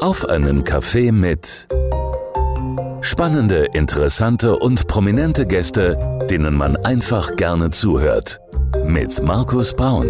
Auf 0.00 0.28
einen 0.28 0.62
Kaffee 0.62 1.10
mit 1.10 1.66
spannende, 3.00 3.66
interessante 3.72 4.58
und 4.58 4.86
prominente 4.88 5.46
Gäste, 5.46 5.96
denen 6.30 6.54
man 6.54 6.76
einfach 6.76 7.34
gerne 7.36 7.70
zuhört. 7.70 8.38
Mit 8.84 9.22
Markus 9.22 9.74
Braun. 9.74 10.08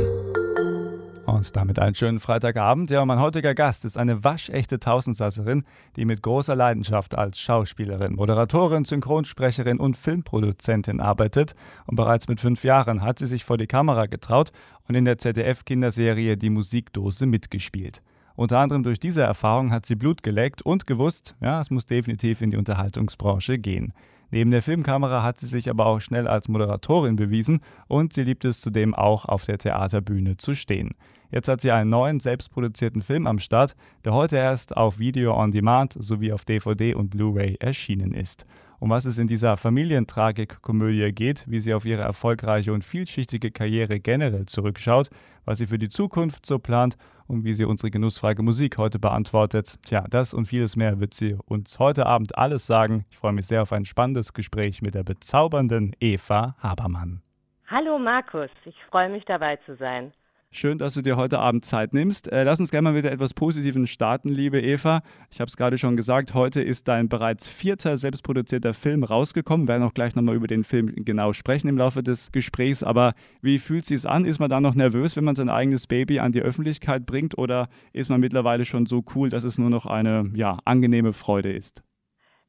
Und 1.27 1.54
damit 1.54 1.79
einen 1.79 1.95
schönen 1.95 2.19
Freitagabend. 2.19 2.91
Ja, 2.91 3.04
mein 3.04 3.21
heutiger 3.21 3.54
Gast 3.54 3.85
ist 3.85 3.96
eine 3.96 4.25
waschechte 4.25 4.81
Tausendsasserin, 4.81 5.65
die 5.95 6.05
mit 6.05 6.21
großer 6.21 6.57
Leidenschaft 6.57 7.17
als 7.17 7.39
Schauspielerin, 7.39 8.17
Moderatorin, 8.17 8.85
Synchronsprecherin 8.85 9.79
und 9.79 9.97
Filmproduzentin 9.97 11.01
arbeitet. 11.01 11.55
Und 11.87 11.95
bereits 11.95 12.27
mit 12.27 12.41
fünf 12.41 12.65
Jahren 12.65 13.03
hat 13.03 13.21
sie 13.21 13.27
sich 13.27 13.45
vor 13.45 13.57
die 13.57 13.69
Kamera 13.69 14.07
getraut 14.07 14.51
und 14.89 14.97
in 14.97 15.05
der 15.05 15.19
ZDF-Kinderserie 15.19 16.37
Die 16.37 16.51
Musikdose 16.51 17.27
mitgespielt. 17.27 18.03
Unter 18.37 18.59
anderem 18.59 18.83
durch 18.83 19.01
diese 19.01 19.23
Erfahrung 19.23 19.73
hat 19.73 19.87
sie 19.87 19.97
Blut 19.97 20.23
geleckt 20.23 20.61
und 20.61 20.87
gewusst, 20.87 21.35
ja, 21.41 21.61
es 21.61 21.71
muss 21.71 21.87
definitiv 21.87 22.43
in 22.43 22.51
die 22.51 22.59
Unterhaltungsbranche 22.59 23.59
gehen. 23.59 23.95
Neben 24.31 24.51
der 24.51 24.61
Filmkamera 24.61 25.23
hat 25.23 25.39
sie 25.39 25.47
sich 25.47 25.71
aber 25.71 25.87
auch 25.87 26.01
schnell 26.01 26.29
als 26.29 26.49
Moderatorin 26.49 27.17
bewiesen 27.17 27.61
und 27.89 28.13
sie 28.13 28.25
liebt 28.25 28.45
es 28.45 28.61
zudem 28.61 28.95
auch 28.95 29.25
auf 29.25 29.45
der 29.45 29.57
Theaterbühne 29.57 30.37
zu 30.37 30.55
stehen. 30.55 30.91
Jetzt 31.30 31.49
hat 31.49 31.61
sie 31.61 31.71
einen 31.71 31.91
neuen, 31.91 32.21
selbstproduzierten 32.21 33.03
Film 33.03 33.27
am 33.27 33.39
Start, 33.39 33.75
der 34.05 34.13
heute 34.13 34.37
erst 34.37 34.77
auf 34.77 34.99
Video 34.99 35.35
on 35.35 35.51
Demand 35.51 35.97
sowie 35.99 36.33
auf 36.33 36.45
DVD 36.45 36.95
und 36.95 37.09
Blu-ray 37.11 37.57
erschienen 37.59 38.13
ist 38.13 38.47
um 38.79 38.91
was 38.91 39.05
es 39.05 39.19
in 39.19 39.27
dieser 39.27 39.57
Familientragik-Komödie 39.57 41.13
geht, 41.13 41.45
wie 41.47 41.61
sie 41.61 41.75
auf 41.75 41.85
ihre 41.85 42.03
erfolgreiche 42.03 42.73
und 42.73 42.85
vielschichtige 42.85 43.51
Karriere 43.51 44.01
generell 44.01 44.47
zurückschaut, 44.47 45.09
was 45.45 45.59
sie 45.59 45.66
für 45.66 45.79
die 45.79 45.89
Zukunft 45.89 46.47
so 46.47 46.59
plant 46.59 46.97
und 47.29 47.45
wie 47.45 47.55
sie 47.55 47.65
unsere 47.65 47.91
genussfreie 47.91 48.41
Musik 48.41 48.79
heute 48.79 48.98
beantwortet. 48.98 49.79
Tja, 49.85 50.05
das 50.09 50.35
und 50.35 50.47
vieles 50.47 50.77
mehr 50.77 51.01
wird 51.01 51.15
sie 51.15 51.37
uns 51.47 51.79
heute 51.79 52.07
Abend 52.07 52.37
alles 52.38 52.66
sagen. 52.66 53.05
Ich 53.10 53.19
freue 53.19 53.32
mich 53.32 53.46
sehr 53.46 53.63
auf 53.63 53.73
ein 53.73 53.85
spannendes 53.85 54.32
Gespräch 54.32 54.82
mit 54.82 54.95
der 54.95 55.05
bezaubernden 55.05 55.95
Eva 56.01 56.57
Habermann. 56.59 57.23
Hallo 57.69 57.99
Markus, 57.99 58.51
ich 58.65 58.77
freue 58.91 59.09
mich 59.09 59.24
dabei 59.24 59.57
zu 59.66 59.77
sein. 59.77 60.13
Schön, 60.59 60.79
dass 60.79 60.95
du 60.95 61.02
dir 61.02 61.18
heute 61.18 61.38
Abend 61.38 61.66
Zeit 61.66 61.93
nimmst. 61.93 62.32
Äh, 62.32 62.43
lass 62.45 62.60
uns 62.60 62.71
gerne 62.71 62.88
mal 62.88 62.95
mit 62.95 63.04
etwas 63.04 63.35
Positiven 63.35 63.87
starten, 63.87 64.30
liebe 64.30 64.58
Eva. 64.58 65.02
Ich 65.30 65.38
habe 65.38 65.50
es 65.50 65.56
gerade 65.58 65.76
schon 65.76 65.98
gesagt, 65.98 66.32
heute 66.32 66.62
ist 66.62 66.88
dein 66.88 67.10
bereits 67.10 67.46
vierter 67.46 67.98
selbstproduzierter 67.98 68.72
Film 68.72 69.04
rausgekommen. 69.04 69.66
Wir 69.66 69.74
werden 69.74 69.82
auch 69.82 69.92
gleich 69.92 70.14
nochmal 70.14 70.34
über 70.34 70.46
den 70.46 70.64
Film 70.64 70.94
genau 70.96 71.34
sprechen 71.34 71.68
im 71.68 71.76
Laufe 71.76 72.02
des 72.02 72.32
Gesprächs. 72.32 72.82
Aber 72.82 73.12
wie 73.42 73.58
fühlt 73.58 73.82
es 73.82 73.88
sich 73.88 74.08
an? 74.08 74.24
Ist 74.24 74.38
man 74.38 74.48
da 74.48 74.62
noch 74.62 74.74
nervös, 74.74 75.14
wenn 75.14 75.24
man 75.24 75.34
sein 75.34 75.50
eigenes 75.50 75.86
Baby 75.86 76.20
an 76.20 76.32
die 76.32 76.40
Öffentlichkeit 76.40 77.04
bringt? 77.04 77.36
Oder 77.36 77.68
ist 77.92 78.08
man 78.08 78.20
mittlerweile 78.20 78.64
schon 78.64 78.86
so 78.86 79.04
cool, 79.14 79.28
dass 79.28 79.44
es 79.44 79.58
nur 79.58 79.68
noch 79.68 79.84
eine 79.84 80.30
ja, 80.32 80.58
angenehme 80.64 81.12
Freude 81.12 81.52
ist? 81.52 81.82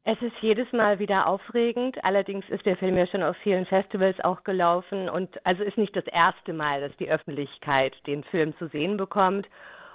Es 0.10 0.22
ist 0.22 0.38
jedes 0.40 0.72
Mal 0.72 1.00
wieder 1.00 1.28
aufregend. 1.28 2.02
Allerdings 2.06 2.48
ist 2.48 2.66
der 2.66 2.78
Film 2.78 2.96
ja 2.96 3.06
schon 3.08 3.24
auf 3.24 3.36
vielen 3.44 3.66
Festivals 3.66 4.18
auch 4.22 4.46
gelaufen 4.46 5.10
und 5.10 5.46
also 5.46 5.64
ist 5.64 5.78
nicht 5.78 5.94
das 5.98 6.08
erste 6.08 6.54
Mal, 6.54 6.80
dass 6.80 6.96
die 6.96 7.10
Öffentlichkeit 7.10 7.94
den 8.08 8.24
Film 8.24 8.58
zu 8.58 8.70
sehen 8.70 8.96
bekommt. 8.96 9.50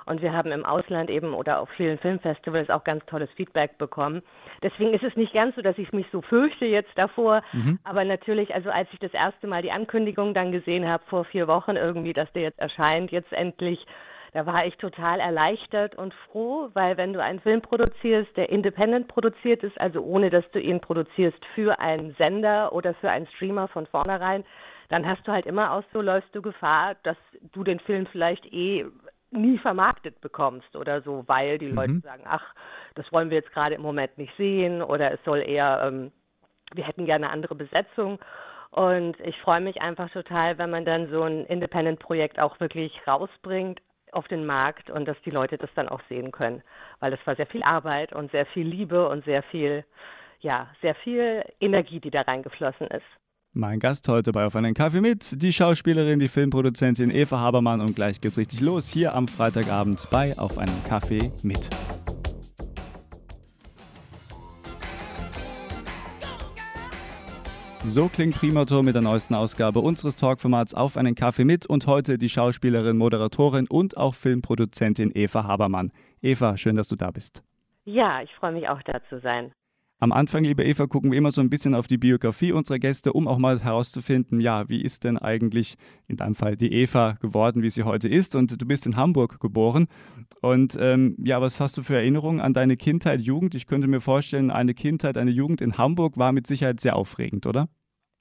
Und 0.04 0.20
wir 0.20 0.34
haben 0.34 0.52
im 0.52 0.66
Ausland 0.66 1.08
eben 1.08 1.32
oder 1.32 1.60
auf 1.60 1.70
vielen 1.78 1.96
Filmfestivals 1.96 2.68
auch 2.68 2.84
ganz 2.84 3.06
tolles 3.06 3.30
Feedback 3.36 3.78
bekommen. 3.78 4.20
Deswegen 4.62 4.92
ist 4.92 5.02
es 5.02 5.16
nicht 5.16 5.32
ganz 5.32 5.56
so, 5.56 5.62
dass 5.62 5.78
ich 5.78 5.90
mich 5.92 6.06
so 6.12 6.20
fürchte 6.20 6.66
jetzt 6.66 6.92
davor. 6.96 7.40
Mhm. 7.54 7.78
Aber 7.82 8.04
natürlich, 8.04 8.54
also 8.54 8.68
als 8.68 8.90
ich 8.92 8.98
das 8.98 9.14
erste 9.14 9.46
Mal 9.46 9.62
die 9.62 9.72
Ankündigung 9.72 10.34
dann 10.34 10.52
gesehen 10.52 10.86
habe 10.86 11.02
vor 11.06 11.24
vier 11.24 11.48
Wochen 11.48 11.76
irgendwie, 11.76 12.12
dass 12.12 12.30
der 12.34 12.42
jetzt 12.42 12.58
erscheint, 12.58 13.12
jetzt 13.12 13.32
endlich, 13.32 13.86
da 14.32 14.46
war 14.46 14.64
ich 14.66 14.76
total 14.78 15.20
erleichtert 15.20 15.94
und 15.94 16.14
froh, 16.14 16.70
weil 16.72 16.96
wenn 16.96 17.12
du 17.12 17.22
einen 17.22 17.40
Film 17.40 17.60
produzierst, 17.60 18.34
der 18.36 18.48
independent 18.48 19.08
produziert 19.08 19.62
ist, 19.62 19.78
also 19.78 20.00
ohne 20.00 20.30
dass 20.30 20.50
du 20.52 20.60
ihn 20.60 20.80
produzierst 20.80 21.44
für 21.54 21.78
einen 21.78 22.14
Sender 22.14 22.72
oder 22.72 22.94
für 22.94 23.10
einen 23.10 23.26
Streamer 23.26 23.68
von 23.68 23.86
vornherein, 23.86 24.44
dann 24.88 25.06
hast 25.06 25.26
du 25.28 25.32
halt 25.32 25.44
immer 25.44 25.72
aus 25.72 25.84
so 25.92 26.00
läufst 26.00 26.34
du 26.34 26.40
Gefahr, 26.40 26.96
dass 27.02 27.16
du 27.52 27.62
den 27.62 27.78
Film 27.80 28.06
vielleicht 28.06 28.50
eh 28.52 28.86
nie 29.30 29.58
vermarktet 29.58 30.20
bekommst 30.20 30.76
oder 30.76 31.02
so, 31.02 31.24
weil 31.26 31.58
die 31.58 31.68
mhm. 31.68 31.74
Leute 31.74 32.00
sagen, 32.00 32.24
ach, 32.26 32.54
das 32.94 33.10
wollen 33.12 33.30
wir 33.30 33.38
jetzt 33.38 33.52
gerade 33.52 33.74
im 33.74 33.82
Moment 33.82 34.16
nicht 34.16 34.34
sehen 34.36 34.82
oder 34.82 35.12
es 35.12 35.20
soll 35.24 35.38
eher, 35.46 35.82
ähm, 35.84 36.12
wir 36.74 36.86
hätten 36.86 37.04
gerne 37.04 37.26
eine 37.26 37.32
andere 37.32 37.54
Besetzung. 37.54 38.18
Und 38.70 39.20
ich 39.20 39.38
freue 39.40 39.60
mich 39.60 39.82
einfach 39.82 40.10
total, 40.10 40.56
wenn 40.56 40.70
man 40.70 40.86
dann 40.86 41.10
so 41.10 41.22
ein 41.22 41.44
Independent-Projekt 41.44 42.38
auch 42.40 42.58
wirklich 42.60 42.98
rausbringt, 43.06 43.80
auf 44.12 44.28
den 44.28 44.46
Markt 44.46 44.90
und 44.90 45.06
dass 45.06 45.16
die 45.24 45.30
Leute 45.30 45.58
das 45.58 45.70
dann 45.74 45.88
auch 45.88 46.00
sehen 46.08 46.30
können. 46.30 46.62
Weil 47.00 47.10
das 47.10 47.20
war 47.24 47.34
sehr 47.34 47.46
viel 47.46 47.62
Arbeit 47.62 48.12
und 48.12 48.30
sehr 48.30 48.46
viel 48.46 48.66
Liebe 48.66 49.08
und 49.08 49.24
sehr 49.24 49.42
viel, 49.42 49.84
ja, 50.40 50.68
sehr 50.80 50.94
viel 50.94 51.44
Energie, 51.60 52.00
die 52.00 52.10
da 52.10 52.22
reingeflossen 52.22 52.86
ist. 52.88 53.04
Mein 53.54 53.80
Gast 53.80 54.08
heute 54.08 54.32
bei 54.32 54.46
Auf 54.46 54.56
einen 54.56 54.72
Kaffee 54.72 55.02
mit, 55.02 55.42
die 55.42 55.52
Schauspielerin, 55.52 56.18
die 56.18 56.28
Filmproduzentin 56.28 57.10
Eva 57.10 57.38
Habermann 57.38 57.82
und 57.82 57.94
gleich 57.94 58.20
geht's 58.20 58.38
richtig 58.38 58.60
los 58.60 58.88
hier 58.88 59.14
am 59.14 59.28
Freitagabend 59.28 60.08
bei 60.10 60.38
Auf 60.38 60.56
einen 60.56 60.84
Kaffee 60.88 61.30
mit. 61.42 61.68
So 67.84 68.08
klingt 68.08 68.36
Primator 68.36 68.84
mit 68.84 68.94
der 68.94 69.02
neuesten 69.02 69.34
Ausgabe 69.34 69.80
unseres 69.80 70.14
Talkformats 70.14 70.72
Auf 70.72 70.96
einen 70.96 71.16
Kaffee 71.16 71.44
mit 71.44 71.66
und 71.66 71.88
heute 71.88 72.16
die 72.16 72.28
Schauspielerin, 72.28 72.96
Moderatorin 72.96 73.66
und 73.68 73.96
auch 73.96 74.14
Filmproduzentin 74.14 75.10
Eva 75.14 75.44
Habermann. 75.44 75.90
Eva, 76.22 76.56
schön, 76.56 76.76
dass 76.76 76.88
du 76.88 76.96
da 76.96 77.10
bist. 77.10 77.42
Ja, 77.84 78.22
ich 78.22 78.32
freue 78.36 78.52
mich 78.52 78.68
auch 78.68 78.80
da 78.82 79.00
zu 79.08 79.18
sein. 79.20 79.52
Am 80.02 80.10
Anfang, 80.10 80.42
liebe 80.42 80.64
Eva, 80.64 80.88
gucken 80.88 81.12
wir 81.12 81.18
immer 81.18 81.30
so 81.30 81.40
ein 81.40 81.48
bisschen 81.48 81.76
auf 81.76 81.86
die 81.86 81.96
Biografie 81.96 82.50
unserer 82.50 82.80
Gäste, 82.80 83.12
um 83.12 83.28
auch 83.28 83.38
mal 83.38 83.60
herauszufinden, 83.60 84.40
ja, 84.40 84.68
wie 84.68 84.82
ist 84.82 85.04
denn 85.04 85.16
eigentlich 85.16 85.76
in 86.08 86.16
deinem 86.16 86.34
Fall 86.34 86.56
die 86.56 86.72
Eva 86.72 87.12
geworden, 87.20 87.62
wie 87.62 87.70
sie 87.70 87.84
heute 87.84 88.08
ist? 88.08 88.34
Und 88.34 88.60
du 88.60 88.66
bist 88.66 88.84
in 88.84 88.96
Hamburg 88.96 89.38
geboren. 89.38 89.86
Und 90.40 90.76
ähm, 90.80 91.14
ja, 91.22 91.40
was 91.40 91.60
hast 91.60 91.76
du 91.76 91.84
für 91.84 91.94
Erinnerungen 91.94 92.40
an 92.40 92.52
deine 92.52 92.76
Kindheit, 92.76 93.20
Jugend? 93.20 93.54
Ich 93.54 93.68
könnte 93.68 93.86
mir 93.86 94.00
vorstellen, 94.00 94.50
eine 94.50 94.74
Kindheit, 94.74 95.16
eine 95.16 95.30
Jugend 95.30 95.60
in 95.60 95.78
Hamburg 95.78 96.18
war 96.18 96.32
mit 96.32 96.48
Sicherheit 96.48 96.80
sehr 96.80 96.96
aufregend, 96.96 97.46
oder? 97.46 97.68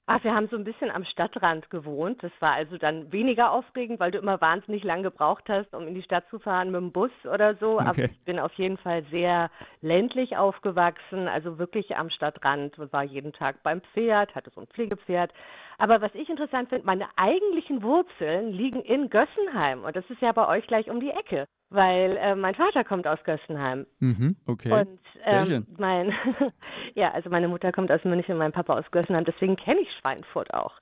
Ach, 0.06 0.22
wir 0.24 0.34
haben 0.34 0.48
so 0.48 0.56
ein 0.56 0.64
bisschen 0.64 0.90
am 0.90 1.04
Stadtrand 1.04 1.70
gewohnt. 1.70 2.22
Das 2.24 2.32
war 2.40 2.52
also 2.54 2.76
dann 2.76 3.12
weniger 3.12 3.52
aufregend, 3.52 4.00
weil 4.00 4.10
du 4.10 4.18
immer 4.18 4.40
wahnsinnig 4.40 4.82
lang 4.82 5.04
gebraucht 5.04 5.44
hast, 5.48 5.72
um 5.74 5.86
in 5.86 5.94
die 5.94 6.02
Stadt 6.02 6.28
zu 6.28 6.40
fahren 6.40 6.72
mit 6.72 6.80
dem 6.80 6.90
Bus 6.90 7.12
oder 7.24 7.54
so. 7.54 7.74
Okay. 7.74 7.88
Aber 7.88 8.04
ich 8.04 8.24
bin 8.24 8.40
auf 8.40 8.52
jeden 8.54 8.78
Fall 8.78 9.04
sehr 9.12 9.48
ländlich 9.80 10.36
aufgewachsen, 10.36 11.28
also 11.28 11.58
wirklich 11.58 11.96
am 11.96 12.10
Stadtrand 12.10 12.80
und 12.80 12.92
war 12.92 13.04
jeden 13.04 13.32
Tag 13.32 13.62
beim 13.62 13.80
Pferd, 13.80 14.34
hatte 14.34 14.50
so 14.50 14.62
ein 14.62 14.66
Pflegepferd. 14.66 15.32
Aber 15.78 16.00
was 16.00 16.14
ich 16.14 16.28
interessant 16.28 16.70
finde, 16.70 16.84
meine 16.84 17.06
eigentlichen 17.14 17.82
Wurzeln 17.84 18.50
liegen 18.52 18.82
in 18.82 19.08
Gössenheim 19.08 19.84
und 19.84 19.94
das 19.94 20.08
ist 20.10 20.20
ja 20.20 20.32
bei 20.32 20.48
euch 20.48 20.66
gleich 20.66 20.90
um 20.90 20.98
die 20.98 21.10
Ecke 21.10 21.46
weil 21.72 22.16
äh, 22.16 22.34
mein 22.34 22.54
Vater 22.54 22.84
kommt 22.84 23.06
aus 23.06 23.22
Gössenheim. 23.24 23.86
Mhm, 24.00 24.36
okay. 24.46 24.72
Und 24.72 25.00
ähm, 25.24 25.66
mein, 25.78 26.12
ja, 26.94 27.10
also 27.12 27.30
meine 27.30 27.48
Mutter 27.48 27.72
kommt 27.72 27.90
aus 27.90 28.04
München, 28.04 28.36
mein 28.36 28.52
Papa 28.52 28.78
aus 28.78 28.90
Gössenheim, 28.90 29.24
deswegen 29.24 29.56
kenne 29.56 29.80
ich 29.80 29.88
Schweinfurt 30.00 30.52
auch. 30.54 30.74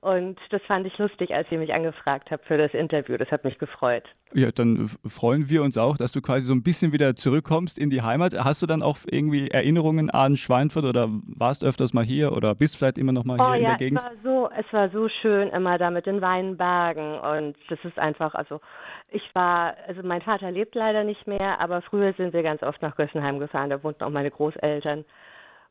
Und 0.00 0.38
das 0.50 0.62
fand 0.62 0.86
ich 0.86 0.96
lustig, 0.98 1.34
als 1.34 1.50
ihr 1.50 1.58
mich 1.58 1.72
angefragt 1.72 2.30
habt 2.30 2.44
für 2.46 2.58
das 2.58 2.72
Interview. 2.74 3.16
Das 3.16 3.30
hat 3.30 3.44
mich 3.44 3.58
gefreut. 3.58 4.04
Ja, 4.34 4.50
dann 4.50 4.88
freuen 5.06 5.48
wir 5.48 5.62
uns 5.62 5.78
auch, 5.78 5.96
dass 5.96 6.12
du 6.12 6.20
quasi 6.20 6.42
so 6.42 6.52
ein 6.52 6.62
bisschen 6.62 6.92
wieder 6.92 7.16
zurückkommst 7.16 7.78
in 7.78 7.88
die 7.88 8.02
Heimat. 8.02 8.34
Hast 8.34 8.60
du 8.62 8.66
dann 8.66 8.82
auch 8.82 8.98
irgendwie 9.06 9.48
Erinnerungen 9.48 10.10
an 10.10 10.36
Schweinfurt 10.36 10.84
oder 10.84 11.08
warst 11.26 11.64
öfters 11.64 11.94
mal 11.94 12.04
hier 12.04 12.32
oder 12.32 12.54
bist 12.54 12.76
vielleicht 12.76 12.98
immer 12.98 13.12
noch 13.12 13.24
mal 13.24 13.40
oh, 13.40 13.54
hier 13.54 13.62
ja, 13.62 13.72
in 13.72 13.78
der 13.78 13.78
Gegend? 13.78 13.98
Es 14.00 14.04
war, 14.04 14.12
so, 14.22 14.50
es 14.56 14.72
war 14.72 14.90
so 14.90 15.08
schön 15.08 15.48
immer 15.48 15.78
da 15.78 15.90
mit 15.90 16.06
den 16.06 16.20
Weinbergen 16.20 17.18
und 17.18 17.56
das 17.68 17.78
ist 17.84 17.98
einfach, 17.98 18.34
also 18.34 18.60
ich 19.10 19.22
war, 19.34 19.74
also 19.86 20.02
mein 20.02 20.20
Vater 20.20 20.50
lebt 20.50 20.74
leider 20.74 21.04
nicht 21.04 21.26
mehr, 21.26 21.60
aber 21.60 21.80
früher 21.82 22.12
sind 22.14 22.34
wir 22.34 22.42
ganz 22.42 22.62
oft 22.62 22.82
nach 22.82 22.96
Gössenheim 22.96 23.38
gefahren, 23.38 23.70
da 23.70 23.82
wohnten 23.82 24.04
auch 24.04 24.10
meine 24.10 24.30
Großeltern 24.30 25.04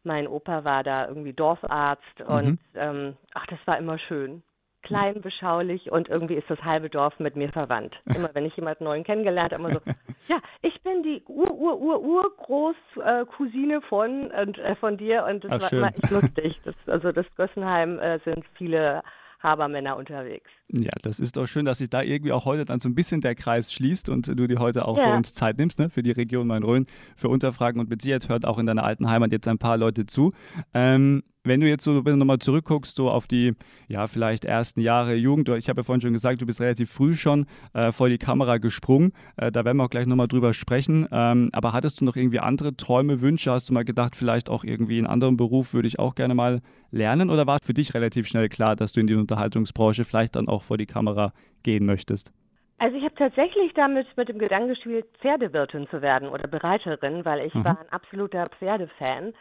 mein 0.08 0.28
Opa 0.28 0.64
war 0.64 0.84
da 0.84 1.08
irgendwie 1.08 1.34
Dorfarzt 1.34 2.22
und 2.26 2.46
mhm. 2.46 2.58
ähm, 2.74 3.16
ach, 3.34 3.46
das 3.48 3.60
war 3.66 3.78
immer 3.78 4.00
schön. 4.00 4.42
Klein, 4.84 5.22
beschaulich 5.22 5.92
und 5.92 6.08
irgendwie 6.08 6.36
ist 6.36 6.48
das 6.50 6.64
halbe 6.64 6.90
Dorf 6.90 7.20
mit 7.20 7.36
mir 7.36 7.50
verwandt. 7.50 8.00
Immer 8.06 8.30
wenn 8.34 8.46
ich 8.46 8.56
jemanden 8.56 8.86
neuen 8.86 9.04
kennengelernt 9.04 9.52
habe, 9.52 9.62
immer 9.62 9.74
so, 9.74 9.82
ja, 10.28 10.38
ich 10.62 10.82
bin 10.82 11.04
die 11.04 11.22
Ur-Ur-Ur-Ur-Groß-Cousine 11.28 13.76
äh, 13.76 13.82
von, 13.82 14.32
äh, 14.32 14.76
von 14.76 14.96
dir 14.98 15.26
und 15.26 15.44
das 15.44 15.52
ach, 15.52 15.60
war 15.62 15.70
schön. 15.70 15.80
immer 15.80 15.90
echt 15.90 16.10
lustig. 16.10 16.62
Das, 16.66 16.76
also 16.88 17.12
das 17.12 17.26
Gössenheim 17.36 18.00
äh, 18.00 18.20
sind 18.20 18.46
viele 18.54 19.04
Habermänner 19.40 19.98
unterwegs. 19.98 20.50
Ja, 20.70 20.92
das 21.02 21.20
ist 21.20 21.38
doch 21.38 21.48
schön, 21.48 21.66
dass 21.66 21.78
sich 21.78 21.90
da 21.90 22.02
irgendwie 22.02 22.32
auch 22.32 22.46
heute 22.46 22.66
dann 22.66 22.80
so 22.80 22.90
ein 22.90 22.96
bisschen 22.96 23.22
der 23.22 23.36
Kreis 23.36 23.72
schließt 23.72 24.10
und 24.10 24.28
du 24.28 24.48
dir 24.48 24.60
heute 24.60 24.88
auch 24.88 24.98
ja. 24.98 25.04
für 25.04 25.16
uns 25.16 25.34
Zeit 25.34 25.58
nimmst, 25.58 25.80
ne? 25.80 25.90
für 25.90 26.04
die 26.04 26.12
Region 26.12 26.48
Main-Rhön, 26.48 26.88
für 27.16 27.30
Unterfragen 27.30 27.80
und 27.80 28.02
Sicherheit 28.02 28.30
hört 28.30 28.46
auch 28.46 28.58
in 28.58 28.66
deiner 28.66 28.84
alten 28.84 29.10
Heimat 29.10 29.32
jetzt 29.32 29.48
ein 29.48 29.58
paar 29.58 29.78
Leute 29.78 30.06
zu. 30.06 30.34
Ähm, 30.74 31.24
Wenn 31.48 31.62
du 31.62 31.68
jetzt 31.68 31.84
so 31.84 31.94
nochmal 31.94 32.40
zurückguckst, 32.40 32.96
so 32.96 33.10
auf 33.10 33.28
die, 33.28 33.54
ja, 33.88 34.08
vielleicht 34.08 34.46
ersten 34.46 34.82
Jahre 34.82 35.16
Jugend, 35.16 35.50
ich 35.50 35.70
habe 35.70 35.80
ja 35.80 35.84
vorhin 35.84 36.02
schon 36.02 36.14
gesagt, 36.14 36.42
du 36.42 36.46
bist 36.46 36.62
relativ 36.62 36.92
früh 36.92 37.16
schon 37.16 37.46
äh, 37.74 37.92
vor 37.92 38.10
die 38.10 38.18
Kamera 38.18 38.58
gesprungen. 38.58 39.14
Äh, 39.38 39.52
da 39.52 39.66
werden 39.66 39.78
wir 39.78 39.86
auch 39.86 39.90
gleich 39.90 40.06
nochmal 40.06 40.28
drüber 40.28 40.54
sprechen. 40.54 41.08
Ähm, 41.12 41.50
aber 41.54 41.74
hattest 41.74 42.02
du 42.02 42.06
noch 42.06 42.16
irgendwie 42.16 42.40
andere 42.40 42.76
Träume, 42.76 43.22
Wünsche? 43.22 43.52
Hast 43.52 43.70
du 43.70 43.74
mal 43.74 43.86
gedacht, 43.86 44.16
vielleicht 44.16 44.50
auch 44.50 44.64
irgendwie 44.64 44.98
einen 44.98 45.08
anderen 45.08 45.38
Beruf 45.38 45.74
würde 45.74 45.88
ich 45.88 46.00
auch 46.00 46.16
gerne 46.16 46.36
mal 46.36 46.62
lernen? 46.92 47.30
Oder 47.30 47.48
war 47.48 47.58
es 47.60 47.66
für 47.66 47.74
dich 47.74 47.94
relativ 47.94 48.28
schnell 48.28 48.50
klar, 48.50 48.76
dass 48.76 48.94
du 48.94 49.00
in 49.00 49.08
die 49.08 49.16
Unterhaltungsbranche 49.16 50.06
vielleicht 50.06 50.36
dann 50.36 50.48
auch 50.48 50.64
vor 50.64 50.78
die 50.78 50.86
Kamera 50.86 51.34
gehen 51.64 51.86
möchtest? 51.86 52.32
Also 52.80 52.96
ich 52.96 53.04
habe 53.04 53.16
tatsächlich 53.16 53.74
damit 53.74 54.06
mit 54.18 54.30
dem 54.30 54.38
Gedanken 54.38 54.70
gespielt, 54.70 55.06
Pferdewirtin 55.20 55.88
zu 55.90 56.02
werden 56.02 56.30
oder 56.30 56.48
Bereiterin, 56.48 57.26
weil 57.26 57.46
ich 57.46 57.54
mhm. 57.56 57.66
war 57.66 57.80
ein 57.80 57.90
absoluter 57.90 58.48
Pferdefan. 58.60 59.34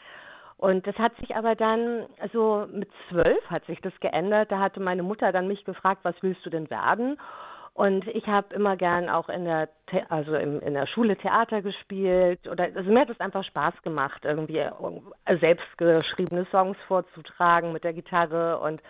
Und 0.59 0.87
das 0.87 0.97
hat 0.97 1.15
sich 1.17 1.37
aber 1.37 1.55
dann, 1.55 2.07
also 2.19 2.67
mit 2.73 2.91
zwölf 3.09 3.45
hat 3.51 3.65
sich 3.67 3.81
das 3.83 3.93
geändert. 4.01 4.51
Da 4.51 4.59
hatte 4.59 4.81
meine 4.81 5.03
Mutter 5.03 5.31
dann 5.33 5.49
mich 5.49 5.65
gefragt, 5.65 6.01
was 6.03 6.15
willst 6.23 6.45
du 6.47 6.51
denn 6.51 6.71
werden? 6.71 7.19
Und 7.77 8.07
ich 8.07 8.27
habe 8.27 8.55
immer 8.55 8.75
gern 8.79 9.11
auch 9.11 9.29
in 9.29 9.45
der, 9.45 9.69
also 10.09 10.35
in, 10.35 10.61
in 10.61 10.73
der 10.73 10.87
Schule 10.87 11.15
Theater 11.19 11.61
gespielt 11.61 12.49
oder 12.49 12.71
also 12.75 12.91
mir 12.91 13.01
hat 13.01 13.11
es 13.11 13.21
einfach 13.21 13.45
Spaß 13.45 13.75
gemacht, 13.83 14.25
irgendwie 14.25 14.61
äh, 14.61 15.37
selbstgeschriebene 15.39 16.47
Songs 16.51 16.79
vorzutragen 16.89 17.75
mit 17.75 17.85
der 17.85 17.93
Gitarre 17.93 18.61
und 18.61 18.81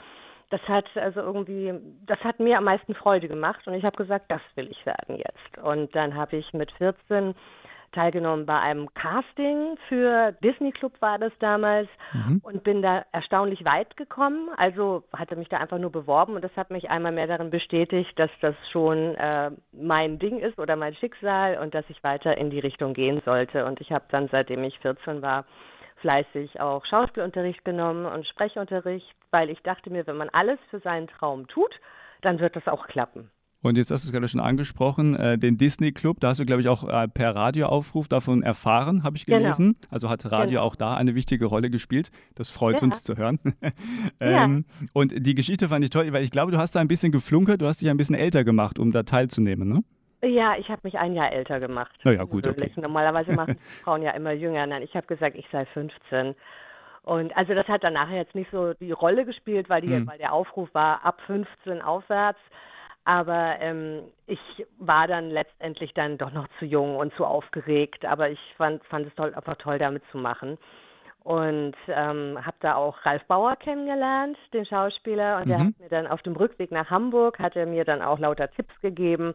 das 0.50 0.60
hat 0.68 0.84
also 0.94 1.18
irgendwie, 1.20 1.74
das 2.06 2.20
hat 2.20 2.38
mir 2.38 2.58
am 2.58 2.64
meisten 2.64 2.94
Freude 2.94 3.26
gemacht 3.26 3.66
und 3.66 3.74
ich 3.74 3.84
habe 3.84 3.96
gesagt, 3.96 4.26
das 4.28 4.40
will 4.54 4.70
ich 4.70 4.86
werden 4.86 5.16
jetzt. 5.16 5.58
Und 5.60 5.92
dann 5.96 6.14
habe 6.14 6.36
ich 6.36 6.52
mit 6.52 6.70
14 6.78 7.34
teilgenommen 7.96 8.46
bei 8.46 8.60
einem 8.60 8.92
Casting 8.94 9.76
für 9.88 10.32
Disney 10.44 10.70
Club 10.70 10.92
war 11.00 11.18
das 11.18 11.32
damals 11.40 11.88
mhm. 12.12 12.40
und 12.44 12.62
bin 12.62 12.82
da 12.82 13.04
erstaunlich 13.12 13.64
weit 13.64 13.96
gekommen. 13.96 14.50
Also 14.56 15.02
hatte 15.12 15.34
mich 15.34 15.48
da 15.48 15.56
einfach 15.56 15.78
nur 15.78 15.90
beworben 15.90 16.34
und 16.34 16.44
das 16.44 16.54
hat 16.56 16.70
mich 16.70 16.90
einmal 16.90 17.12
mehr 17.12 17.26
darin 17.26 17.50
bestätigt, 17.50 18.12
dass 18.18 18.30
das 18.40 18.54
schon 18.70 19.14
äh, 19.14 19.50
mein 19.72 20.18
Ding 20.18 20.38
ist 20.38 20.58
oder 20.58 20.76
mein 20.76 20.94
Schicksal 20.94 21.58
und 21.58 21.74
dass 21.74 21.84
ich 21.88 22.04
weiter 22.04 22.36
in 22.36 22.50
die 22.50 22.60
Richtung 22.60 22.92
gehen 22.92 23.22
sollte. 23.24 23.64
Und 23.64 23.80
ich 23.80 23.90
habe 23.90 24.04
dann, 24.10 24.28
seitdem 24.28 24.62
ich 24.64 24.78
14 24.80 25.22
war, 25.22 25.46
fleißig 26.02 26.60
auch 26.60 26.84
Schauspielunterricht 26.84 27.64
genommen 27.64 28.04
und 28.04 28.26
Sprechunterricht, 28.26 29.16
weil 29.30 29.48
ich 29.48 29.62
dachte 29.62 29.90
mir, 29.90 30.06
wenn 30.06 30.18
man 30.18 30.28
alles 30.28 30.58
für 30.70 30.80
seinen 30.80 31.08
Traum 31.08 31.48
tut, 31.48 31.74
dann 32.20 32.38
wird 32.38 32.56
das 32.56 32.68
auch 32.68 32.86
klappen. 32.86 33.30
Und 33.66 33.76
jetzt 33.76 33.90
hast 33.90 34.04
du 34.04 34.08
es 34.08 34.12
gerade 34.12 34.28
schon 34.28 34.40
angesprochen, 34.40 35.14
äh, 35.16 35.38
den 35.38 35.58
Disney 35.58 35.92
Club, 35.92 36.20
da 36.20 36.28
hast 36.28 36.40
du, 36.40 36.46
glaube 36.46 36.62
ich, 36.62 36.68
auch 36.68 36.88
äh, 36.88 37.08
per 37.08 37.34
Radioaufruf 37.34 38.08
davon 38.08 38.42
erfahren, 38.42 39.02
habe 39.02 39.16
ich 39.16 39.26
genau. 39.26 39.38
gelesen. 39.38 39.76
Genau. 39.80 39.92
Also 39.92 40.08
hat 40.08 40.24
Radio 40.30 40.46
genau. 40.46 40.62
auch 40.62 40.76
da 40.76 40.94
eine 40.94 41.14
wichtige 41.14 41.46
Rolle 41.46 41.70
gespielt. 41.70 42.10
Das 42.34 42.50
freut 42.50 42.80
ja. 42.80 42.84
uns 42.84 43.04
zu 43.04 43.16
hören. 43.16 43.38
ähm, 44.20 44.64
ja. 44.80 44.86
Und 44.92 45.26
die 45.26 45.34
Geschichte 45.34 45.68
fand 45.68 45.84
ich 45.84 45.90
toll, 45.90 46.12
weil 46.12 46.22
ich 46.22 46.30
glaube, 46.30 46.52
du 46.52 46.58
hast 46.58 46.74
da 46.74 46.80
ein 46.80 46.88
bisschen 46.88 47.12
geflunkert, 47.12 47.60
du 47.60 47.66
hast 47.66 47.80
dich 47.80 47.90
ein 47.90 47.96
bisschen 47.96 48.14
älter 48.14 48.44
gemacht, 48.44 48.78
um 48.78 48.92
da 48.92 49.02
teilzunehmen, 49.02 49.68
ne? 49.68 49.82
Ja, 50.22 50.56
ich 50.56 50.68
habe 50.70 50.80
mich 50.84 50.98
ein 50.98 51.12
Jahr 51.12 51.30
älter 51.30 51.60
gemacht. 51.60 51.92
Na 52.02 52.12
ja, 52.12 52.24
gut, 52.24 52.46
okay. 52.46 52.70
Normalerweise 52.76 53.32
machen 53.34 53.56
Frauen 53.84 54.02
ja 54.02 54.12
immer 54.12 54.32
jünger. 54.32 54.66
Nein, 54.66 54.82
ich 54.82 54.94
habe 54.94 55.06
gesagt, 55.06 55.36
ich 55.36 55.46
sei 55.52 55.66
15. 55.66 56.34
Und 57.02 57.36
also 57.36 57.54
das 57.54 57.68
hat 57.68 57.84
dann 57.84 57.92
nachher 57.92 58.16
jetzt 58.16 58.34
nicht 58.34 58.50
so 58.50 58.72
die 58.74 58.90
Rolle 58.90 59.24
gespielt, 59.24 59.68
weil, 59.68 59.82
die, 59.82 59.88
hm. 59.88 60.06
weil 60.06 60.18
der 60.18 60.32
Aufruf 60.32 60.68
war 60.72 61.04
ab 61.04 61.20
15 61.26 61.82
aufwärts. 61.82 62.40
Aber 63.06 63.54
ähm, 63.60 64.02
ich 64.26 64.40
war 64.80 65.06
dann 65.06 65.30
letztendlich 65.30 65.94
dann 65.94 66.18
doch 66.18 66.32
noch 66.32 66.48
zu 66.58 66.64
jung 66.64 66.96
und 66.96 67.14
zu 67.14 67.24
aufgeregt. 67.24 68.04
Aber 68.04 68.30
ich 68.30 68.40
fand, 68.56 68.84
fand 68.86 69.06
es 69.06 69.14
toll, 69.14 69.32
einfach 69.32 69.54
toll, 69.58 69.78
damit 69.78 70.02
zu 70.10 70.18
machen. 70.18 70.58
Und 71.22 71.76
ähm, 71.86 72.36
habe 72.44 72.56
da 72.60 72.74
auch 72.74 73.04
Ralf 73.06 73.24
Bauer 73.26 73.54
kennengelernt, 73.56 74.36
den 74.52 74.66
Schauspieler. 74.66 75.36
Und 75.36 75.46
mhm. 75.46 75.48
der 75.48 75.58
hat 75.60 75.78
mir 75.78 75.88
dann 75.88 76.06
auf 76.08 76.20
dem 76.22 76.34
Rückweg 76.34 76.72
nach 76.72 76.90
Hamburg, 76.90 77.38
hat 77.38 77.54
er 77.54 77.66
mir 77.66 77.84
dann 77.84 78.02
auch 78.02 78.18
lauter 78.18 78.50
Tipps 78.50 78.74
gegeben, 78.80 79.34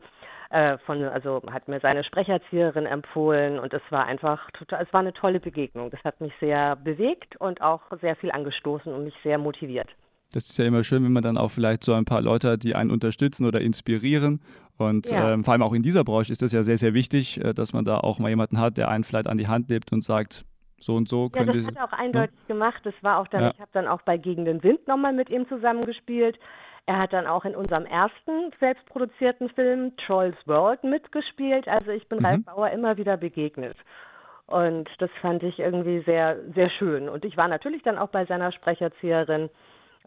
äh, 0.50 0.78
von, 0.80 1.02
also 1.06 1.42
hat 1.50 1.70
mir 1.70 1.80
seine 1.80 2.04
Sprecherzieherin 2.04 2.86
empfohlen 2.86 3.58
und 3.58 3.74
es 3.74 3.82
war 3.90 4.06
einfach 4.06 4.52
total, 4.52 4.84
es 4.84 4.92
war 4.92 5.00
eine 5.00 5.14
tolle 5.14 5.40
Begegnung. 5.40 5.92
Das 5.92 6.04
hat 6.04 6.20
mich 6.20 6.34
sehr 6.42 6.76
bewegt 6.76 7.38
und 7.38 7.62
auch 7.62 7.84
sehr 8.02 8.18
viel 8.18 8.32
angestoßen 8.32 8.94
und 8.94 9.06
mich 9.06 9.16
sehr 9.24 9.38
motiviert. 9.38 9.88
Das 10.32 10.46
ist 10.46 10.58
ja 10.58 10.66
immer 10.66 10.84
schön, 10.84 11.04
wenn 11.04 11.12
man 11.12 11.24
dann 11.24 11.38
auch 11.38 11.52
vielleicht 11.52 11.84
so 11.84 11.94
ein 11.94 12.06
paar 12.06 12.22
Leute 12.22 12.52
hat, 12.52 12.64
die 12.64 12.76
einen 12.76 12.92
unterstützen 12.92 13.46
oder 13.46 13.62
inspirieren. 13.62 14.42
Und 14.78 15.12
ja. 15.12 15.34
ähm, 15.34 15.44
vor 15.44 15.54
allem 15.54 15.62
auch 15.62 15.74
in 15.74 15.84
dieser 15.84 16.04
Branche 16.04 16.32
ist 16.32 16.42
das 16.42 16.54
ja 16.54 16.64
sehr, 16.64 16.78
sehr 16.78 16.94
wichtig, 16.94 17.44
äh, 17.44 17.54
dass 17.54 17.74
man 17.74 17.86
da 17.86 17.98
auch 17.98 18.20
mal 18.20 18.30
jemanden 18.30 18.60
hat, 18.60 18.78
der 18.78 18.90
einen 18.90 19.04
vielleicht 19.04 19.28
an 19.28 19.38
die 19.38 19.48
Hand 19.48 19.70
nimmt 19.70 19.92
und 19.92 20.04
sagt, 20.04 20.46
so 20.80 20.96
und 20.96 21.08
so 21.08 21.30
können 21.30 21.48
ja, 21.48 21.54
das 21.54 21.66
hat 21.68 21.76
er 21.76 21.84
auch 21.86 21.94
eindeutig 21.94 22.36
ne? 22.48 22.48
gemacht. 22.48 22.82
Das 22.84 22.94
war 23.02 23.20
auch 23.20 23.28
dann, 23.28 23.42
ja. 23.44 23.52
ich 23.54 23.60
habe 23.60 23.70
dann 23.74 23.88
auch 23.88 24.02
bei 24.02 24.18
Gegen 24.18 24.46
den 24.46 24.64
Wind 24.64 24.88
nochmal 24.88 25.14
mit 25.14 25.30
ihm 25.30 25.48
zusammengespielt. 25.48 26.40
Er 26.88 26.98
hat 26.98 27.14
dann 27.14 27.28
auch 27.28 27.46
in 27.46 27.56
unserem 27.56 27.86
ersten 27.86 28.52
selbstproduzierten 28.60 29.50
Film 29.50 29.96
Trolls 29.98 30.36
World 30.48 30.84
mitgespielt. 30.84 31.68
Also 31.68 31.92
ich 31.92 32.08
bin 32.10 32.20
mhm. 32.20 32.26
Ralf 32.26 32.46
Bauer 32.46 32.70
immer 32.72 32.98
wieder 32.98 33.18
begegnet. 33.18 33.78
Und 34.48 34.90
das 35.00 35.12
fand 35.22 35.44
ich 35.44 35.60
irgendwie 35.60 36.02
sehr, 36.02 36.38
sehr 36.54 36.70
schön. 36.72 37.08
Und 37.08 37.24
ich 37.24 37.38
war 37.38 37.48
natürlich 37.48 37.84
dann 37.84 37.98
auch 37.98 38.10
bei 38.10 38.26
seiner 38.26 38.52
Sprecherzieherin. 38.52 39.50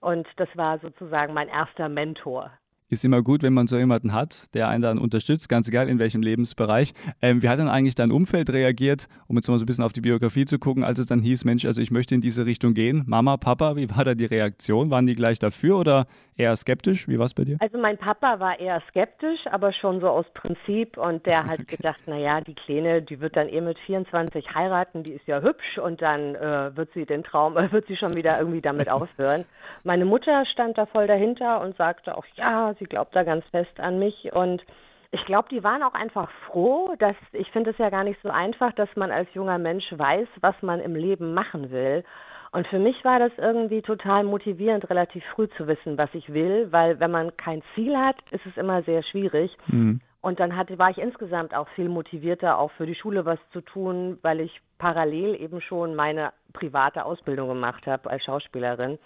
Und 0.00 0.26
das 0.36 0.48
war 0.54 0.78
sozusagen 0.78 1.34
mein 1.34 1.48
erster 1.48 1.88
Mentor 1.88 2.50
ist 2.94 3.04
immer 3.04 3.22
gut, 3.22 3.42
wenn 3.42 3.52
man 3.52 3.66
so 3.66 3.76
jemanden 3.76 4.12
hat, 4.12 4.48
der 4.54 4.68
einen 4.68 4.82
dann 4.82 4.98
unterstützt, 4.98 5.48
ganz 5.48 5.68
egal 5.68 5.88
in 5.88 5.98
welchem 5.98 6.22
Lebensbereich. 6.22 6.94
Ähm, 7.20 7.42
wie 7.42 7.48
hat 7.48 7.58
dann 7.58 7.68
eigentlich 7.68 7.94
dein 7.94 8.10
Umfeld 8.10 8.50
reagiert, 8.50 9.08
um 9.26 9.36
jetzt 9.36 9.48
mal 9.48 9.58
so 9.58 9.64
ein 9.64 9.66
bisschen 9.66 9.84
auf 9.84 9.92
die 9.92 10.00
Biografie 10.00 10.44
zu 10.44 10.58
gucken, 10.58 10.84
als 10.84 10.98
es 10.98 11.06
dann 11.06 11.20
hieß, 11.20 11.44
Mensch, 11.44 11.64
also 11.66 11.80
ich 11.80 11.90
möchte 11.90 12.14
in 12.14 12.20
diese 12.20 12.46
Richtung 12.46 12.74
gehen. 12.74 13.04
Mama, 13.06 13.36
Papa, 13.36 13.76
wie 13.76 13.90
war 13.90 14.04
da 14.04 14.14
die 14.14 14.24
Reaktion? 14.24 14.90
Waren 14.90 15.06
die 15.06 15.14
gleich 15.14 15.38
dafür 15.38 15.78
oder 15.78 16.06
eher 16.36 16.54
skeptisch? 16.56 17.08
Wie 17.08 17.18
war 17.18 17.26
es 17.26 17.34
bei 17.34 17.44
dir? 17.44 17.56
Also 17.60 17.78
mein 17.78 17.98
Papa 17.98 18.40
war 18.40 18.58
eher 18.58 18.82
skeptisch, 18.88 19.40
aber 19.50 19.72
schon 19.72 20.00
so 20.00 20.08
aus 20.08 20.26
Prinzip 20.34 20.96
und 20.96 21.24
der 21.26 21.44
hat 21.44 21.60
okay. 21.60 21.76
gedacht, 21.76 22.00
naja, 22.06 22.40
die 22.40 22.54
Kleine, 22.54 23.02
die 23.02 23.20
wird 23.20 23.36
dann 23.36 23.48
eh 23.48 23.60
mit 23.60 23.78
24 23.80 24.54
heiraten, 24.54 25.02
die 25.02 25.12
ist 25.12 25.26
ja 25.26 25.40
hübsch 25.40 25.78
und 25.78 26.02
dann 26.02 26.34
äh, 26.34 26.76
wird 26.76 26.92
sie 26.94 27.06
den 27.06 27.22
Traum, 27.22 27.56
äh, 27.56 27.70
wird 27.72 27.86
sie 27.86 27.96
schon 27.96 28.14
wieder 28.16 28.38
irgendwie 28.38 28.60
damit 28.60 28.88
aufhören. 28.90 29.44
Meine 29.82 30.04
Mutter 30.04 30.44
stand 30.46 30.78
da 30.78 30.86
voll 30.86 31.06
dahinter 31.06 31.60
und 31.60 31.76
sagte 31.76 32.16
auch, 32.16 32.24
ja, 32.34 32.74
sie 32.78 32.83
sie 32.84 32.88
glaubt 32.88 33.16
da 33.16 33.22
ganz 33.22 33.44
fest 33.46 33.80
an 33.80 33.98
mich 33.98 34.32
und 34.32 34.62
ich 35.10 35.24
glaube, 35.26 35.48
die 35.48 35.62
waren 35.62 35.82
auch 35.84 35.94
einfach 35.94 36.28
froh, 36.46 36.94
dass 36.98 37.14
ich 37.32 37.50
finde 37.52 37.70
es 37.70 37.78
ja 37.78 37.88
gar 37.88 38.04
nicht 38.04 38.20
so 38.22 38.30
einfach, 38.30 38.72
dass 38.72 38.88
man 38.96 39.12
als 39.12 39.32
junger 39.32 39.58
Mensch 39.58 39.86
weiß, 39.96 40.26
was 40.40 40.60
man 40.60 40.80
im 40.80 40.96
Leben 40.96 41.34
machen 41.34 41.70
will. 41.70 42.04
Und 42.50 42.66
für 42.66 42.80
mich 42.80 43.04
war 43.04 43.20
das 43.20 43.32
irgendwie 43.36 43.80
total 43.80 44.24
motivierend, 44.24 44.90
relativ 44.90 45.24
früh 45.34 45.48
zu 45.56 45.66
wissen, 45.68 45.98
was 45.98 46.12
ich 46.14 46.32
will, 46.32 46.68
weil 46.72 46.98
wenn 46.98 47.12
man 47.12 47.36
kein 47.36 47.62
Ziel 47.74 47.96
hat, 47.96 48.16
ist 48.32 48.44
es 48.44 48.56
immer 48.56 48.82
sehr 48.82 49.02
schwierig. 49.04 49.56
Mhm. 49.68 50.00
Und 50.20 50.40
dann 50.40 50.56
hatte, 50.56 50.78
war 50.78 50.90
ich 50.90 50.98
insgesamt 50.98 51.54
auch 51.54 51.68
viel 51.70 51.88
motivierter, 51.88 52.58
auch 52.58 52.72
für 52.72 52.86
die 52.86 52.94
Schule 52.94 53.24
was 53.24 53.38
zu 53.52 53.60
tun, 53.60 54.18
weil 54.22 54.40
ich 54.40 54.60
parallel 54.78 55.40
eben 55.40 55.60
schon 55.60 55.94
meine 55.94 56.32
private 56.52 57.04
Ausbildung 57.04 57.48
gemacht 57.48 57.86
habe 57.86 58.10
als 58.10 58.24
Schauspielerin. 58.24 58.98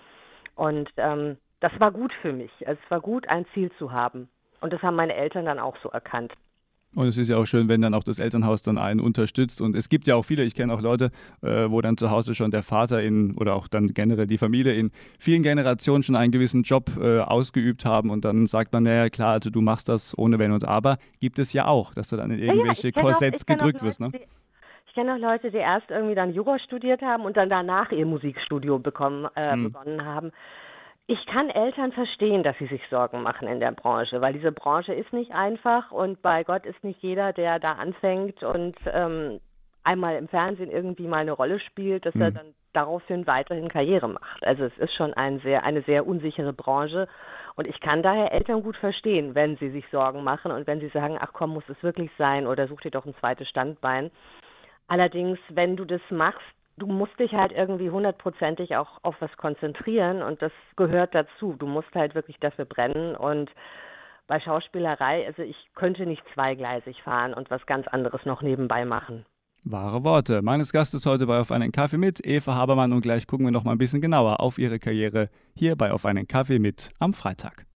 Und 0.55 0.91
ähm, 0.97 1.37
das 1.61 1.73
war 1.79 1.93
gut 1.93 2.13
für 2.23 2.33
mich. 2.33 2.51
Es 2.61 2.79
war 2.89 3.01
gut, 3.01 3.29
ein 3.29 3.47
Ziel 3.55 3.71
zu 3.79 3.93
haben. 3.93 4.29
Und 4.61 4.73
das 4.73 4.83
haben 4.83 4.97
meine 4.97 5.15
Eltern 5.15 5.45
dann 5.45 5.59
auch 5.59 5.77
so 5.83 5.89
erkannt. 5.89 6.33
Und 6.95 7.07
es 7.07 7.19
ist 7.19 7.29
ja 7.29 7.37
auch 7.37 7.45
schön, 7.45 7.69
wenn 7.69 7.83
dann 7.83 7.93
auch 7.93 8.03
das 8.03 8.19
Elternhaus 8.19 8.63
dann 8.63 8.79
einen 8.79 9.01
unterstützt. 9.01 9.61
Und 9.61 9.77
es 9.77 9.91
gibt 9.91 10.07
ja 10.07 10.17
auch 10.17 10.25
viele, 10.25 10.43
ich 10.45 10.55
kenne 10.55 10.73
auch 10.73 10.81
Leute, 10.81 11.11
äh, 11.43 11.71
wo 11.71 11.83
dann 11.83 11.99
zu 11.99 12.11
Hause 12.11 12.35
schon 12.35 12.51
der 12.51 12.63
Vater 12.63 13.03
in 13.03 13.37
oder 13.37 13.55
auch 13.55 13.69
dann 13.69 13.89
generell 13.89 14.27
die 14.27 14.39
Familie 14.39 14.73
in 14.75 14.91
vielen 15.19 15.43
Generationen 15.43 16.03
schon 16.03 16.17
einen 16.17 16.33
gewissen 16.33 16.63
Job 16.63 16.91
äh, 16.99 17.21
ausgeübt 17.21 17.85
haben. 17.85 18.11
Und 18.11 18.25
dann 18.25 18.47
sagt 18.47 18.73
man, 18.73 18.85
naja, 18.85 19.11
klar, 19.11 19.33
also 19.33 19.51
du 19.51 19.61
machst 19.61 19.89
das 19.89 20.17
ohne 20.17 20.39
Wenn 20.39 20.51
und 20.51 20.67
Aber. 20.67 20.97
Gibt 21.21 21.39
es 21.39 21.53
ja 21.53 21.67
auch, 21.67 21.93
dass 21.93 22.09
du 22.09 22.17
dann 22.17 22.31
in 22.31 22.39
irgendwelche 22.39 22.89
ja, 22.89 22.93
ja, 22.97 23.03
Korsetts 23.03 23.43
auch, 23.43 23.47
gedrückt 23.47 23.83
wirst. 23.83 24.01
Ne? 24.01 24.11
Ich 24.87 24.95
kenne 24.95 25.15
auch 25.15 25.19
Leute, 25.19 25.51
die 25.51 25.59
erst 25.59 25.91
irgendwie 25.91 26.15
dann 26.15 26.33
Jura 26.33 26.59
studiert 26.59 27.03
haben 27.03 27.25
und 27.25 27.37
dann 27.37 27.51
danach 27.51 27.93
ihr 27.93 28.07
Musikstudio 28.07 28.79
bekommen, 28.79 29.29
äh, 29.35 29.53
hm. 29.53 29.65
begonnen 29.65 30.05
haben. 30.05 30.33
Ich 31.11 31.25
kann 31.25 31.49
Eltern 31.49 31.93
verstehen, 31.93 32.43
dass 32.43 32.59
sie 32.59 32.67
sich 32.67 32.83
Sorgen 32.91 33.23
machen 33.23 33.49
in 33.49 33.61
der 33.61 33.73
Branche, 33.73 34.21
weil 34.21 34.35
diese 34.35 34.53
Branche 34.53 34.93
ist 34.93 35.11
nicht 35.15 35.33
einfach 35.33 35.91
und 35.91 36.21
bei 36.21 36.45
Gott 36.45 36.67
ist 36.67 36.85
nicht 36.85 37.03
jeder, 37.03 37.33
der 37.33 37.59
da 37.59 37.73
anfängt 37.73 38.43
und 38.43 38.77
ähm, 38.93 39.41
einmal 39.85 40.17
im 40.17 40.29
Fernsehen 40.29 40.71
irgendwie 40.71 41.09
mal 41.09 41.21
eine 41.21 41.33
Rolle 41.33 41.61
spielt, 41.61 42.05
dass 42.05 42.15
mhm. 42.15 42.21
er 42.21 42.31
dann 42.33 42.55
daraufhin 42.75 43.27
weiterhin 43.27 43.71
Karriere 43.71 44.07
macht. 44.07 44.45
Also 44.45 44.65
es 44.65 44.77
ist 44.77 44.93
schon 44.93 45.15
ein 45.15 45.41
sehr, 45.41 45.65
eine 45.65 45.81
sehr 45.81 46.07
unsichere 46.07 46.53
Branche 46.53 47.09
und 47.57 47.67
ich 47.67 47.81
kann 47.81 48.03
daher 48.03 48.31
Eltern 48.33 48.63
gut 48.63 48.77
verstehen, 48.77 49.35
wenn 49.35 49.57
sie 49.57 49.71
sich 49.71 49.87
Sorgen 49.91 50.23
machen 50.23 50.53
und 50.53 50.67
wenn 50.67 50.81
sie 50.81 50.89
sagen, 50.89 51.17
ach 51.19 51.33
komm, 51.33 51.55
muss 51.55 51.67
es 51.71 51.83
wirklich 51.83 52.11
sein 52.19 52.47
oder 52.47 52.69
such 52.69 52.83
dir 52.83 52.91
doch 52.91 53.07
ein 53.07 53.15
zweites 53.19 53.49
Standbein. 53.49 54.11
Allerdings, 54.89 55.39
wenn 55.49 55.75
du 55.75 55.87
das 55.87 56.03
machst, 56.11 56.45
du 56.79 56.87
musst 56.87 57.19
dich 57.19 57.33
halt 57.33 57.53
irgendwie 57.53 57.91
hundertprozentig 57.91 58.77
auch 58.77 58.99
auf 59.03 59.17
was 59.21 59.37
konzentrieren 59.37 60.23
und 60.23 60.41
das 60.41 60.53
gehört 60.77 61.15
dazu. 61.15 61.55
Du 61.59 61.67
musst 61.67 61.95
halt 61.95 62.15
wirklich 62.15 62.39
dafür 62.41 62.65
brennen 62.65 63.17
und 63.17 63.51
bei 64.27 64.41
Schauspielerei, 64.41 65.27
also 65.27 65.43
ich 65.43 65.57
könnte 65.75 66.07
nicht 66.07 66.23
zweigleisig 66.35 67.03
fahren 67.03 67.35
und 67.35 67.51
was 67.51 67.65
ganz 67.67 67.89
anderes 67.89 68.25
noch 68.27 68.43
nebenbei 68.43 68.85
machen. 68.85 69.25
Wahre 69.65 70.05
Worte. 70.05 70.43
Meines 70.43 70.73
Gastes 70.73 71.05
heute 71.05 71.27
bei 71.27 71.41
Auf 71.41 71.51
einen 71.51 71.73
Kaffee 71.73 71.99
mit, 71.99 72.25
Eva 72.25 72.55
Habermann. 72.55 72.93
Und 72.93 73.01
gleich 73.01 73.27
gucken 73.27 73.47
wir 73.47 73.51
noch 73.51 73.65
mal 73.65 73.73
ein 73.73 73.79
bisschen 73.79 74.01
genauer 74.01 74.41
auf 74.41 74.59
ihre 74.59 74.79
Karriere 74.79 75.31
hier 75.55 75.77
bei 75.77 75.93
Auf 75.93 76.07
einen 76.07 76.29
Kaffee 76.29 76.59
mit 76.59 76.91
am 77.01 77.13
Freitag. 77.13 77.68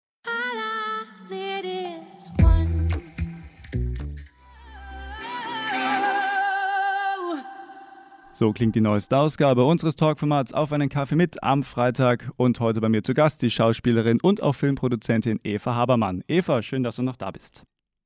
So 8.35 8.51
klingt 8.51 8.75
die 8.75 8.81
neueste 8.81 9.15
Ausgabe 9.15 9.63
unseres 9.63 9.95
Talkformats 9.95 10.53
Auf 10.53 10.73
einen 10.73 10.89
Kaffee 10.89 11.15
mit 11.15 11.43
am 11.43 11.61
Freitag 11.61 12.31
und 12.35 12.59
heute 12.59 12.81
bei 12.81 12.89
mir 12.89 13.03
zu 13.03 13.13
Gast 13.13 13.43
die 13.43 13.51
Schauspielerin 13.51 14.19
und 14.21 14.41
auch 14.41 14.53
Filmproduzentin 14.53 15.39
Eva 15.43 15.75
Habermann. 15.75 16.23
Eva, 16.27 16.63
schön, 16.63 16.81
dass 16.81 16.95
du 16.95 17.03
noch 17.03 17.15
da 17.15 17.29
bist. 17.29 17.63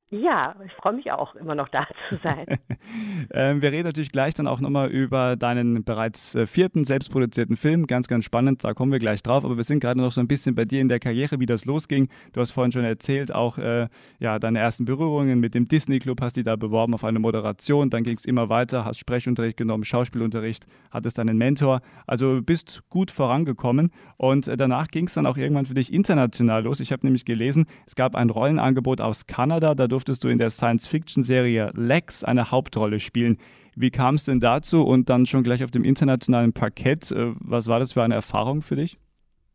Ja, 0.10 0.56
ich 0.66 0.72
freue 0.72 0.94
mich 0.94 1.12
auch, 1.12 1.36
immer 1.36 1.54
noch 1.54 1.68
da 1.68 1.86
zu 2.08 2.18
sein. 2.24 2.46
ähm, 3.34 3.62
wir 3.62 3.74
reden 3.74 3.84
natürlich 3.84 4.10
gleich 4.10 4.34
dann 4.34 4.48
auch 4.48 4.62
nochmal 4.62 4.90
über 4.90 5.36
deinen 5.36 5.84
bereits 5.84 6.34
äh, 6.34 6.46
vierten 6.46 6.86
selbstproduzierten 6.86 7.58
Film. 7.58 7.88
Ganz, 7.88 8.08
ganz 8.08 8.24
spannend, 8.24 8.64
da 8.64 8.74
kommen 8.74 8.94
wir 8.94 9.00
gleich 9.00 9.22
drauf. 9.22 9.44
Aber 9.44 9.58
wir 9.58 9.66
sind 9.66 9.82
gerade 9.82 10.00
noch 10.00 10.14
so 10.14 10.22
ein 10.22 10.30
bisschen 10.30 10.56
bei 10.56 10.64
dir 10.64 10.80
in 10.80 10.88
der 10.88 11.02
Karriere, 11.02 11.42
wie 11.42 11.46
das 11.46 11.66
losging. 11.66 12.08
Du 12.32 12.40
hast 12.40 12.52
vorhin 12.52 12.72
schon 12.72 12.86
erzählt, 12.86 13.36
auch 13.36 13.58
äh, 13.58 13.90
ja, 14.20 14.40
deine 14.40 14.60
ersten 14.60 14.86
Berührungen 14.86 15.42
mit 15.42 15.54
dem 15.54 15.68
Disney 15.68 16.00
Club 16.00 16.22
hast 16.22 16.38
du 16.38 16.44
da 16.44 16.56
beworben 16.56 16.94
auf 16.94 17.04
eine 17.04 17.20
Moderation. 17.20 17.90
Dann 17.90 18.04
ging 18.04 18.16
es 18.16 18.24
immer 18.24 18.48
weiter, 18.48 18.86
hast 18.86 19.00
Sprechunterricht 19.00 19.58
genommen, 19.58 19.84
Schauspielunterricht, 19.84 20.68
hattest 20.90 21.20
einen 21.20 21.38
Mentor. 21.38 21.82
Also 22.06 22.40
bist 22.42 22.82
gut 22.90 23.12
vorangekommen. 23.12 23.92
Und 24.16 24.48
äh, 24.48 24.56
danach 24.56 24.88
ging 24.88 25.08
es 25.08 25.16
dann 25.16 25.26
auch 25.26 25.36
irgendwann 25.36 25.66
für 25.66 25.74
dich 25.74 25.92
international 25.92 26.64
los. 26.64 26.80
Ich 26.80 26.94
habe 26.94 27.06
nämlich 27.06 27.26
gelesen, 27.26 27.66
es 27.86 27.96
gab 27.96 28.16
ein 28.16 28.30
Rollenangebot 28.30 29.02
aus 29.02 29.28
Kanada. 29.28 29.76
Da 29.76 29.97
durftest 29.98 30.24
du 30.24 30.27
in 30.27 30.38
der 30.38 30.51
Science-Fiction-Serie 30.51 31.72
Lex 31.74 32.24
eine 32.24 32.51
Hauptrolle 32.51 33.00
spielen. 33.00 33.39
Wie 33.75 33.89
kam 33.89 34.13
es 34.13 34.25
denn 34.25 34.39
dazu 34.39 34.86
und 34.86 35.10
dann 35.10 35.25
schon 35.25 35.42
gleich 35.44 35.63
auf 35.63 35.72
dem 35.72 35.84
internationalen 35.84 36.54
Parkett? 36.54 37.12
Äh, 37.12 37.34
was 37.39 37.68
war 37.68 37.80
das 37.80 37.94
für 37.94 38.04
eine 38.04 38.13
Erfahrung 38.13 38.62
für 38.62 38.75
dich? 38.75 39.00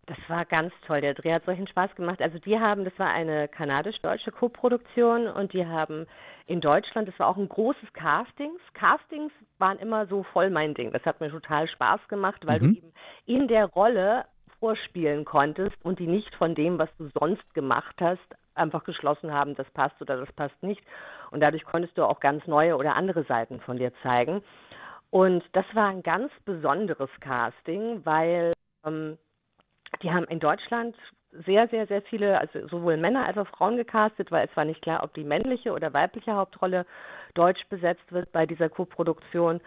Das 0.07 0.19
war 0.27 0.45
ganz 0.45 0.73
toll. 0.85 1.01
Der 1.01 1.15
Dreh 1.15 1.33
hat 1.33 1.45
solchen 1.45 1.69
Spaß 1.69 1.95
gemacht. 1.95 2.21
Also 2.21 2.41
die 2.41 2.59
haben, 2.59 2.85
das 2.85 2.99
war 2.99 3.13
eine 3.13 3.47
kanadisch-deutsche 3.47 4.33
Koproduktion 4.33 5.29
und 5.29 5.53
die 5.53 5.65
haben 5.65 6.07
in 6.49 6.61
Deutschland, 6.61 7.07
das 7.07 7.17
war 7.21 7.29
auch 7.29 7.37
ein 7.37 7.49
großes 7.49 7.93
Castings. 7.93 8.61
Castings 8.75 9.31
waren 9.59 9.79
immer 9.79 10.09
so 10.09 10.25
voll 10.25 10.51
mein 10.51 10.75
Ding. 10.75 10.91
Das 10.91 11.05
hat 11.05 11.21
mir 11.21 11.31
total 11.31 11.69
Spaß 11.69 12.01
gemacht, 12.09 12.45
weil 12.47 12.59
mhm. 12.59 12.75
du 12.75 12.81
eben 12.81 12.93
in 13.27 13.47
der 13.47 13.67
Rolle 13.67 14.25
vorspielen 14.59 15.25
konntest 15.25 15.77
und 15.85 16.01
die 16.01 16.09
nicht 16.09 16.35
von 16.35 16.57
dem, 16.57 16.81
was 16.81 16.89
du 16.99 17.09
sonst 17.15 17.55
gemacht 17.55 17.95
hast, 18.01 18.19
einfach 18.55 18.85
geschlossen 18.85 19.33
haben, 19.33 19.55
das 19.55 19.69
passt 19.71 20.01
oder 20.01 20.17
das 20.17 20.33
passt 20.33 20.63
nicht. 20.63 20.83
Und 21.31 21.41
dadurch 21.41 21.65
konntest 21.65 21.97
du 21.97 22.05
auch 22.05 22.21
ganz 22.21 22.47
neue 22.47 22.77
oder 22.77 22.97
andere 22.97 23.25
Seiten 23.25 23.61
von 23.61 23.79
dir 23.79 23.93
zeigen. 24.03 24.43
Und 25.11 25.45
das 25.53 25.67
war 25.75 25.89
ein 25.89 26.03
ganz 26.03 26.33
besonderes 26.45 27.11
Casting, 27.21 28.05
weil 28.05 28.53
ähm, 28.85 29.19
die 30.03 30.11
haben 30.11 30.25
in 30.25 30.41
Deutschland 30.41 30.97
sehr, 31.47 31.69
sehr, 31.69 31.87
sehr 31.87 32.03
viele, 32.03 32.39
also 32.39 32.67
sowohl 32.69 32.97
Männer 32.97 33.27
als 33.27 33.39
auch 33.39 33.49
Frauen 33.49 33.77
gecastet, 33.77 34.31
weil 34.31 34.47
es 34.47 34.57
war 34.57 34.65
nicht 34.65 34.83
klar, 34.83 35.03
ob 35.03 35.15
die 35.15 35.25
männliche 35.25 35.73
oder 35.73 35.93
weibliche 35.93 36.35
Hauptrolle 36.35 36.87
deutsch 37.35 37.63
besetzt 37.69 38.11
wird 38.11 38.31
bei 38.33 38.47
dieser 38.47 38.69
Co-Produktion. 38.69 39.61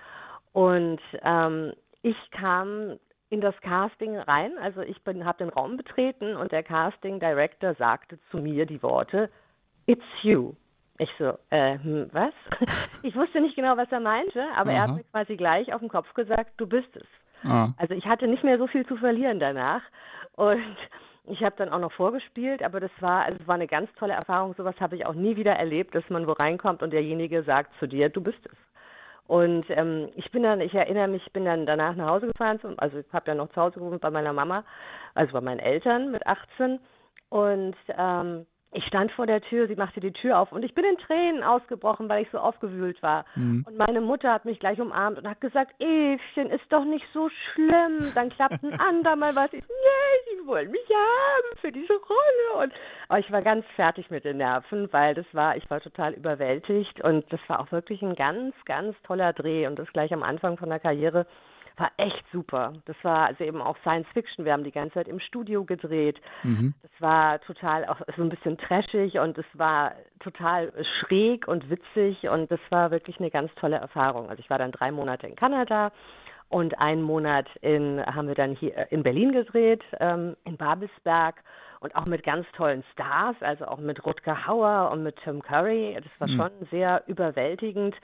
Und 0.53 1.01
ähm, 1.23 1.73
ich 2.01 2.17
kam 2.31 2.99
in 3.35 3.41
das 3.41 3.59
Casting 3.59 4.17
rein. 4.17 4.57
Also 4.61 4.81
ich 4.81 4.95
habe 5.05 5.37
den 5.37 5.49
Raum 5.49 5.75
betreten 5.75 6.37
und 6.37 6.53
der 6.53 6.63
Casting 6.63 7.19
Director 7.19 7.75
sagte 7.75 8.17
zu 8.31 8.37
mir 8.37 8.65
die 8.65 8.81
Worte, 8.81 9.29
It's 9.87 10.05
you. 10.23 10.53
Ich 10.97 11.09
so, 11.19 11.37
äh, 11.49 11.77
hm, 11.77 12.09
was? 12.13 12.33
Ich 13.03 13.13
wusste 13.15 13.41
nicht 13.41 13.57
genau, 13.57 13.75
was 13.75 13.91
er 13.91 13.99
meinte, 13.99 14.41
aber 14.55 14.71
Aha. 14.71 14.77
er 14.77 14.81
hat 14.83 14.95
mir 14.95 15.03
quasi 15.11 15.35
gleich 15.35 15.73
auf 15.73 15.81
den 15.81 15.89
Kopf 15.89 16.11
gesagt, 16.13 16.53
du 16.55 16.65
bist 16.65 16.95
es. 16.95 17.05
Ah. 17.43 17.73
Also 17.77 17.93
ich 17.93 18.05
hatte 18.05 18.27
nicht 18.27 18.45
mehr 18.45 18.57
so 18.57 18.67
viel 18.67 18.85
zu 18.87 18.95
verlieren 18.95 19.39
danach 19.39 19.81
und 20.37 20.77
ich 21.25 21.43
habe 21.43 21.55
dann 21.57 21.69
auch 21.69 21.79
noch 21.79 21.91
vorgespielt, 21.91 22.63
aber 22.63 22.79
das 22.79 22.91
war, 23.01 23.25
also 23.25 23.37
es 23.41 23.47
war 23.47 23.55
eine 23.55 23.67
ganz 23.67 23.93
tolle 23.95 24.13
Erfahrung. 24.13 24.53
Sowas 24.55 24.79
habe 24.79 24.95
ich 24.95 25.05
auch 25.05 25.13
nie 25.13 25.35
wieder 25.35 25.53
erlebt, 25.53 25.93
dass 25.93 26.09
man 26.09 26.25
wo 26.25 26.31
reinkommt 26.31 26.81
und 26.81 26.93
derjenige 26.93 27.43
sagt 27.43 27.77
zu 27.79 27.87
dir, 27.87 28.07
du 28.07 28.21
bist 28.21 28.45
es. 28.45 28.57
Und 29.27 29.65
ähm, 29.69 30.09
ich 30.15 30.29
bin 30.31 30.43
dann, 30.43 30.61
ich 30.61 30.73
erinnere 30.73 31.07
mich, 31.07 31.25
ich 31.25 31.33
bin 31.33 31.45
dann 31.45 31.65
danach 31.65 31.95
nach 31.95 32.09
Hause 32.09 32.27
gefahren, 32.27 32.59
also 32.77 32.99
ich 32.99 33.11
habe 33.11 33.25
dann 33.25 33.37
noch 33.37 33.49
zu 33.49 33.61
Hause 33.61 33.79
gewohnt 33.79 34.01
bei 34.01 34.11
meiner 34.11 34.33
Mama, 34.33 34.63
also 35.15 35.33
bei 35.33 35.41
meinen 35.41 35.59
Eltern 35.59 36.11
mit 36.11 36.25
18. 36.27 36.79
Und 37.29 37.75
ähm, 37.97 38.45
ich 38.71 38.83
stand 38.85 39.11
vor 39.13 39.25
der 39.25 39.41
Tür, 39.41 39.67
sie 39.67 39.75
machte 39.75 40.01
die 40.01 40.11
Tür 40.11 40.39
auf 40.39 40.51
und 40.51 40.63
ich 40.63 40.73
bin 40.73 40.83
in 40.83 40.97
Tränen 40.97 41.43
ausgebrochen, 41.43 42.09
weil 42.09 42.23
ich 42.23 42.29
so 42.31 42.39
aufgewühlt 42.39 43.01
war. 43.01 43.25
Mhm. 43.35 43.63
Und 43.65 43.77
meine 43.77 44.01
Mutter 44.01 44.33
hat 44.33 44.43
mich 44.43 44.59
gleich 44.59 44.81
umarmt 44.81 45.17
und 45.17 45.29
hat 45.29 45.39
gesagt, 45.39 45.73
Evchen, 45.79 46.49
ist 46.49 46.65
doch 46.69 46.83
nicht 46.83 47.05
so 47.13 47.29
schlimm. 47.29 48.11
Dann 48.15 48.29
klappt 48.29 48.63
ein 48.63 48.77
andermal 48.79 49.35
was. 49.35 49.53
Ich, 49.53 49.61
nee, 49.61 50.41
sie 50.41 50.47
wollen 50.47 50.71
mich 50.71 50.89
haben 50.89 51.57
für 51.61 51.71
diese 51.71 51.93
Rolle. 51.93 52.63
Und 52.63 52.73
aber 53.07 53.19
ich 53.19 53.31
war 53.31 53.41
ganz 53.41 53.65
fertig 53.75 54.09
mit 54.09 54.25
den 54.25 54.37
Nerven, 54.37 54.91
weil 54.91 55.13
das 55.13 55.25
war, 55.31 55.55
ich 55.55 55.69
war 55.69 55.79
total 55.79 56.13
überwältigt 56.13 57.01
und 57.01 57.31
das 57.31 57.39
war 57.47 57.61
auch 57.61 57.71
wirklich 57.71 58.01
ein 58.01 58.15
ganz, 58.15 58.55
ganz 58.65 58.95
toller 59.03 59.31
Dreh 59.31 59.67
und 59.67 59.79
das 59.79 59.91
gleich 59.93 60.11
am 60.13 60.23
Anfang 60.23 60.57
von 60.57 60.69
der 60.69 60.79
Karriere 60.79 61.25
war 61.77 61.91
echt 61.97 62.23
super. 62.31 62.73
Das 62.85 62.95
war 63.03 63.27
also 63.27 63.43
eben 63.43 63.61
auch 63.61 63.77
Science 63.79 64.07
Fiction. 64.13 64.45
Wir 64.45 64.53
haben 64.53 64.63
die 64.63 64.71
ganze 64.71 64.95
Zeit 64.95 65.07
im 65.07 65.19
Studio 65.19 65.63
gedreht. 65.65 66.19
Mhm. 66.43 66.73
Das 66.81 66.91
war 66.99 67.41
total 67.41 67.85
auch 67.85 68.01
so 68.15 68.23
ein 68.23 68.29
bisschen 68.29 68.57
trashig 68.57 69.19
und 69.19 69.37
es 69.37 69.45
war 69.53 69.93
total 70.19 70.71
schräg 70.99 71.47
und 71.47 71.69
witzig 71.69 72.29
und 72.29 72.49
das 72.51 72.59
war 72.69 72.91
wirklich 72.91 73.19
eine 73.19 73.29
ganz 73.29 73.53
tolle 73.55 73.77
Erfahrung. 73.77 74.29
Also 74.29 74.39
ich 74.39 74.49
war 74.49 74.57
dann 74.57 74.71
drei 74.71 74.91
Monate 74.91 75.27
in 75.27 75.35
Kanada 75.35 75.91
und 76.49 76.79
einen 76.79 77.01
Monat 77.01 77.47
in, 77.61 78.03
haben 78.05 78.27
wir 78.27 78.35
dann 78.35 78.55
hier 78.55 78.91
in 78.91 79.03
Berlin 79.03 79.31
gedreht, 79.31 79.83
ähm, 79.99 80.35
in 80.45 80.57
Babelsberg 80.57 81.35
und 81.79 81.95
auch 81.95 82.05
mit 82.05 82.23
ganz 82.23 82.47
tollen 82.53 82.83
Stars, 82.93 83.35
also 83.41 83.65
auch 83.65 83.79
mit 83.79 84.05
Rutger 84.05 84.47
Hauer 84.47 84.91
und 84.91 85.03
mit 85.03 85.17
Tim 85.23 85.41
Curry. 85.41 85.95
Das 85.95 86.11
war 86.19 86.27
mhm. 86.27 86.37
schon 86.37 86.67
sehr 86.71 87.03
überwältigend 87.07 87.95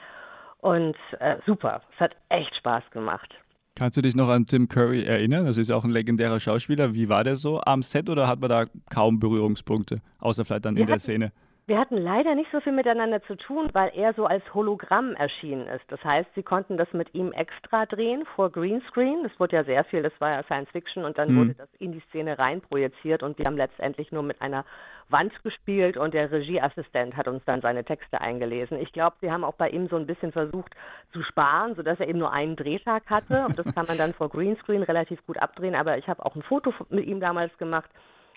und 0.59 0.95
äh, 1.19 1.37
super. 1.45 1.81
Es 1.93 1.99
hat 1.99 2.15
echt 2.29 2.55
Spaß 2.55 2.83
gemacht. 2.91 3.33
Kannst 3.75 3.97
du 3.97 4.01
dich 4.01 4.15
noch 4.15 4.29
an 4.29 4.45
Tim 4.45 4.67
Curry 4.67 5.03
erinnern? 5.03 5.45
Das 5.45 5.57
ist 5.57 5.69
ja 5.69 5.75
auch 5.75 5.85
ein 5.85 5.91
legendärer 5.91 6.39
Schauspieler. 6.39 6.93
Wie 6.93 7.09
war 7.09 7.23
der 7.23 7.37
so 7.37 7.61
am 7.61 7.81
Set 7.83 8.09
oder 8.09 8.27
hat 8.27 8.39
man 8.39 8.49
da 8.49 8.65
kaum 8.89 9.19
Berührungspunkte, 9.19 10.01
außer 10.19 10.45
vielleicht 10.45 10.65
dann 10.65 10.75
wir 10.75 10.81
in 10.81 10.87
der 10.87 10.99
Szene? 10.99 11.31
Wir 11.67 11.77
hatten 11.77 11.95
leider 11.97 12.33
nicht 12.33 12.51
so 12.51 12.59
viel 12.59 12.73
miteinander 12.73 13.21
zu 13.23 13.35
tun, 13.35 13.69
weil 13.73 13.91
er 13.93 14.13
so 14.15 14.25
als 14.25 14.43
Hologramm 14.53 15.15
erschienen 15.15 15.67
ist. 15.67 15.85
Das 15.89 16.03
heißt, 16.03 16.27
sie 16.33 16.41
konnten 16.41 16.75
das 16.75 16.91
mit 16.91 17.13
ihm 17.13 17.31
extra 17.31 17.85
drehen 17.85 18.25
vor 18.35 18.51
Greenscreen. 18.51 19.23
Das 19.23 19.39
wurde 19.39 19.57
ja 19.57 19.63
sehr 19.63 19.83
viel, 19.85 20.01
das 20.01 20.13
war 20.19 20.31
ja 20.31 20.43
Science 20.43 20.69
Fiction 20.71 21.05
und 21.05 21.17
dann 21.17 21.29
hm. 21.29 21.37
wurde 21.37 21.53
das 21.53 21.69
in 21.77 21.91
die 21.91 22.01
Szene 22.09 22.39
rein 22.39 22.61
projiziert 22.61 23.21
und 23.21 23.37
wir 23.37 23.45
haben 23.45 23.57
letztendlich 23.57 24.11
nur 24.11 24.23
mit 24.23 24.41
einer 24.41 24.65
Wand 25.09 25.31
gespielt 25.43 25.97
und 25.97 26.13
der 26.13 26.31
Regieassistent 26.31 27.15
hat 27.15 27.27
uns 27.27 27.43
dann 27.45 27.61
seine 27.61 27.83
Texte 27.83 28.19
eingelesen. 28.19 28.79
Ich 28.79 28.91
glaube, 28.91 29.17
sie 29.21 29.31
haben 29.31 29.43
auch 29.43 29.55
bei 29.55 29.69
ihm 29.69 29.87
so 29.87 29.97
ein 29.97 30.07
bisschen 30.07 30.31
versucht 30.31 30.73
zu 31.13 31.21
sparen, 31.21 31.75
sodass 31.75 31.99
er 31.99 32.07
eben 32.07 32.19
nur 32.19 32.31
einen 32.31 32.55
Drehtag 32.55 33.03
hatte 33.09 33.45
und 33.45 33.59
das 33.59 33.73
kann 33.75 33.85
man 33.87 33.97
dann 33.97 34.13
vor 34.13 34.29
Greenscreen 34.29 34.83
relativ 34.83 35.23
gut 35.27 35.37
abdrehen. 35.37 35.75
Aber 35.75 35.97
ich 35.97 36.07
habe 36.07 36.25
auch 36.25 36.35
ein 36.35 36.43
Foto 36.43 36.73
mit 36.89 37.05
ihm 37.05 37.19
damals 37.19 37.55
gemacht. 37.57 37.89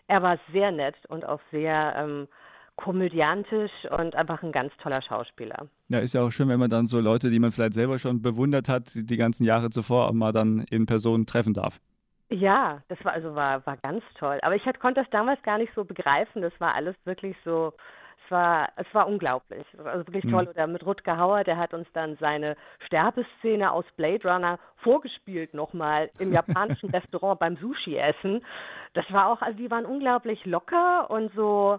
Er 0.09 0.23
war 0.23 0.38
sehr 0.52 0.71
nett 0.73 0.97
und 1.09 1.25
auch 1.25 1.40
sehr 1.50 1.95
ähm, 1.97 2.28
komödiantisch 2.76 3.71
und 3.90 4.16
einfach 4.16 4.43
ein 4.43 4.52
ganz 4.52 4.73
toller 4.83 5.00
Schauspieler. 5.02 5.69
Ja, 5.88 6.00
ist 6.00 6.14
ja 6.14 6.23
auch 6.23 6.31
schön, 6.31 6.49
wenn 6.49 6.59
man 6.59 6.71
dann 6.71 6.87
so 6.87 7.00
Leute, 7.00 7.31
die 7.31 7.38
man 7.38 7.52
vielleicht 7.52 7.75
selber 7.75 7.99
schon 7.99 8.21
bewundert 8.21 8.69
hat, 8.69 8.90
die 8.95 9.16
ganzen 9.16 9.45
Jahre 9.45 9.71
zuvor, 9.71 10.09
auch 10.09 10.12
mal 10.12 10.33
dann 10.33 10.64
in 10.71 10.87
Person 10.87 11.26
treffen 11.26 11.54
darf. 11.54 11.81
Ja, 12.31 12.83
das 12.88 13.02
war 13.04 13.12
also 13.12 13.35
war, 13.35 13.64
war 13.66 13.76
ganz 13.76 14.02
toll. 14.19 14.38
Aber 14.43 14.57
ich 14.57 14.64
hat, 14.66 14.81
konnte 14.81 15.02
das 15.02 15.11
damals 15.11 15.43
gar 15.43 15.59
nicht 15.59 15.73
so 15.75 15.85
begreifen. 15.85 16.43
Das 16.43 16.52
war 16.59 16.75
alles 16.75 16.97
wirklich 17.04 17.37
so, 17.45 17.73
es 18.25 18.31
war, 18.31 18.71
es 18.76 18.87
war 18.93 19.07
unglaublich. 19.07 19.66
Also 19.85 20.07
wirklich 20.07 20.31
toll. 20.31 20.45
Mhm. 20.45 20.50
Oder 20.50 20.66
mit 20.66 20.85
Rutger 20.85 21.19
Hauer, 21.19 21.45
der 21.45 21.59
hat 21.59 21.75
uns 21.75 21.87
dann 21.93 22.16
seine 22.16 22.57
Sterbeszene 22.87 23.71
aus 23.71 23.85
Blade 23.97 24.26
Runner 24.28 24.59
vorgespielt 24.78 25.54
nochmal 25.54 26.11
im 26.19 26.33
japanischen 26.33 26.90
Restaurant 26.95 27.38
beim 27.38 27.57
Sushi-Essen. 27.57 28.45
Das 28.95 29.04
war 29.12 29.28
auch, 29.28 29.43
also 29.43 29.57
die 29.59 29.71
waren 29.71 29.87
unglaublich 29.87 30.45
locker 30.45 31.11
und 31.11 31.33
so, 31.35 31.78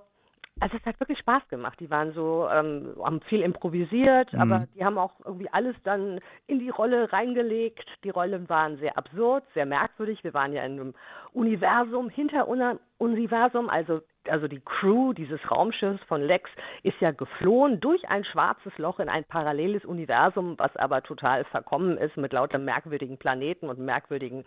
also 0.60 0.78
es 0.78 0.86
hat 0.86 1.00
wirklich 1.00 1.20
Spaß 1.20 1.48
gemacht. 1.50 1.80
Die 1.80 1.90
waren 1.90 2.14
so, 2.14 2.48
ähm, 2.50 2.96
haben 3.04 3.22
viel 3.22 3.42
improvisiert, 3.42 4.32
mhm. 4.32 4.40
aber 4.40 4.68
die 4.74 4.86
haben 4.86 4.98
auch 4.98 5.14
irgendwie 5.26 5.50
alles 5.52 5.76
dann 5.84 6.20
in 6.48 6.60
die 6.60 6.70
Rolle 6.70 7.12
reingelegt. 7.12 7.86
Die 8.04 8.10
Rollen 8.10 8.48
waren 8.48 8.78
sehr 8.78 8.98
absurd, 8.98 9.44
sehr 9.54 9.66
merkwürdig. 9.66 10.24
Wir 10.24 10.34
waren 10.34 10.54
ja 10.54 10.64
in 10.64 10.80
einem 10.80 10.94
Universum 11.34 12.10
hinter 12.10 12.48
unserem 12.48 12.80
Universum, 12.98 13.70
also 13.70 14.02
also 14.28 14.48
die 14.48 14.62
Crew 14.62 15.14
dieses 15.14 15.40
Raumschiffs 15.52 16.04
von 16.06 16.22
Lex 16.22 16.50
ist 16.82 17.00
ja 17.00 17.12
geflohen 17.12 17.80
durch 17.80 18.10
ein 18.10 18.24
schwarzes 18.24 18.76
Loch 18.80 19.00
in 19.00 19.08
ein 19.08 19.24
paralleles 19.24 19.86
Universum, 19.86 20.56
was 20.58 20.76
aber 20.78 21.04
total 21.04 21.44
verkommen 21.46 21.98
ist 21.98 22.18
mit 22.18 22.34
lauter 22.34 22.58
merkwürdigen 22.58 23.20
Planeten 23.20 23.70
und 23.70 23.78
merkwürdigen 23.78 24.44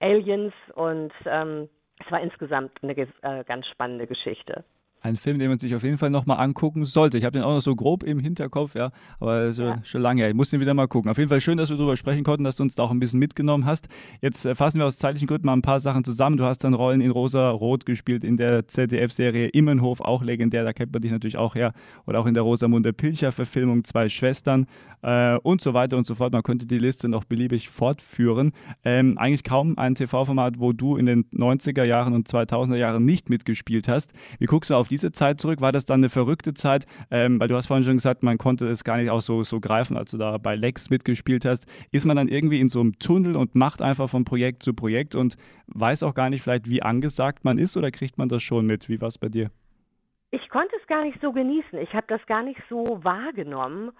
Aliens. 0.00 0.52
Und 0.74 1.12
ähm, 1.24 1.68
es 1.98 2.12
war 2.12 2.20
insgesamt 2.20 2.70
eine 2.82 2.96
äh, 2.96 3.42
ganz 3.44 3.66
spannende 3.66 4.06
Geschichte. 4.06 4.64
Ein 5.06 5.16
Film, 5.16 5.38
den 5.38 5.48
man 5.48 5.58
sich 5.58 5.74
auf 5.74 5.82
jeden 5.82 5.98
Fall 5.98 6.10
nochmal 6.10 6.38
angucken 6.38 6.84
sollte. 6.84 7.16
Ich 7.16 7.24
habe 7.24 7.32
den 7.32 7.42
auch 7.42 7.54
noch 7.54 7.60
so 7.60 7.74
grob 7.74 8.02
im 8.02 8.18
Hinterkopf, 8.18 8.74
ja, 8.74 8.90
aber 9.20 9.52
schon, 9.52 9.64
ja. 9.64 9.80
schon 9.84 10.02
lange 10.02 10.22
her. 10.22 10.28
Ich 10.28 10.34
muss 10.34 10.50
den 10.50 10.60
wieder 10.60 10.74
mal 10.74 10.88
gucken. 10.88 11.10
Auf 11.10 11.18
jeden 11.18 11.28
Fall 11.28 11.40
schön, 11.40 11.56
dass 11.56 11.70
wir 11.70 11.76
darüber 11.76 11.96
sprechen 11.96 12.24
konnten, 12.24 12.44
dass 12.44 12.56
du 12.56 12.62
uns 12.62 12.74
da 12.74 12.82
auch 12.82 12.90
ein 12.90 12.98
bisschen 12.98 13.20
mitgenommen 13.20 13.64
hast. 13.64 13.88
Jetzt 14.20 14.44
äh, 14.44 14.54
fassen 14.54 14.78
wir 14.78 14.86
aus 14.86 14.98
zeitlichen 14.98 15.28
Gründen 15.28 15.46
mal 15.46 15.54
ein 15.54 15.62
paar 15.62 15.80
Sachen 15.80 16.04
zusammen. 16.04 16.36
Du 16.36 16.44
hast 16.44 16.58
dann 16.58 16.74
Rollen 16.74 17.00
in 17.00 17.10
Rosa-Rot 17.10 17.86
gespielt, 17.86 18.24
in 18.24 18.36
der 18.36 18.66
ZDF-Serie 18.66 19.48
Immenhof, 19.48 20.00
auch 20.00 20.22
legendär, 20.22 20.64
da 20.64 20.72
kennt 20.72 20.92
man 20.92 21.02
dich 21.02 21.12
natürlich 21.12 21.36
auch 21.36 21.54
her. 21.54 21.72
Oder 22.06 22.20
auch 22.20 22.26
in 22.26 22.34
der 22.34 22.42
Rosamunde 22.42 22.92
Pilcher-Verfilmung, 22.92 23.84
Zwei 23.84 24.08
Schwestern 24.08 24.66
äh, 25.02 25.36
und 25.36 25.60
so 25.60 25.74
weiter 25.74 25.96
und 25.96 26.06
so 26.06 26.14
fort. 26.14 26.32
Man 26.32 26.42
könnte 26.42 26.66
die 26.66 26.78
Liste 26.78 27.08
noch 27.08 27.24
beliebig 27.24 27.68
fortführen. 27.68 28.52
Ähm, 28.84 29.18
eigentlich 29.18 29.44
kaum 29.44 29.78
ein 29.78 29.94
TV-Format, 29.94 30.58
wo 30.58 30.72
du 30.72 30.96
in 30.96 31.06
den 31.06 31.24
90er 31.30 31.84
Jahren 31.84 32.12
und 32.12 32.28
2000er 32.28 32.76
Jahren 32.76 33.04
nicht 33.04 33.30
mitgespielt 33.30 33.88
hast. 33.88 34.12
Wie 34.38 34.46
guckst 34.46 34.70
du 34.70 34.74
auf 34.74 34.90
diese 34.96 35.12
Zeit 35.12 35.40
zurück? 35.40 35.60
War 35.60 35.72
das 35.72 35.84
dann 35.84 36.00
eine 36.00 36.08
verrückte 36.08 36.54
Zeit? 36.54 36.86
Ähm, 37.10 37.38
weil 37.38 37.48
du 37.48 37.54
hast 37.54 37.66
vorhin 37.66 37.84
schon 37.84 37.96
gesagt, 37.96 38.22
man 38.22 38.38
konnte 38.38 38.66
es 38.66 38.82
gar 38.82 38.96
nicht 38.96 39.10
auch 39.10 39.20
so, 39.20 39.44
so 39.44 39.60
greifen, 39.60 39.96
als 39.96 40.10
du 40.10 40.16
da 40.16 40.38
bei 40.38 40.54
Lex 40.54 40.88
mitgespielt 40.90 41.44
hast. 41.44 41.66
Ist 41.92 42.06
man 42.06 42.16
dann 42.16 42.28
irgendwie 42.28 42.60
in 42.60 42.68
so 42.68 42.80
einem 42.80 42.98
Tunnel 42.98 43.36
und 43.36 43.54
macht 43.54 43.82
einfach 43.82 44.08
von 44.08 44.24
Projekt 44.24 44.62
zu 44.62 44.72
Projekt 44.72 45.14
und 45.14 45.36
weiß 45.66 46.02
auch 46.02 46.14
gar 46.14 46.30
nicht 46.30 46.42
vielleicht, 46.42 46.70
wie 46.70 46.82
angesagt 46.82 47.44
man 47.44 47.58
ist 47.58 47.76
oder 47.76 47.90
kriegt 47.90 48.16
man 48.16 48.28
das 48.28 48.42
schon 48.42 48.66
mit? 48.66 48.88
Wie 48.88 49.00
war 49.00 49.08
es 49.08 49.18
bei 49.18 49.28
dir? 49.28 49.50
Ich 50.30 50.48
konnte 50.48 50.74
es 50.80 50.86
gar 50.86 51.04
nicht 51.04 51.20
so 51.20 51.32
genießen. 51.32 51.78
Ich 51.78 51.92
habe 51.92 52.06
das 52.08 52.24
gar 52.26 52.42
nicht 52.42 52.60
so 52.68 52.98
wahrgenommen 53.02 53.92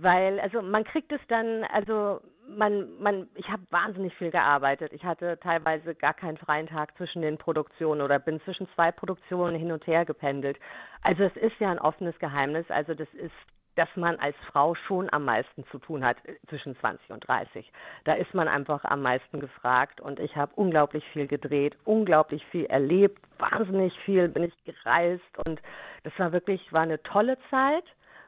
weil 0.00 0.38
also 0.40 0.62
man 0.62 0.84
kriegt 0.84 1.10
es 1.12 1.20
dann 1.28 1.64
also 1.72 2.20
man 2.48 3.00
man 3.00 3.28
ich 3.34 3.48
habe 3.48 3.62
wahnsinnig 3.70 4.14
viel 4.14 4.30
gearbeitet 4.30 4.92
ich 4.92 5.04
hatte 5.04 5.38
teilweise 5.40 5.94
gar 5.94 6.14
keinen 6.14 6.36
freien 6.36 6.66
Tag 6.66 6.96
zwischen 6.96 7.22
den 7.22 7.38
Produktionen 7.38 8.00
oder 8.00 8.18
bin 8.18 8.40
zwischen 8.42 8.68
zwei 8.74 8.90
Produktionen 8.90 9.56
hin 9.56 9.72
und 9.72 9.86
her 9.86 10.04
gependelt 10.04 10.58
also 11.02 11.24
es 11.24 11.36
ist 11.36 11.58
ja 11.60 11.70
ein 11.70 11.78
offenes 11.78 12.18
Geheimnis 12.18 12.70
also 12.70 12.94
das 12.94 13.08
ist 13.14 13.34
dass 13.78 13.88
man 13.94 14.16
als 14.16 14.34
Frau 14.50 14.74
schon 14.74 15.08
am 15.12 15.24
meisten 15.24 15.64
zu 15.66 15.78
tun 15.78 16.04
hat 16.04 16.16
äh, 16.24 16.34
zwischen 16.48 16.76
20 16.80 17.10
und 17.10 17.28
30. 17.28 17.70
Da 18.04 18.14
ist 18.14 18.34
man 18.34 18.48
einfach 18.48 18.84
am 18.84 19.02
meisten 19.02 19.38
gefragt 19.38 20.00
und 20.00 20.18
ich 20.18 20.34
habe 20.34 20.52
unglaublich 20.56 21.04
viel 21.12 21.28
gedreht, 21.28 21.76
unglaublich 21.84 22.44
viel 22.46 22.64
erlebt, 22.64 23.22
wahnsinnig 23.38 23.96
viel 24.00 24.28
bin 24.28 24.42
ich 24.42 24.64
gereist 24.64 25.46
und 25.46 25.62
das 26.02 26.12
war 26.18 26.32
wirklich 26.32 26.72
war 26.72 26.82
eine 26.82 27.00
tolle 27.04 27.38
Zeit, 27.50 27.84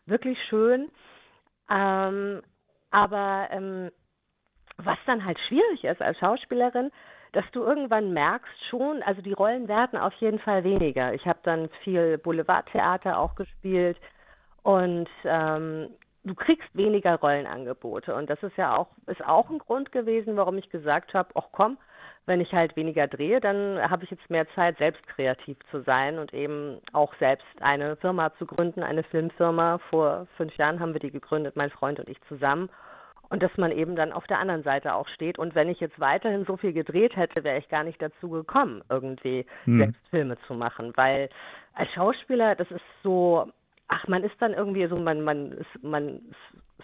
wirklich 0.06 0.38
schön. 0.48 0.88
Ähm, 1.68 2.42
aber 2.92 3.48
ähm, 3.50 3.90
was 4.84 4.98
dann 5.06 5.24
halt 5.24 5.38
schwierig 5.48 5.84
ist 5.84 6.02
als 6.02 6.18
Schauspielerin, 6.18 6.90
dass 7.32 7.44
du 7.52 7.62
irgendwann 7.62 8.12
merkst 8.12 8.64
schon, 8.68 9.02
also 9.02 9.22
die 9.22 9.32
Rollen 9.32 9.68
werden 9.68 9.98
auf 9.98 10.14
jeden 10.14 10.38
Fall 10.40 10.64
weniger. 10.64 11.14
Ich 11.14 11.26
habe 11.26 11.38
dann 11.42 11.68
viel 11.84 12.18
Boulevardtheater 12.18 13.18
auch 13.18 13.34
gespielt 13.36 13.96
und 14.62 15.08
ähm, 15.24 15.88
du 16.24 16.34
kriegst 16.34 16.68
weniger 16.74 17.16
Rollenangebote 17.16 18.14
und 18.14 18.28
das 18.28 18.42
ist 18.42 18.56
ja 18.56 18.76
auch 18.76 18.88
ist 19.06 19.24
auch 19.24 19.48
ein 19.50 19.58
Grund 19.58 19.92
gewesen, 19.92 20.36
warum 20.36 20.58
ich 20.58 20.70
gesagt 20.70 21.14
habe, 21.14 21.30
ach 21.34 21.48
komm, 21.52 21.78
wenn 22.26 22.40
ich 22.40 22.52
halt 22.52 22.76
weniger 22.76 23.06
drehe, 23.08 23.40
dann 23.40 23.80
habe 23.90 24.04
ich 24.04 24.10
jetzt 24.10 24.28
mehr 24.30 24.46
Zeit, 24.54 24.78
selbst 24.78 25.04
kreativ 25.08 25.56
zu 25.70 25.82
sein 25.82 26.18
und 26.18 26.34
eben 26.34 26.80
auch 26.92 27.14
selbst 27.18 27.46
eine 27.60 27.96
Firma 27.96 28.32
zu 28.38 28.46
gründen, 28.46 28.82
eine 28.82 29.02
Filmfirma. 29.02 29.78
Vor 29.90 30.26
fünf 30.36 30.56
Jahren 30.56 30.80
haben 30.80 30.92
wir 30.92 31.00
die 31.00 31.10
gegründet, 31.10 31.56
mein 31.56 31.70
Freund 31.70 31.98
und 31.98 32.08
ich 32.08 32.20
zusammen. 32.28 32.68
Und 33.30 33.42
dass 33.42 33.56
man 33.56 33.70
eben 33.70 33.96
dann 33.96 34.12
auf 34.12 34.26
der 34.26 34.38
anderen 34.38 34.64
Seite 34.64 34.94
auch 34.94 35.08
steht. 35.08 35.38
Und 35.38 35.54
wenn 35.54 35.68
ich 35.68 35.80
jetzt 35.80 35.98
weiterhin 35.98 36.44
so 36.44 36.56
viel 36.56 36.72
gedreht 36.72 37.16
hätte, 37.16 37.44
wäre 37.44 37.58
ich 37.58 37.68
gar 37.68 37.84
nicht 37.84 38.02
dazu 38.02 38.28
gekommen, 38.28 38.82
irgendwie 38.90 39.46
hm. 39.64 39.78
selbst 39.78 40.08
Filme 40.10 40.36
zu 40.46 40.54
machen. 40.54 40.92
Weil 40.96 41.30
als 41.74 41.90
Schauspieler, 41.92 42.56
das 42.56 42.70
ist 42.70 42.84
so, 43.02 43.48
ach, 43.88 44.06
man 44.08 44.24
ist 44.24 44.34
dann 44.40 44.52
irgendwie 44.52 44.86
so, 44.86 44.96
man, 44.96 45.22
man, 45.22 45.52
ist, 45.52 45.82
man 45.82 46.20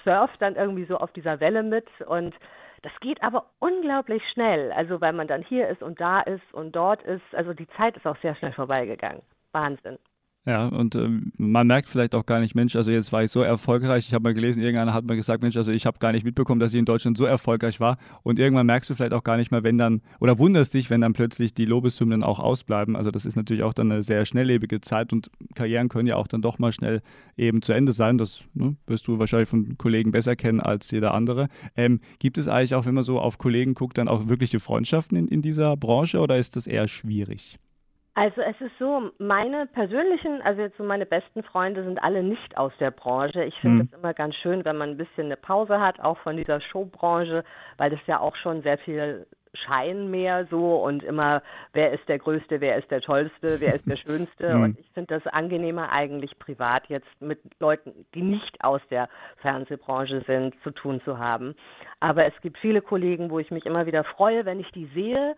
surft 0.04 0.40
dann 0.40 0.54
irgendwie 0.54 0.84
so 0.84 0.98
auf 0.98 1.12
dieser 1.12 1.40
Welle 1.40 1.62
mit 1.62 1.88
und 2.06 2.34
das 2.82 2.92
geht 3.00 3.22
aber 3.22 3.46
unglaublich 3.58 4.22
schnell, 4.28 4.70
also 4.70 5.00
weil 5.00 5.12
man 5.12 5.26
dann 5.26 5.42
hier 5.42 5.68
ist 5.68 5.82
und 5.82 6.00
da 6.00 6.20
ist 6.20 6.52
und 6.52 6.76
dort 6.76 7.02
ist. 7.02 7.24
Also 7.32 7.52
die 7.52 7.66
Zeit 7.70 7.96
ist 7.96 8.06
auch 8.06 8.16
sehr 8.18 8.36
schnell 8.36 8.52
vorbeigegangen. 8.52 9.22
Wahnsinn. 9.52 9.98
Ja, 10.48 10.68
und 10.68 10.94
ähm, 10.94 11.32
man 11.38 11.66
merkt 11.66 11.88
vielleicht 11.88 12.14
auch 12.14 12.24
gar 12.24 12.38
nicht, 12.38 12.54
Mensch, 12.54 12.76
also 12.76 12.92
jetzt 12.92 13.12
war 13.12 13.24
ich 13.24 13.32
so 13.32 13.42
erfolgreich. 13.42 14.06
Ich 14.06 14.14
habe 14.14 14.22
mal 14.22 14.32
gelesen, 14.32 14.62
irgendeiner 14.62 14.94
hat 14.94 15.04
mal 15.04 15.16
gesagt, 15.16 15.42
Mensch, 15.42 15.56
also 15.56 15.72
ich 15.72 15.86
habe 15.86 15.98
gar 15.98 16.12
nicht 16.12 16.24
mitbekommen, 16.24 16.60
dass 16.60 16.72
ich 16.72 16.78
in 16.78 16.84
Deutschland 16.84 17.16
so 17.16 17.24
erfolgreich 17.24 17.80
war. 17.80 17.98
Und 18.22 18.38
irgendwann 18.38 18.66
merkst 18.66 18.88
du 18.88 18.94
vielleicht 18.94 19.12
auch 19.12 19.24
gar 19.24 19.38
nicht 19.38 19.50
mehr, 19.50 19.64
wenn 19.64 19.76
dann, 19.76 20.02
oder 20.20 20.38
wunderst 20.38 20.72
dich, 20.72 20.88
wenn 20.88 21.00
dann 21.00 21.14
plötzlich 21.14 21.52
die 21.52 21.64
Lobeshymnen 21.64 22.22
auch 22.22 22.38
ausbleiben. 22.38 22.94
Also 22.94 23.10
das 23.10 23.26
ist 23.26 23.34
natürlich 23.34 23.64
auch 23.64 23.74
dann 23.74 23.90
eine 23.90 24.04
sehr 24.04 24.24
schnelllebige 24.24 24.80
Zeit 24.80 25.12
und 25.12 25.32
Karrieren 25.56 25.88
können 25.88 26.06
ja 26.06 26.14
auch 26.14 26.28
dann 26.28 26.42
doch 26.42 26.60
mal 26.60 26.70
schnell 26.70 27.02
eben 27.36 27.60
zu 27.60 27.72
Ende 27.72 27.90
sein. 27.90 28.16
Das 28.16 28.44
ne, 28.54 28.76
wirst 28.86 29.08
du 29.08 29.18
wahrscheinlich 29.18 29.48
von 29.48 29.76
Kollegen 29.78 30.12
besser 30.12 30.36
kennen 30.36 30.60
als 30.60 30.92
jeder 30.92 31.12
andere. 31.12 31.48
Ähm, 31.76 31.98
gibt 32.20 32.38
es 32.38 32.46
eigentlich 32.46 32.76
auch, 32.76 32.86
wenn 32.86 32.94
man 32.94 33.02
so 33.02 33.18
auf 33.18 33.38
Kollegen 33.38 33.74
guckt, 33.74 33.98
dann 33.98 34.06
auch 34.06 34.28
wirkliche 34.28 34.60
Freundschaften 34.60 35.18
in, 35.18 35.26
in 35.26 35.42
dieser 35.42 35.76
Branche 35.76 36.20
oder 36.20 36.38
ist 36.38 36.54
das 36.54 36.68
eher 36.68 36.86
schwierig? 36.86 37.58
Also 38.16 38.40
es 38.40 38.58
ist 38.62 38.72
so, 38.78 39.10
meine 39.18 39.66
persönlichen, 39.66 40.40
also 40.40 40.62
jetzt 40.62 40.78
so 40.78 40.84
meine 40.84 41.04
besten 41.04 41.42
Freunde 41.42 41.84
sind 41.84 42.02
alle 42.02 42.22
nicht 42.22 42.56
aus 42.56 42.72
der 42.80 42.90
Branche. 42.90 43.44
Ich 43.44 43.54
finde 43.60 43.84
es 43.84 43.90
mhm. 43.90 43.98
immer 43.98 44.14
ganz 44.14 44.34
schön, 44.36 44.64
wenn 44.64 44.78
man 44.78 44.88
ein 44.88 44.96
bisschen 44.96 45.26
eine 45.26 45.36
Pause 45.36 45.80
hat, 45.80 46.00
auch 46.00 46.16
von 46.20 46.34
dieser 46.34 46.62
Showbranche, 46.62 47.44
weil 47.76 47.90
das 47.90 48.00
ja 48.06 48.18
auch 48.18 48.34
schon 48.36 48.62
sehr 48.62 48.78
viel 48.78 49.26
Schein 49.52 50.10
mehr 50.10 50.46
so 50.50 50.76
und 50.76 51.02
immer, 51.02 51.42
wer 51.74 51.92
ist 51.92 52.08
der 52.08 52.18
Größte, 52.18 52.62
wer 52.62 52.78
ist 52.78 52.90
der 52.90 53.02
Tollste, 53.02 53.60
wer 53.60 53.74
ist 53.74 53.86
der 53.86 53.96
Schönste. 53.98 54.54
Mhm. 54.54 54.62
Und 54.62 54.78
ich 54.78 54.90
finde 54.94 55.14
das 55.14 55.26
angenehmer 55.34 55.92
eigentlich 55.92 56.38
privat 56.38 56.86
jetzt 56.88 57.20
mit 57.20 57.38
Leuten, 57.60 58.06
die 58.14 58.22
nicht 58.22 58.64
aus 58.64 58.80
der 58.88 59.10
Fernsehbranche 59.42 60.22
sind, 60.26 60.54
zu 60.62 60.70
tun 60.70 61.02
zu 61.04 61.18
haben. 61.18 61.54
Aber 62.00 62.24
es 62.24 62.40
gibt 62.40 62.56
viele 62.56 62.80
Kollegen, 62.80 63.28
wo 63.28 63.40
ich 63.40 63.50
mich 63.50 63.66
immer 63.66 63.84
wieder 63.84 64.04
freue, 64.04 64.46
wenn 64.46 64.58
ich 64.58 64.70
die 64.70 64.86
sehe 64.94 65.36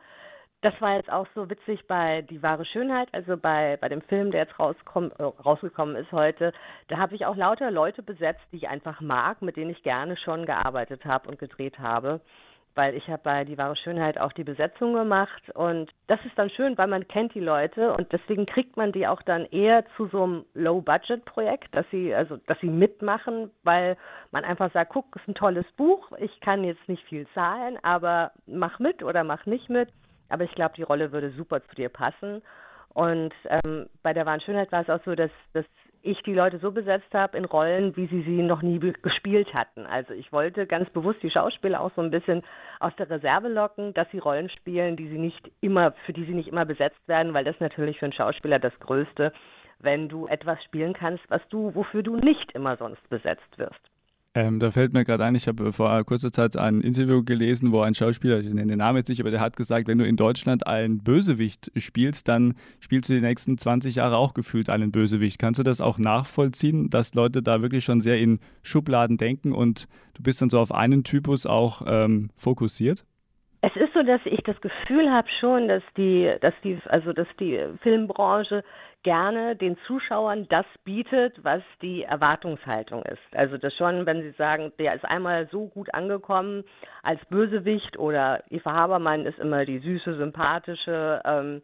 das 0.61 0.75
war 0.81 0.97
jetzt 0.97 1.11
auch 1.11 1.27
so 1.35 1.49
witzig 1.49 1.87
bei 1.87 2.23
Die 2.23 2.43
wahre 2.43 2.65
Schönheit, 2.65 3.09
also 3.13 3.37
bei, 3.37 3.77
bei 3.81 3.89
dem 3.89 4.03
Film, 4.03 4.33
der 4.33 4.43
jetzt 4.43 4.59
rauskommt, 4.59 5.19
äh, 5.19 5.23
rausgekommen 5.23 5.95
ist 5.95 6.11
heute. 6.11 6.53
Da 6.89 6.99
habe 6.99 7.15
ich 7.15 7.27
auch 7.27 7.37
lauter 7.37 7.71
Leute 7.71 8.03
besetzt, 8.03 8.43
die 8.51 8.57
ich 8.57 8.69
einfach 8.69 9.01
mag, 9.01 9.41
mit 9.41 9.57
denen 9.57 9.71
ich 9.71 9.83
gerne 9.83 10.17
schon 10.17 10.47
gearbeitet 10.47 11.05
habe 11.05 11.29
und 11.29 11.39
gedreht 11.39 11.79
habe. 11.79 12.21
Weil 12.75 12.95
ich 12.95 13.09
habe 13.09 13.23
bei 13.23 13.45
Die 13.45 13.57
wahre 13.57 13.77
Schönheit 13.77 14.19
auch 14.19 14.33
die 14.33 14.45
Besetzung 14.45 14.95
gemacht 14.95 15.43
und 15.55 15.91
das 16.07 16.25
ist 16.25 16.37
dann 16.37 16.51
schön, 16.51 16.77
weil 16.77 16.87
man 16.87 17.07
kennt 17.07 17.35
die 17.35 17.41
Leute 17.41 17.93
und 17.93 18.13
deswegen 18.13 18.47
kriegt 18.47 18.77
man 18.77 18.93
die 18.93 19.07
auch 19.07 19.23
dann 19.23 19.47
eher 19.47 19.85
zu 19.97 20.07
so 20.09 20.23
einem 20.25 20.45
Low-Budget-Projekt, 20.55 21.75
dass 21.75 21.87
sie, 21.91 22.15
also 22.15 22.37
dass 22.47 22.59
sie 22.61 22.69
mitmachen, 22.69 23.51
weil 23.63 23.97
man 24.33 24.45
einfach 24.45 24.73
sagt, 24.73 24.93
guck, 24.93 25.15
ist 25.17 25.29
ein 25.29 25.35
tolles 25.35 25.67
Buch, 25.77 26.13
ich 26.19 26.41
kann 26.41 26.63
jetzt 26.63 26.89
nicht 26.89 27.05
viel 27.05 27.27
zahlen, 27.35 27.79
aber 27.83 28.33
mach 28.47 28.79
mit 28.79 29.03
oder 29.03 29.25
mach 29.25 29.47
nicht 29.47 29.71
mit 29.71 29.89
aber 30.29 30.45
ich 30.45 30.55
glaube, 30.55 30.75
die 30.77 30.83
Rolle 30.83 31.13
würde 31.13 31.31
super 31.31 31.63
zu 31.63 31.75
dir 31.75 31.89
passen. 31.89 32.43
Und 32.95 33.35
ähm, 33.49 33.89
bei 34.03 34.13
der 34.13 34.27
wahren 34.27 34.41
Schönheit 34.41 34.73
war 34.73 34.83
es 34.83 34.91
auch 34.91 35.05
so, 35.05 35.15
dass, 35.15 35.31
dass 35.53 35.67
ich 36.03 36.23
die 36.23 36.35
Leute 36.35 36.59
so 36.59 36.71
besetzt 36.71 37.13
habe 37.13 37.37
in 37.37 37.45
Rollen, 37.45 37.97
wie 37.97 38.07
sie 38.07 38.23
sie 38.23 38.43
noch 38.43 38.63
nie 38.63 38.79
gespielt 38.79 39.53
hatten. 39.53 39.85
Also 39.87 40.15
ich 40.15 40.33
wollte 40.33 40.67
ganz 40.67 40.89
bewusst 40.91 41.23
die 41.23 41.31
Schauspieler 41.31 41.81
auch 41.81 41.91
so 41.97 42.03
ein 42.03 42.11
bisschen 42.11 42.43
aus 42.81 42.95
der 42.97 43.11
Reserve 43.11 43.49
locken, 43.49 43.95
dass 43.95 44.11
sie 44.11 44.19
Rollen 44.19 44.49
spielen, 44.49 44.97
die 44.97 45.09
sie 45.09 45.19
nicht 45.19 45.51
immer, 45.61 45.93
für 46.07 46.13
die 46.13 46.25
sie 46.25 46.35
nicht 46.35 46.49
immer 46.49 46.65
besetzt 46.65 47.07
werden, 47.07 47.35
weil 47.35 47.45
das 47.45 47.59
natürlich 47.61 47.99
für 47.99 48.07
einen 48.07 48.13
Schauspieler 48.13 48.59
das 48.59 48.79
Größte, 48.81 49.33
wenn 49.81 50.09
du 50.09 50.27
etwas 50.27 50.63
spielen 50.65 50.93
kannst, 50.93 51.25
was 51.29 51.43
du, 51.49 51.75
wofür 51.75 52.03
du 52.03 52.17
nicht 52.17 52.53
immer 52.53 52.77
sonst 52.77 53.07
besetzt 53.11 53.59
wirst. 53.59 53.81
Ähm, 54.35 54.61
da 54.61 54.71
fällt 54.71 54.93
mir 54.93 55.05
gerade 55.05 55.25
ein, 55.25 55.35
ich 55.35 55.49
habe 55.49 55.73
vor 55.73 56.05
kurzer 56.05 56.31
Zeit 56.31 56.57
ein 56.57 56.83
Interview 56.83 57.25
gelesen, 57.25 57.73
wo 57.73 57.81
ein 57.81 57.95
Schauspieler, 57.95 58.41
ich 58.41 58.47
nenne 58.47 58.67
den 58.67 58.79
Namen 58.79 58.99
jetzt 58.99 59.09
nicht, 59.09 59.21
aber 59.21 59.31
der 59.31 59.41
hat 59.41 59.57
gesagt, 59.57 59.89
wenn 59.89 59.99
du 59.99 60.07
in 60.07 60.17
Deutschland 60.17 60.67
einen 60.67 60.99
Bösewicht 60.99 61.73
spielst, 61.77 62.29
dann 62.29 62.55
spielst 62.79 63.09
du 63.09 63.15
die 63.15 63.23
nächsten 63.23 63.57
20 63.57 63.97
Jahre 63.97 64.17
auch 64.17 64.35
gefühlt 64.35 64.69
einen 64.69 64.93
Bösewicht. 64.93 65.39
Kannst 65.39 65.59
du 65.59 65.65
das 65.65 65.81
auch 65.81 65.99
nachvollziehen, 65.99 66.91
dass 66.91 67.15
Leute 67.15 67.43
da 67.43 67.63
wirklich 67.63 67.85
schon 67.85 68.01
sehr 68.01 68.19
in 68.19 68.39
Schubladen 68.63 69.17
denken 69.17 69.53
und 69.53 69.89
du 70.15 70.23
bist 70.23 70.43
dann 70.43 70.51
so 70.51 70.61
auf 70.61 70.73
einen 70.73 71.05
Typus 71.05 71.47
auch 71.47 71.83
ähm, 71.87 72.31
fokussiert? 72.37 73.05
Es 73.61 73.75
ist 73.75 73.93
so, 73.93 74.03
dass 74.03 74.21
ich 74.25 74.41
das 74.45 74.61
Gefühl 74.61 75.11
habe 75.11 75.29
schon, 75.29 75.67
dass 75.69 75.83
die, 75.97 76.33
dass 76.41 76.55
die, 76.63 76.79
also 76.87 77.13
dass 77.13 77.27
die 77.41 77.61
Filmbranche 77.83 78.63
gerne 79.03 79.57
den 79.57 79.77
Zuschauern 79.87 80.47
das 80.49 80.67
bietet, 80.85 81.43
was 81.43 81.63
die 81.83 82.03
Erwartungshaltung 82.03 83.03
ist. 83.05 83.23
Also 83.33 83.57
das 83.57 83.75
schon, 83.75 84.07
wenn 84.07 84.23
sie 84.23 84.33
sagen, 84.33 84.73
der 84.79 84.95
ist 84.95 85.05
einmal 85.05 85.49
so 85.51 85.67
gut 85.67 85.93
angekommen 85.95 86.65
als 87.03 87.25
Bösewicht 87.27 87.99
oder 87.99 88.45
Eva 88.51 88.73
Habermann 88.73 89.27
ist 89.27 89.39
immer 89.39 89.65
die 89.65 89.79
süße, 89.79 90.17
sympathische 90.17 91.21
ähm, 91.25 91.63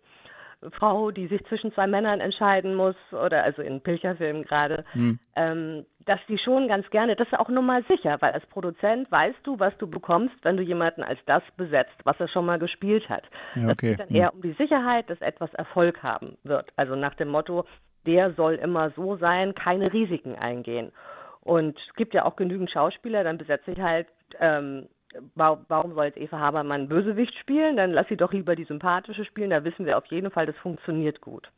Frau, 0.72 1.10
die 1.10 1.26
sich 1.26 1.44
zwischen 1.44 1.72
zwei 1.72 1.86
Männern 1.86 2.20
entscheiden 2.20 2.74
muss, 2.74 2.96
oder 3.12 3.44
also 3.44 3.62
in 3.62 3.80
Pilcherfilmen 3.80 4.44
gerade, 4.44 4.84
hm. 4.92 5.18
ähm, 5.36 5.86
dass 6.06 6.20
die 6.28 6.38
schon 6.38 6.68
ganz 6.68 6.88
gerne, 6.90 7.16
das 7.16 7.28
ist 7.28 7.38
auch 7.38 7.48
nur 7.48 7.62
mal 7.62 7.82
sicher, 7.84 8.16
weil 8.20 8.32
als 8.32 8.44
Produzent 8.46 9.10
weißt 9.10 9.38
du, 9.44 9.58
was 9.58 9.76
du 9.78 9.86
bekommst, 9.86 10.34
wenn 10.42 10.56
du 10.56 10.62
jemanden 10.62 11.02
als 11.02 11.18
das 11.26 11.42
besetzt, 11.56 11.94
was 12.04 12.18
er 12.20 12.28
schon 12.28 12.46
mal 12.46 12.58
gespielt 12.58 13.08
hat. 13.08 13.24
Ja, 13.54 13.70
okay. 13.70 13.70
Das 13.70 13.78
geht 13.78 14.00
dann 14.00 14.08
hm. 14.08 14.16
eher 14.16 14.34
um 14.34 14.42
die 14.42 14.52
Sicherheit, 14.52 15.08
dass 15.08 15.20
etwas 15.20 15.52
Erfolg 15.54 16.02
haben 16.02 16.36
wird. 16.44 16.72
Also 16.76 16.94
nach 16.96 17.14
dem 17.14 17.28
Motto, 17.28 17.64
der 18.06 18.32
soll 18.34 18.54
immer 18.54 18.90
so 18.90 19.16
sein, 19.16 19.54
keine 19.54 19.92
Risiken 19.92 20.34
eingehen. 20.34 20.92
Und 21.40 21.78
es 21.78 21.94
gibt 21.94 22.14
ja 22.14 22.24
auch 22.24 22.36
genügend 22.36 22.70
Schauspieler, 22.70 23.24
dann 23.24 23.38
besetze 23.38 23.72
ich 23.72 23.80
halt, 23.80 24.06
ähm, 24.40 24.88
warum 25.34 25.94
soll 25.94 26.06
jetzt 26.06 26.18
Eva 26.18 26.38
Habermann 26.38 26.88
Bösewicht 26.88 27.34
spielen? 27.38 27.76
Dann 27.76 27.92
lass 27.92 28.08
sie 28.08 28.16
doch 28.16 28.32
lieber 28.32 28.56
die 28.56 28.64
sympathische 28.64 29.24
spielen, 29.24 29.50
da 29.50 29.64
wissen 29.64 29.86
wir 29.86 29.98
auf 29.98 30.06
jeden 30.06 30.30
Fall, 30.30 30.46
das 30.46 30.56
funktioniert 30.56 31.20
gut. 31.20 31.50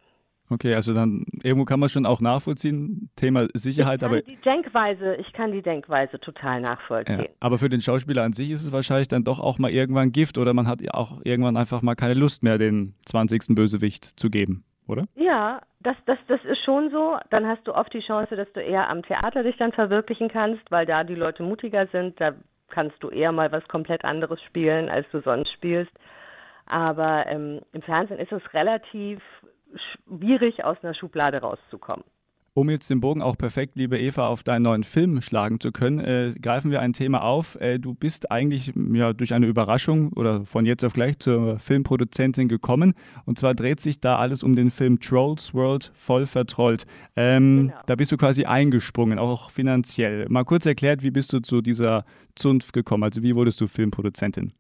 Okay, 0.49 0.75
also 0.75 0.93
dann 0.93 1.25
irgendwo 1.43 1.65
kann 1.65 1.81
man 1.81 1.89
schon 1.89 2.07
auch 2.07 2.21
nachvollziehen, 2.21 3.11
Thema 3.17 3.49
Sicherheit, 3.55 4.03
ich 4.03 4.07
aber 4.07 4.23
die 4.23 4.37
Denkweise, 4.37 5.17
ich 5.17 5.33
kann 5.33 5.51
die 5.51 5.63
Denkweise 5.63 6.21
total 6.21 6.61
nachvollziehen. 6.61 7.21
Ja, 7.21 7.27
aber 7.41 7.59
für 7.59 7.69
den 7.69 7.81
Schauspieler 7.81 8.23
an 8.23 8.33
sich 8.33 8.51
ist 8.51 8.63
es 8.63 8.73
wahrscheinlich 8.73 9.09
dann 9.09 9.25
doch 9.25 9.41
auch 9.41 9.59
mal 9.59 9.71
irgendwann 9.71 10.13
Gift 10.13 10.39
oder 10.39 10.55
man 10.55 10.69
hat 10.69 10.81
ja 10.81 10.95
auch 10.95 11.21
irgendwann 11.25 11.57
einfach 11.57 11.83
mal 11.83 11.97
keine 11.97 12.15
Lust 12.15 12.45
mehr, 12.45 12.59
den 12.59 12.95
20. 13.07 13.57
Bösewicht 13.57 14.05
zu 14.05 14.31
geben, 14.31 14.65
oder? 14.87 15.07
Ja, 15.17 15.61
das, 15.81 15.97
das, 16.07 16.19
das 16.29 16.45
ist 16.45 16.65
schon 16.65 16.91
so. 16.91 17.17
Dann 17.31 17.47
hast 17.47 17.67
du 17.67 17.75
oft 17.75 17.93
die 17.93 18.01
Chance, 18.01 18.37
dass 18.37 18.53
du 18.53 18.61
eher 18.61 18.89
am 18.89 19.03
Theater 19.03 19.43
dich 19.43 19.57
dann 19.57 19.73
verwirklichen 19.73 20.29
kannst, 20.29 20.71
weil 20.71 20.87
da 20.87 21.03
die 21.05 21.15
Leute 21.15 21.43
mutiger 21.43 21.87
sind. 21.89 22.21
Da 22.21 22.35
kannst 22.71 23.03
du 23.03 23.11
eher 23.11 23.33
mal 23.33 23.51
was 23.53 23.67
komplett 23.69 24.05
anderes 24.05 24.41
spielen, 24.43 24.89
als 24.89 25.07
du 25.11 25.21
sonst 25.21 25.53
spielst. 25.53 25.93
Aber 26.67 27.27
ähm, 27.27 27.61
im 27.73 27.83
Fernsehen 27.83 28.19
ist 28.19 28.33
es 28.33 28.43
relativ 28.53 29.21
schwierig, 29.75 30.65
aus 30.65 30.77
einer 30.83 30.95
Schublade 30.95 31.39
rauszukommen. 31.39 32.05
Um 32.57 32.71
jetzt 32.71 32.89
den 32.89 33.01
Bogen 33.01 33.21
auch 33.21 33.37
perfekt, 33.37 33.77
liebe 33.77 33.99
Eva, 33.99 34.29
auf 34.29 34.43
deinen 34.43 34.63
neuen 34.63 34.83
Film 34.83 35.21
schlagen 35.21 35.61
zu 35.61 35.73
können, 35.73 36.01
äh, 36.01 36.33
greifen 36.41 36.71
wir 36.71 36.81
ein 36.81 36.95
Thema 36.95 37.21
auf. 37.21 37.61
Äh, 37.61 37.79
du 37.79 37.93
bist 37.93 38.31
eigentlich 38.31 38.73
ja, 38.95 39.13
durch 39.13 39.35
eine 39.35 39.45
Überraschung 39.45 40.11
oder 40.15 40.47
von 40.47 40.65
jetzt 40.65 40.83
auf 40.83 40.95
gleich 40.95 41.19
zur 41.19 41.59
Filmproduzentin 41.59 42.49
gekommen. 42.49 42.95
Und 43.27 43.39
zwar 43.39 43.55
dreht 43.55 43.81
sich 43.81 44.01
da 44.01 44.17
alles 44.17 44.43
um 44.43 44.57
den 44.57 44.71
Film 44.71 45.01
Trolls 45.01 45.53
World 45.53 45.93
voll 45.95 46.25
vertrollt. 46.25 46.87
Ähm, 47.15 47.69
genau. 47.69 47.81
Da 47.85 47.95
bist 47.95 48.11
du 48.11 48.17
quasi 48.17 48.47
eingesprungen, 48.47 49.19
auch 49.19 49.51
finanziell. 49.51 50.25
Mal 50.31 50.45
kurz 50.45 50.65
erklärt, 50.65 51.03
wie 51.03 51.11
bist 51.11 51.35
du 51.35 51.41
zu 51.41 51.61
dieser 51.61 52.07
Zunft 52.37 52.73
gekommen? 52.73 53.03
Also 53.03 53.23
wie 53.23 53.37
wurdest 53.37 53.61
du 53.61 53.67
Filmproduzentin? 53.67 54.55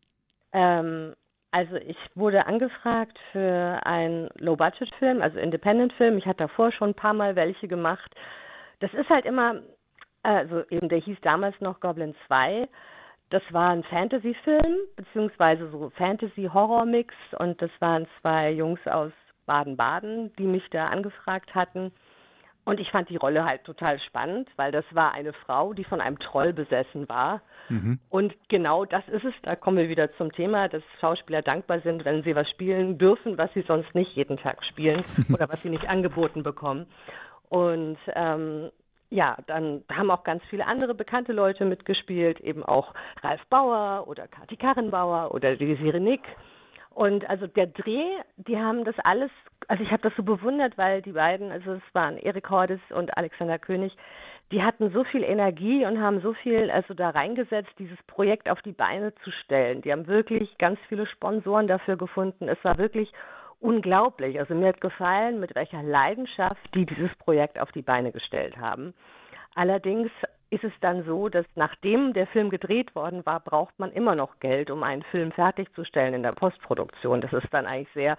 Ähm, 0.53 1.14
also 1.57 1.77
ich 1.77 1.97
wurde 2.14 2.47
angefragt 2.47 3.19
für 3.33 3.81
einen 3.87 4.29
Low-Budget-Film, 4.37 5.23
also 5.23 5.38
Independent-Film. 5.38 6.19
Ich 6.19 6.27
hatte 6.27 6.45
davor 6.49 6.71
schon 6.71 6.90
ein 6.90 6.95
paar 6.95 7.14
Mal 7.14 7.35
welche 7.35 7.66
gemacht. 7.66 8.14
Das 8.81 8.92
ist 8.92 9.09
halt 9.09 9.25
immer, 9.25 9.62
also 10.23 10.64
eben 10.69 10.90
der 10.90 10.99
hieß 10.99 11.16
damals 11.23 11.59
noch 11.62 11.81
Goblin 11.81 12.14
2. 12.27 12.69
Das 13.31 13.42
war 13.53 13.71
ein 13.71 13.85
Fantasy-Film, 13.85 14.77
beziehungsweise 14.97 15.71
so 15.71 15.88
Fantasy-Horror-Mix. 15.97 17.14
Und 17.38 17.62
das 17.62 17.71
waren 17.81 18.07
zwei 18.21 18.51
Jungs 18.51 18.87
aus 18.87 19.12
Baden-Baden, 19.47 20.35
die 20.37 20.45
mich 20.45 20.69
da 20.69 20.88
angefragt 20.88 21.55
hatten. 21.55 21.90
Und 22.66 22.81
ich 22.81 22.90
fand 22.90 23.09
die 23.09 23.16
Rolle 23.16 23.44
halt 23.44 23.62
total 23.62 24.00
spannend, 24.00 24.48
weil 24.57 24.72
das 24.72 24.85
war 24.90 25.14
eine 25.14 25.33
Frau, 25.33 25.72
die 25.72 25.85
von 25.85 26.00
einem 26.00 26.18
Troll 26.18 26.52
besessen 26.52 27.09
war. 27.09 27.40
Mhm. 27.68 28.00
Und 28.09 28.35
genau 28.48 28.85
das 28.85 29.07
ist 29.07 29.24
es. 29.24 29.33
Da 29.42 29.55
kommen 29.55 29.76
wir 29.76 29.88
wieder 29.88 30.12
zum 30.16 30.33
Thema, 30.33 30.68
dass 30.68 30.83
Schauspieler 31.00 31.42
dankbar 31.42 31.79
sind, 31.83 32.05
wenn 32.05 32.24
sie 32.24 32.35
was 32.35 32.50
spielen 32.50 32.98
dürfen, 32.98 33.38
was 33.38 33.52
sie 33.55 33.62
sonst 33.62 33.94
nicht 33.94 34.16
jeden 34.16 34.37
Tag 34.37 34.64
spielen 34.64 35.05
oder 35.33 35.48
was 35.48 35.62
sie 35.62 35.70
nicht 35.70 35.88
angeboten 35.88 36.42
bekommen. 36.42 36.87
Und 37.48 37.98
ähm, 38.16 38.72
ja, 39.11 39.37
dann 39.46 39.85
haben 39.88 40.11
auch 40.11 40.24
ganz 40.24 40.42
viele 40.50 40.66
andere 40.66 40.96
bekannte 40.96 41.33
Leute 41.33 41.66
mitgespielt, 41.66 42.40
eben 42.40 42.64
auch 42.64 42.94
Ralf 43.22 43.46
Bauer 43.46 44.09
oder 44.09 44.26
Kati 44.26 44.57
Karrenbauer 44.57 45.33
oder 45.33 45.55
die 45.55 45.76
Sirenik. 45.76 46.22
Und 46.96 47.28
also 47.28 47.46
der 47.46 47.66
Dreh, 47.66 48.09
die 48.38 48.59
haben 48.59 48.85
das 48.85 48.94
alles, 49.00 49.30
also 49.68 49.82
ich 49.82 49.90
habe 49.90 50.00
das 50.00 50.16
so 50.16 50.22
bewundert, 50.22 50.78
weil 50.78 51.02
die 51.02 51.12
beiden, 51.12 51.52
also 51.52 51.72
es 51.72 51.82
waren 51.92 52.16
Erik 52.16 52.48
Hordes 52.48 52.80
und 52.88 53.14
Alexander 53.18 53.59
König, 53.59 53.94
die 54.50 54.62
hatten 54.62 54.90
so 54.92 55.04
viel 55.04 55.22
Energie 55.22 55.85
und 55.85 56.00
haben 56.00 56.22
so 56.22 56.32
viel 56.32 56.70
also 56.70 56.94
da 56.94 57.11
reingesetzt, 57.11 57.68
dieses 57.78 58.02
Projekt 58.06 58.48
auf 58.48 58.62
die 58.62 58.72
Beine 58.72 59.14
zu 59.16 59.30
stellen. 59.30 59.82
Die 59.82 59.92
haben 59.92 60.06
wirklich 60.06 60.56
ganz 60.56 60.78
viele 60.88 61.04
Sponsoren 61.04 61.68
dafür 61.68 61.98
gefunden. 61.98 62.48
Es 62.48 62.64
war 62.64 62.78
wirklich 62.78 63.12
unglaublich. 63.61 64.38
Also 64.38 64.54
mir 64.54 64.68
hat 64.68 64.80
gefallen, 64.80 65.38
mit 65.38 65.54
welcher 65.54 65.82
Leidenschaft 65.82 66.62
die 66.74 66.87
dieses 66.87 67.14
Projekt 67.16 67.61
auf 67.61 67.72
die 67.72 67.82
Beine 67.82 68.11
gestellt 68.11 68.56
haben. 68.56 68.94
Allerdings 69.54 70.11
ist 70.50 70.64
es 70.64 70.72
dann 70.80 71.04
so, 71.04 71.28
dass 71.28 71.46
nachdem 71.54 72.12
der 72.12 72.26
Film 72.28 72.50
gedreht 72.50 72.94
worden 72.94 73.26
war, 73.26 73.40
braucht 73.40 73.78
man 73.78 73.92
immer 73.92 74.14
noch 74.14 74.38
Geld, 74.38 74.70
um 74.70 74.82
einen 74.82 75.02
Film 75.02 75.32
fertigzustellen 75.32 76.14
in 76.14 76.22
der 76.22 76.32
Postproduktion. 76.32 77.20
Das 77.20 77.32
ist 77.32 77.52
dann 77.52 77.66
eigentlich 77.66 77.92
sehr, 77.94 78.16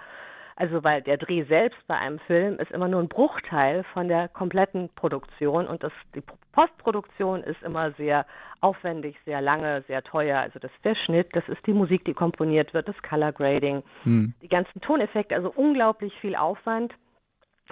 also 0.58 0.84
weil 0.84 1.02
der 1.02 1.18
Dreh 1.18 1.44
selbst 1.44 1.80
bei 1.88 1.98
einem 1.98 2.20
Film 2.20 2.58
ist 2.60 2.72
immer 2.72 2.90
nur 2.90 3.02
ein 3.02 3.08
Bruchteil 3.08 3.84
von 3.94 4.10
der 4.10 4.28
kompletten 4.28 4.90
Produktion 4.96 5.68
und 5.68 5.84
das, 5.84 5.94
die 6.16 6.24
Postproduktion 6.52 7.44
ist 7.44 7.64
immer 7.64 7.92
sehr 7.92 8.26
aufwendig, 8.60 9.16
sehr 9.24 9.40
lange, 9.40 9.84
sehr 9.88 10.04
teuer. 10.04 10.40
Also 10.40 10.60
das 10.60 10.72
ist 10.72 10.84
der 10.84 10.96
Schnitt, 10.96 11.34
das 11.34 11.48
ist 11.48 11.66
die 11.66 11.74
Musik, 11.74 12.04
die 12.04 12.14
komponiert 12.14 12.74
wird, 12.74 12.90
das 12.90 13.02
Color 13.04 13.32
Grading, 13.32 13.84
hm. 14.04 14.34
die 14.42 14.50
ganzen 14.50 14.82
Toneffekte, 14.82 15.36
also 15.36 15.54
unglaublich 15.56 16.14
viel 16.20 16.36
Aufwand. 16.36 16.94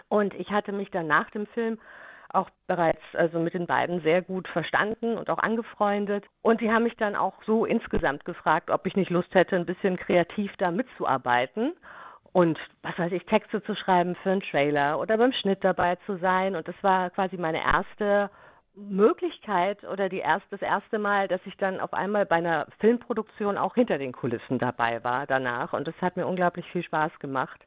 Und 0.07 0.33
ich 0.35 0.51
hatte 0.51 0.71
mich 0.71 0.91
dann 0.91 1.07
nach 1.07 1.29
dem 1.31 1.47
Film 1.47 1.77
auch 2.35 2.49
bereits 2.67 3.01
also 3.13 3.39
mit 3.39 3.53
den 3.53 3.67
beiden 3.67 4.01
sehr 4.01 4.21
gut 4.21 4.47
verstanden 4.47 5.17
und 5.17 5.29
auch 5.29 5.39
angefreundet. 5.39 6.25
Und 6.41 6.59
sie 6.59 6.71
haben 6.71 6.83
mich 6.83 6.97
dann 6.97 7.15
auch 7.15 7.41
so 7.45 7.65
insgesamt 7.65 8.25
gefragt, 8.25 8.69
ob 8.69 8.85
ich 8.85 8.95
nicht 8.95 9.09
Lust 9.09 9.33
hätte, 9.33 9.55
ein 9.55 9.65
bisschen 9.65 9.97
kreativ 9.97 10.51
da 10.57 10.71
mitzuarbeiten 10.71 11.73
und 12.35 12.59
was 12.81 12.99
weiß 12.99 13.13
ich, 13.13 13.25
Texte 13.27 13.63
zu 13.63 13.75
schreiben 13.75 14.13
für 14.15 14.31
einen 14.31 14.41
Trailer 14.41 14.99
oder 14.99 15.17
beim 15.17 15.31
Schnitt 15.31 15.63
dabei 15.63 15.95
zu 16.05 16.17
sein. 16.17 16.57
Und 16.57 16.67
das 16.67 16.75
war 16.81 17.09
quasi 17.11 17.37
meine 17.37 17.63
erste 17.63 18.29
Möglichkeit 18.75 19.85
oder 19.85 20.09
die 20.09 20.17
erst, 20.17 20.45
das 20.49 20.61
erste 20.61 20.99
Mal, 20.99 21.29
dass 21.29 21.39
ich 21.45 21.55
dann 21.55 21.79
auf 21.79 21.93
einmal 21.93 22.25
bei 22.25 22.35
einer 22.35 22.67
Filmproduktion 22.79 23.57
auch 23.57 23.75
hinter 23.75 23.97
den 23.97 24.11
Kulissen 24.11 24.59
dabei 24.59 25.01
war 25.01 25.25
danach. 25.27 25.71
Und 25.71 25.87
das 25.87 25.95
hat 26.01 26.17
mir 26.17 26.27
unglaublich 26.27 26.69
viel 26.73 26.83
Spaß 26.83 27.17
gemacht. 27.19 27.65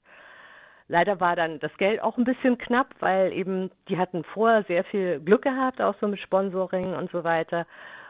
Leider 0.89 1.21
war 1.21 1.37
dann 1.37 1.61
das 1.61 1.77
Geld 1.77 2.03
auch 2.03 2.17
ein 2.17 2.25
bisschen 2.25 2.57
knapp, 2.57 2.95
weil 3.01 3.33
eben 3.33 3.71
die 3.89 3.99
hatten 3.99 4.25
vorher 4.25 4.65
sehr 4.65 4.85
viel 4.85 5.21
Glück 5.21 5.43
gehabt, 5.43 5.83
auch 5.83 5.95
so 6.01 6.09
mit 6.09 6.19
Sponsoring 6.19 6.95
und 6.95 7.11
so 7.11 7.25
weiter. 7.25 7.67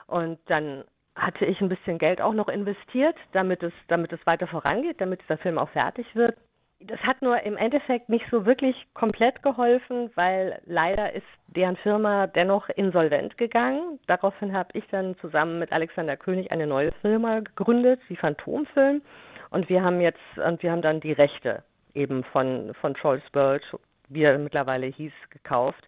Und 0.06 0.38
dann 0.46 0.84
hatte 1.16 1.44
ich 1.44 1.60
ein 1.60 1.68
bisschen 1.68 1.98
Geld 1.98 2.20
auch 2.20 2.32
noch 2.32 2.48
investiert, 2.48 3.16
damit 3.32 3.64
es, 3.64 3.72
damit 3.88 4.12
es 4.12 4.24
weiter 4.26 4.46
vorangeht, 4.46 5.00
damit 5.00 5.20
dieser 5.22 5.38
Film 5.38 5.58
auch 5.58 5.68
fertig 5.70 6.06
wird. 6.14 6.36
Das 6.80 7.00
hat 7.00 7.20
nur 7.22 7.42
im 7.42 7.56
Endeffekt 7.56 8.08
nicht 8.08 8.24
so 8.30 8.46
wirklich 8.46 8.86
komplett 8.94 9.42
geholfen, 9.42 10.12
weil 10.14 10.60
leider 10.64 11.12
ist 11.12 11.26
deren 11.48 11.76
Firma 11.76 12.28
dennoch 12.28 12.68
insolvent 12.68 13.36
gegangen. 13.36 13.98
Daraufhin 14.06 14.52
habe 14.52 14.68
ich 14.74 14.86
dann 14.92 15.16
zusammen 15.16 15.58
mit 15.58 15.72
Alexander 15.72 16.16
König 16.16 16.52
eine 16.52 16.68
neue 16.68 16.92
Firma 17.00 17.40
gegründet, 17.40 18.00
die 18.08 18.14
Phantomfilm. 18.14 19.02
Und 19.50 19.68
wir 19.68 19.82
haben 19.82 20.00
jetzt, 20.00 20.20
und 20.36 20.62
wir 20.62 20.70
haben 20.70 20.82
dann 20.82 21.00
die 21.00 21.12
Rechte 21.12 21.64
eben 21.98 22.24
von, 22.24 22.72
von 22.80 22.94
Trolls 22.94 23.22
World, 23.32 23.62
wie 24.08 24.22
er 24.22 24.38
mittlerweile 24.38 24.86
hieß, 24.86 25.12
gekauft 25.30 25.86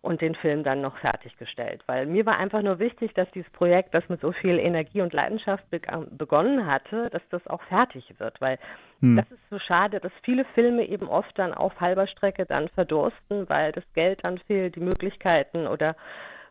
und 0.00 0.20
den 0.20 0.34
Film 0.34 0.64
dann 0.64 0.80
noch 0.80 0.96
fertiggestellt. 0.98 1.82
Weil 1.86 2.06
mir 2.06 2.26
war 2.26 2.36
einfach 2.36 2.60
nur 2.60 2.80
wichtig, 2.80 3.14
dass 3.14 3.30
dieses 3.30 3.50
Projekt, 3.50 3.94
das 3.94 4.08
mit 4.08 4.20
so 4.20 4.32
viel 4.32 4.58
Energie 4.58 5.00
und 5.00 5.12
Leidenschaft 5.12 5.64
begonnen 5.70 6.66
hatte, 6.66 7.08
dass 7.10 7.22
das 7.30 7.46
auch 7.46 7.62
fertig 7.62 8.12
wird. 8.18 8.40
Weil 8.40 8.58
hm. 9.00 9.16
das 9.16 9.30
ist 9.30 9.48
so 9.48 9.60
schade, 9.60 10.00
dass 10.00 10.12
viele 10.24 10.44
Filme 10.56 10.84
eben 10.88 11.08
oft 11.08 11.38
dann 11.38 11.54
auf 11.54 11.80
halber 11.80 12.08
Strecke 12.08 12.44
dann 12.46 12.68
verdursten, 12.70 13.48
weil 13.48 13.70
das 13.70 13.84
Geld 13.94 14.24
dann 14.24 14.38
fehlt, 14.38 14.74
die 14.74 14.80
Möglichkeiten 14.80 15.68
oder 15.68 15.94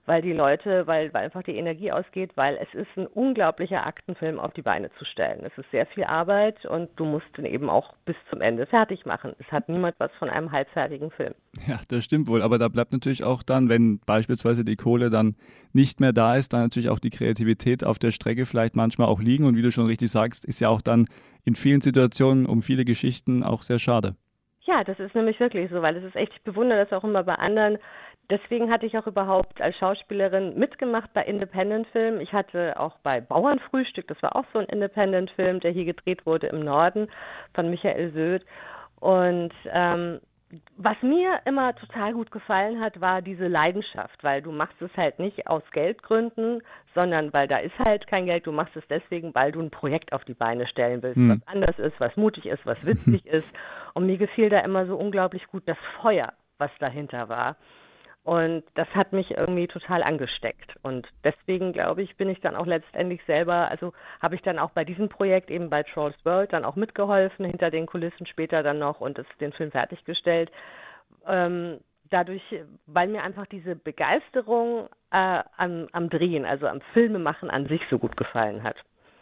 weil 0.05 0.21
die 0.21 0.33
Leute, 0.33 0.87
weil, 0.87 1.13
weil 1.13 1.25
einfach 1.25 1.43
die 1.43 1.55
Energie 1.55 1.91
ausgeht, 1.91 2.31
weil 2.35 2.57
es 2.61 2.73
ist 2.73 2.89
ein 2.95 3.07
unglaublicher 3.07 3.85
Aktenfilm 3.85 4.39
auf 4.39 4.53
die 4.53 4.61
Beine 4.61 4.89
zu 4.97 5.05
stellen. 5.05 5.43
Es 5.45 5.55
ist 5.57 5.69
sehr 5.71 5.85
viel 5.85 6.03
Arbeit 6.03 6.65
und 6.65 6.89
du 6.95 7.05
musst 7.05 7.27
ihn 7.37 7.45
eben 7.45 7.69
auch 7.69 7.93
bis 8.05 8.15
zum 8.29 8.41
Ende 8.41 8.65
fertig 8.65 9.05
machen. 9.05 9.33
Es 9.39 9.51
hat 9.51 9.69
niemand 9.69 9.95
was 9.99 10.11
von 10.17 10.29
einem 10.29 10.51
halbfertigen 10.51 11.11
Film. 11.11 11.33
Ja, 11.67 11.79
das 11.87 12.03
stimmt 12.03 12.27
wohl, 12.27 12.41
aber 12.41 12.57
da 12.57 12.67
bleibt 12.67 12.91
natürlich 12.91 13.23
auch 13.23 13.43
dann, 13.43 13.69
wenn 13.69 13.99
beispielsweise 13.99 14.65
die 14.65 14.75
Kohle 14.75 15.09
dann 15.09 15.35
nicht 15.73 15.99
mehr 15.99 16.13
da 16.13 16.35
ist, 16.35 16.53
dann 16.53 16.61
natürlich 16.61 16.89
auch 16.89 16.99
die 16.99 17.11
Kreativität 17.11 17.83
auf 17.83 17.99
der 17.99 18.11
Strecke 18.11 18.45
vielleicht 18.45 18.75
manchmal 18.75 19.07
auch 19.07 19.21
liegen 19.21 19.45
und 19.45 19.55
wie 19.55 19.61
du 19.61 19.71
schon 19.71 19.85
richtig 19.85 20.11
sagst, 20.11 20.45
ist 20.45 20.59
ja 20.59 20.69
auch 20.69 20.81
dann 20.81 21.07
in 21.43 21.55
vielen 21.55 21.81
Situationen 21.81 22.45
um 22.45 22.61
viele 22.61 22.85
Geschichten 22.85 23.43
auch 23.43 23.63
sehr 23.63 23.79
schade. 23.79 24.15
Ja, 24.63 24.83
das 24.83 24.99
ist 24.99 25.15
nämlich 25.15 25.39
wirklich 25.39 25.69
so, 25.71 25.81
weil 25.81 25.97
es 25.97 26.03
ist 26.03 26.15
echt, 26.15 26.33
ich 26.33 26.43
bewundere 26.43 26.85
das 26.85 26.93
auch 26.93 27.03
immer 27.03 27.23
bei 27.23 27.35
anderen 27.35 27.79
Deswegen 28.31 28.71
hatte 28.71 28.85
ich 28.85 28.97
auch 28.97 29.07
überhaupt 29.07 29.61
als 29.61 29.75
Schauspielerin 29.75 30.57
mitgemacht 30.57 31.11
bei 31.13 31.23
Independent-Filmen. 31.23 32.21
Ich 32.21 32.31
hatte 32.31 32.79
auch 32.79 32.97
bei 33.03 33.19
Bauernfrühstück, 33.19 34.07
das 34.07 34.23
war 34.23 34.37
auch 34.37 34.45
so 34.53 34.59
ein 34.59 34.67
Independent-Film, 34.67 35.59
der 35.59 35.71
hier 35.71 35.83
gedreht 35.83 36.25
wurde 36.25 36.47
im 36.47 36.61
Norden 36.61 37.09
von 37.53 37.69
Michael 37.69 38.13
Söd. 38.13 38.45
Und 39.01 39.51
ähm, 39.65 40.21
was 40.77 40.95
mir 41.01 41.41
immer 41.43 41.75
total 41.75 42.13
gut 42.13 42.31
gefallen 42.31 42.79
hat, 42.79 43.01
war 43.01 43.21
diese 43.21 43.47
Leidenschaft, 43.47 44.23
weil 44.23 44.41
du 44.41 44.53
machst 44.53 44.81
es 44.81 44.95
halt 44.95 45.19
nicht 45.19 45.47
aus 45.47 45.63
Geldgründen, 45.73 46.61
sondern 46.95 47.33
weil 47.33 47.49
da 47.49 47.57
ist 47.57 47.77
halt 47.79 48.07
kein 48.07 48.27
Geld. 48.27 48.47
Du 48.47 48.53
machst 48.53 48.77
es 48.77 48.83
deswegen, 48.89 49.35
weil 49.35 49.51
du 49.51 49.59
ein 49.59 49.71
Projekt 49.71 50.13
auf 50.13 50.23
die 50.23 50.33
Beine 50.33 50.67
stellen 50.67 51.03
willst, 51.03 51.17
hm. 51.17 51.41
was 51.41 51.47
anders 51.47 51.79
ist, 51.79 51.99
was 51.99 52.15
mutig 52.15 52.45
ist, 52.45 52.65
was 52.65 52.85
witzig 52.85 53.25
ist. 53.25 53.47
Und 53.93 54.05
mir 54.05 54.17
gefiel 54.17 54.49
da 54.49 54.59
immer 54.59 54.85
so 54.85 54.95
unglaublich 54.95 55.47
gut 55.47 55.63
das 55.65 55.77
Feuer 56.01 56.33
was 56.61 56.71
dahinter 56.79 57.27
war. 57.27 57.57
Und 58.23 58.63
das 58.75 58.87
hat 58.93 59.13
mich 59.13 59.31
irgendwie 59.31 59.67
total 59.67 60.03
angesteckt. 60.03 60.75
Und 60.83 61.07
deswegen, 61.23 61.73
glaube 61.73 62.03
ich, 62.03 62.15
bin 62.17 62.29
ich 62.29 62.39
dann 62.39 62.55
auch 62.55 62.67
letztendlich 62.67 63.19
selber, 63.25 63.69
also 63.71 63.93
habe 64.21 64.35
ich 64.35 64.43
dann 64.43 64.59
auch 64.59 64.69
bei 64.69 64.85
diesem 64.85 65.09
Projekt 65.09 65.49
eben 65.49 65.71
bei 65.71 65.81
Trolls 65.81 66.15
World 66.23 66.53
dann 66.53 66.63
auch 66.63 66.75
mitgeholfen, 66.75 67.45
hinter 67.45 67.71
den 67.71 67.87
Kulissen 67.87 68.27
später 68.27 68.61
dann 68.61 68.77
noch 68.77 69.01
und 69.01 69.17
es, 69.17 69.25
den 69.39 69.51
Film 69.53 69.71
fertiggestellt. 69.71 70.51
Ähm, 71.25 71.79
dadurch, 72.11 72.43
weil 72.85 73.07
mir 73.07 73.23
einfach 73.23 73.47
diese 73.47 73.75
Begeisterung 73.75 74.87
äh, 75.09 75.41
am, 75.57 75.87
am 75.91 76.09
Drehen, 76.11 76.45
also 76.45 76.67
am 76.67 76.81
Filmemachen 76.93 77.49
an 77.49 77.67
sich 77.67 77.81
so 77.89 77.97
gut 77.97 78.15
gefallen 78.17 78.61
hat. 78.61 78.75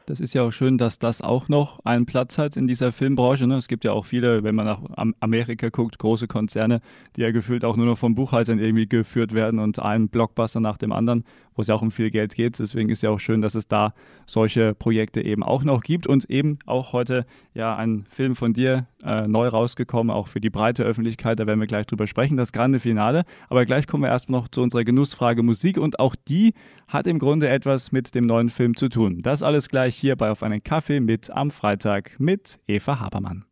Das 0.09 0.19
ist 0.19 0.33
ja 0.33 0.41
auch 0.41 0.51
schön, 0.51 0.79
dass 0.79 0.97
das 0.97 1.21
auch 1.21 1.49
noch 1.49 1.85
einen 1.85 2.07
Platz 2.07 2.39
hat 2.39 2.57
in 2.57 2.65
dieser 2.65 2.91
Filmbranche. 2.91 3.45
Ne? 3.45 3.57
Es 3.57 3.67
gibt 3.67 3.83
ja 3.83 3.91
auch 3.91 4.07
viele, 4.07 4.41
wenn 4.43 4.55
man 4.55 4.65
nach 4.65 4.81
Amerika 5.19 5.69
guckt, 5.69 5.99
große 5.99 6.27
Konzerne, 6.27 6.81
die 7.15 7.21
ja 7.21 7.29
gefühlt 7.29 7.63
auch 7.63 7.77
nur 7.77 7.85
noch 7.85 7.99
von 7.99 8.15
Buchhaltern 8.15 8.57
irgendwie 8.57 8.87
geführt 8.87 9.35
werden 9.35 9.59
und 9.59 9.77
ein 9.77 10.09
Blockbuster 10.09 10.61
nach 10.61 10.77
dem 10.77 10.93
anderen 10.93 11.25
wo 11.59 11.61
es 11.61 11.67
ja 11.67 11.75
auch 11.75 11.81
um 11.81 11.91
viel 11.91 12.09
Geld 12.09 12.35
geht. 12.35 12.57
Deswegen 12.57 12.87
ist 12.87 13.03
ja 13.03 13.09
auch 13.09 13.19
schön, 13.19 13.41
dass 13.41 13.53
es 13.53 13.67
da 13.67 13.93
solche 14.25 14.73
Projekte 14.73 15.21
eben 15.21 15.43
auch 15.43 15.65
noch 15.65 15.81
gibt 15.81 16.07
und 16.07 16.29
eben 16.29 16.57
auch 16.65 16.93
heute 16.93 17.25
ja 17.53 17.75
ein 17.75 18.05
Film 18.09 18.37
von 18.37 18.53
dir 18.53 18.87
äh, 19.03 19.27
neu 19.27 19.49
rausgekommen, 19.49 20.09
auch 20.09 20.29
für 20.29 20.39
die 20.39 20.49
breite 20.49 20.83
Öffentlichkeit. 20.83 21.37
Da 21.37 21.47
werden 21.47 21.59
wir 21.59 21.67
gleich 21.67 21.85
drüber 21.85 22.07
sprechen, 22.07 22.37
das 22.37 22.53
Grande 22.53 22.79
Finale. 22.79 23.25
Aber 23.49 23.65
gleich 23.65 23.87
kommen 23.87 24.03
wir 24.03 24.09
erstmal 24.09 24.39
noch 24.39 24.47
zu 24.47 24.61
unserer 24.61 24.85
Genussfrage 24.85 25.43
Musik 25.43 25.77
und 25.77 25.99
auch 25.99 26.15
die 26.15 26.53
hat 26.87 27.07
im 27.07 27.19
Grunde 27.19 27.49
etwas 27.49 27.91
mit 27.91 28.15
dem 28.15 28.25
neuen 28.25 28.47
Film 28.47 28.77
zu 28.77 28.87
tun. 28.87 29.21
Das 29.21 29.43
alles 29.43 29.67
gleich 29.67 29.97
hier 29.97 30.15
bei 30.15 30.31
Auf 30.31 30.43
einen 30.43 30.63
Kaffee 30.63 31.01
mit 31.01 31.29
am 31.29 31.51
Freitag 31.51 32.17
mit 32.19 32.61
Eva 32.67 33.01
Habermann. 33.01 33.43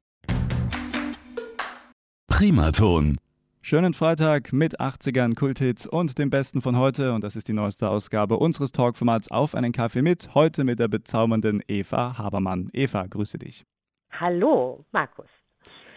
Primaton 2.29 3.17
Schönen 3.69 3.93
Freitag 3.93 4.53
mit 4.53 4.79
80ern, 4.79 5.35
Kulthits 5.35 5.85
und 5.85 6.17
dem 6.17 6.29
Besten 6.29 6.61
von 6.61 6.77
heute. 6.77 7.11
Und 7.11 7.25
das 7.25 7.35
ist 7.35 7.49
die 7.49 7.53
neueste 7.53 7.89
Ausgabe 7.89 8.37
unseres 8.37 8.71
Talkformats 8.71 9.29
Auf 9.29 9.55
einen 9.55 9.73
Kaffee 9.73 10.01
mit. 10.01 10.33
Heute 10.33 10.63
mit 10.63 10.79
der 10.79 10.87
bezaubernden 10.87 11.61
Eva 11.67 12.17
Habermann. 12.17 12.69
Eva, 12.71 13.05
grüße 13.07 13.37
dich. 13.37 13.65
Hallo, 14.09 14.85
Markus. 14.93 15.27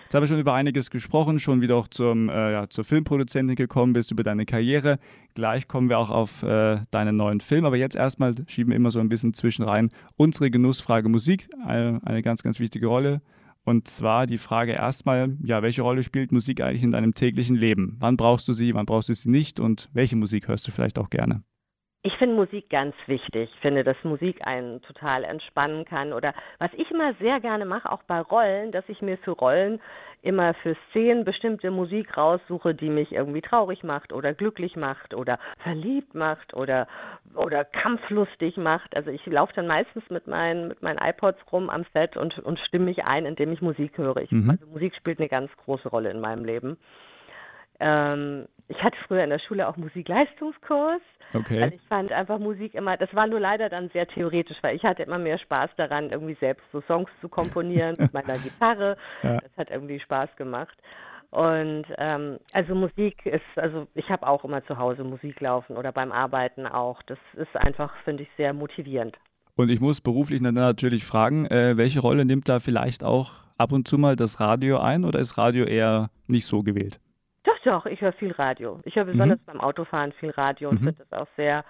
Jetzt 0.03 0.15
habe 0.17 0.25
ich 0.25 0.31
schon 0.31 0.41
über 0.41 0.53
einiges 0.55 0.91
gesprochen, 0.91 1.39
schon 1.39 1.61
wieder 1.61 1.77
auch 1.77 1.87
zum, 1.87 2.29
äh, 2.29 2.51
ja, 2.55 2.69
zur 2.69 2.83
Filmproduzentin 2.83 3.55
gekommen 3.55 3.93
bist, 3.93 4.11
über 4.11 4.25
deine 4.25 4.47
Karriere. 4.47 4.99
Gleich 5.35 5.69
kommen 5.69 5.89
wir 5.89 6.01
auch 6.01 6.11
auf 6.11 6.43
äh, 6.43 6.81
deinen 6.91 7.17
neuen 7.17 7.41
Film. 7.41 7.65
Aber 7.65 7.77
jetzt 7.77 7.95
erstmal 7.95 8.35
schieben 8.49 8.73
wir 8.73 8.77
immer 8.77 8.91
so 8.91 8.99
ein 8.99 9.09
bisschen 9.09 9.33
zwischen 9.33 9.63
rein. 9.63 9.91
Unsere 10.17 10.51
Genussfrage 10.51 11.09
Musik, 11.09 11.49
eine, 11.65 12.01
äh, 12.05 12.09
eine 12.09 12.23
ganz, 12.23 12.43
ganz 12.43 12.59
wichtige 12.59 12.89
Rolle 12.89 13.23
und 13.71 13.89
zwar 13.89 14.27
die 14.27 14.37
Frage 14.37 14.73
erstmal, 14.73 15.37
ja, 15.43 15.63
welche 15.63 15.83
Rolle 15.83 16.03
spielt 16.03 16.33
Musik 16.33 16.61
eigentlich 16.61 16.83
in 16.83 16.91
deinem 16.91 17.15
täglichen 17.15 17.57
Leben? 17.57 17.97
Wann 18.01 18.17
brauchst 18.17 18.49
du 18.49 18.53
sie, 18.53 18.75
wann 18.75 18.85
brauchst 18.85 19.09
du 19.09 19.15
sie 19.15 19.31
nicht 19.31 19.61
und 19.61 19.89
welche 19.93 20.17
Musik 20.17 20.49
hörst 20.49 20.67
du 20.67 20.73
vielleicht 20.73 20.99
auch 20.99 21.09
gerne? 21.09 21.45
Ich 22.03 22.17
finde 22.17 22.35
Musik 22.37 22.71
ganz 22.71 22.95
wichtig. 23.07 23.51
Ich 23.53 23.61
finde, 23.61 23.85
dass 23.85 23.97
Musik 24.05 24.47
einen 24.47 24.81
total 24.81 25.23
entspannen 25.23 25.85
kann. 25.85 26.15
Oder 26.15 26.33
was 26.59 26.71
ich 26.73 26.91
immer 26.91 27.13
sehr 27.21 27.41
gerne 27.41 27.67
mache, 27.67 27.93
auch 27.93 28.03
bei 28.05 28.21
Rollen, 28.21 28.73
dass 28.73 28.89
ich 28.89 29.03
mir 29.03 29.19
für 29.19 29.33
Rollen 29.33 29.81
immer 30.23 30.55
für 30.55 30.77
Szenen 30.89 31.25
bestimmte 31.25 31.71
Musik 31.71 32.17
raussuche, 32.17 32.75
die 32.75 32.89
mich 32.89 33.13
irgendwie 33.13 33.43
traurig 33.43 33.83
macht 33.85 34.15
oder 34.15 34.33
glücklich 34.33 34.77
macht 34.77 35.13
oder 35.15 35.39
verliebt 35.63 36.15
macht 36.15 36.55
oder, 36.55 36.89
oder 37.35 37.65
kampflustig 37.65 38.57
macht. 38.57 38.97
Also 38.97 39.11
ich 39.11 39.25
laufe 39.27 39.53
dann 39.55 39.67
meistens 39.67 40.09
mit 40.09 40.27
meinen, 40.27 40.69
mit 40.69 40.83
meinen 40.83 40.99
iPods 40.99 41.41
rum 41.53 41.69
am 41.69 41.85
Set 41.93 42.17
und, 42.17 42.39
und 42.39 42.59
stimme 42.61 42.87
mich 42.87 43.05
ein, 43.05 43.27
indem 43.27 43.53
ich 43.53 43.61
Musik 43.61 43.99
höre. 43.99 44.19
Ich, 44.19 44.31
mhm. 44.31 44.51
Also 44.51 44.67
Musik 44.67 44.95
spielt 44.95 45.19
eine 45.19 45.29
ganz 45.29 45.51
große 45.65 45.89
Rolle 45.89 46.11
in 46.11 46.21
meinem 46.21 46.45
Leben. 46.47 46.79
Ähm, 47.81 48.47
ich 48.69 48.83
hatte 48.83 48.97
früher 49.07 49.25
in 49.25 49.31
der 49.31 49.41
Schule 49.41 49.69
auch 49.69 49.77
Musikleistungskurs. 49.77 51.03
Okay. 51.33 51.61
Weil 51.61 51.75
ich 51.75 51.83
fand 51.89 52.13
einfach 52.13 52.39
Musik 52.39 52.75
immer, 52.75 52.97
das 52.97 53.15
war 53.15 53.27
nur 53.27 53.41
leider 53.41 53.69
dann 53.69 53.89
sehr 53.91 54.07
theoretisch, 54.07 54.57
weil 54.63 54.77
ich 54.77 54.83
hatte 54.85 55.05
immer 55.05 55.19
mehr 55.19 55.39
Spaß 55.39 55.71
daran, 55.77 56.11
irgendwie 56.11 56.37
selbst 56.41 56.65
so 56.73 56.81
Songs 56.83 57.09
zu 57.21 57.29
komponieren 57.29 57.97
mit 57.99 58.13
meiner 58.13 58.39
Gitarre. 58.39 58.97
Ja. 59.23 59.39
Das 59.39 59.57
hat 59.57 59.71
irgendwie 59.71 60.01
Spaß 60.01 60.31
gemacht. 60.37 60.77
Und 61.31 61.85
ähm, 61.99 62.39
also 62.53 62.75
Musik 62.75 63.25
ist, 63.25 63.43
also 63.57 63.87
ich 63.95 64.09
habe 64.09 64.27
auch 64.27 64.45
immer 64.45 64.65
zu 64.67 64.79
Hause 64.79 65.05
Musik 65.05 65.41
laufen 65.41 65.77
oder 65.77 65.93
beim 65.93 66.11
Arbeiten 66.11 66.67
auch. 66.67 67.03
Das 67.05 67.19
ist 67.35 67.57
einfach, 67.57 67.95
finde 68.05 68.25
ich, 68.25 68.29
sehr 68.37 68.53
motivierend. 68.53 69.17
Und 69.55 69.69
ich 69.69 69.81
muss 69.81 70.01
beruflich 70.01 70.41
natürlich 70.41 71.05
fragen, 71.05 71.47
äh, 71.47 71.77
welche 71.77 72.01
Rolle 72.01 72.25
nimmt 72.25 72.49
da 72.49 72.59
vielleicht 72.59 73.05
auch 73.05 73.33
ab 73.59 73.73
und 73.73 73.87
zu 73.87 73.99
mal 73.99 74.17
das 74.17 74.41
Radio 74.41 74.79
ein 74.79 75.05
oder 75.05 75.21
ist 75.21 75.39
Radio 75.39 75.65
eher 75.65 76.11
nicht 76.27 76.47
so 76.47 76.63
gewählt? 76.63 76.99
Doch, 77.45 77.59
doch, 77.65 77.87
ich 77.87 78.01
höre 78.01 78.13
viel 78.13 78.33
Radio. 78.33 78.81
Ich 78.85 78.97
höre 78.97 79.07
besonders 79.07 79.39
mhm. 79.41 79.47
beim 79.47 79.61
Autofahren 79.61 80.13
viel 80.13 80.31
Radio 80.31 80.69
und 80.69 80.81
mhm. 80.81 80.87
finde 80.87 81.07
das 81.09 81.21
auch 81.21 81.29
sehr, 81.37 81.65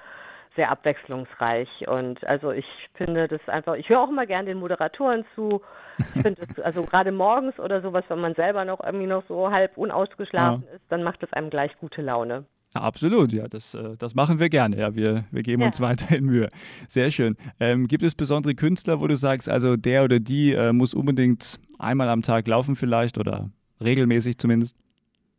sehr 0.56 0.70
abwechslungsreich. 0.70 1.68
Und 1.86 2.24
also 2.26 2.50
ich 2.50 2.66
finde 2.94 3.28
das 3.28 3.40
einfach, 3.48 3.74
ich 3.74 3.88
höre 3.88 4.00
auch 4.00 4.08
immer 4.08 4.26
gerne 4.26 4.46
den 4.46 4.58
Moderatoren 4.58 5.24
zu. 5.34 5.62
Ich 5.98 6.22
finde 6.22 6.46
das, 6.46 6.58
also 6.64 6.82
gerade 6.82 7.12
morgens 7.12 7.58
oder 7.60 7.82
sowas, 7.82 8.04
wenn 8.08 8.20
man 8.20 8.34
selber 8.34 8.64
noch 8.64 8.82
irgendwie 8.82 9.06
noch 9.06 9.22
so 9.28 9.50
halb 9.50 9.76
unausgeschlafen 9.76 10.64
ja. 10.66 10.76
ist, 10.76 10.84
dann 10.88 11.04
macht 11.04 11.22
das 11.22 11.32
einem 11.32 11.50
gleich 11.50 11.76
gute 11.78 12.02
Laune. 12.02 12.46
Ja, 12.74 12.82
absolut, 12.82 13.32
ja, 13.32 13.48
das, 13.48 13.74
äh, 13.74 13.96
das 13.98 14.14
machen 14.14 14.38
wir 14.38 14.48
gerne. 14.48 14.76
Ja, 14.76 14.94
wir, 14.94 15.24
wir 15.30 15.42
geben 15.42 15.62
ja. 15.62 15.68
uns 15.68 15.80
weiterhin 15.80 16.24
Mühe. 16.24 16.48
Sehr 16.88 17.10
schön. 17.10 17.36
Ähm, 17.58 17.86
gibt 17.86 18.02
es 18.02 18.14
besondere 18.14 18.54
Künstler, 18.54 19.00
wo 19.00 19.06
du 19.06 19.16
sagst, 19.16 19.48
also 19.48 19.76
der 19.76 20.04
oder 20.04 20.20
die 20.20 20.52
äh, 20.52 20.72
muss 20.72 20.94
unbedingt 20.94 21.60
einmal 21.78 22.08
am 22.08 22.22
Tag 22.22 22.46
laufen 22.46 22.76
vielleicht 22.76 23.18
oder 23.18 23.50
regelmäßig 23.82 24.38
zumindest? 24.38 24.76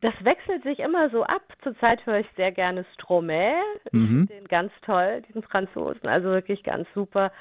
Das 0.02 0.14
wechselt 0.24 0.64
sich 0.64 0.80
immer 0.80 1.10
so 1.10 1.24
ab. 1.24 1.44
Zurzeit 1.62 2.06
höre 2.06 2.20
ich 2.20 2.28
sehr 2.36 2.52
gerne 2.52 2.86
Stromae, 2.96 3.54
mhm. 3.92 4.28
den 4.28 4.48
ganz 4.48 4.72
toll, 4.84 5.22
diesen 5.28 5.44
Franzosen, 5.44 6.10
also 6.10 6.30
wirklich 6.30 6.64
ganz 6.64 6.88
super. 6.94 7.32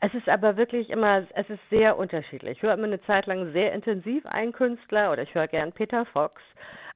Es 0.00 0.12
ist 0.14 0.28
aber 0.28 0.56
wirklich 0.56 0.88
immer, 0.90 1.24
es 1.34 1.50
ist 1.50 1.60
sehr 1.68 1.96
unterschiedlich. 1.98 2.56
Ich 2.56 2.62
höre 2.62 2.74
immer 2.74 2.84
eine 2.84 3.02
Zeit 3.02 3.26
lang 3.26 3.52
sehr 3.52 3.72
intensiv 3.72 4.24
einen 4.26 4.52
Künstler 4.52 5.12
oder 5.12 5.22
ich 5.22 5.34
höre 5.34 5.46
gern 5.46 5.72
Peter 5.72 6.06
Fox. 6.06 6.40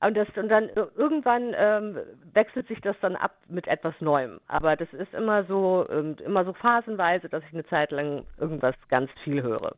Und, 0.01 0.17
das, 0.17 0.27
und 0.37 0.49
dann 0.49 0.69
irgendwann 0.97 1.55
ähm, 1.57 1.99
wechselt 2.33 2.67
sich 2.67 2.81
das 2.81 2.97
dann 3.01 3.15
ab 3.15 3.37
mit 3.49 3.69
etwas 3.69 3.95
Neuem. 4.01 4.41
Aber 4.49 4.75
das 4.75 4.93
ist 4.93 5.15
immer 5.15 5.45
so, 5.45 5.87
ähm, 5.91 6.17
immer 6.25 6.45
so 6.45 6.55
phasenweise, 6.55 7.29
dass 7.29 7.45
ich 7.45 7.53
eine 7.53 7.67
Zeit 7.67 7.91
lang 7.91 8.25
irgendwas 8.39 8.75
ganz 8.89 9.11
viel 9.23 9.43
höre. 9.43 9.77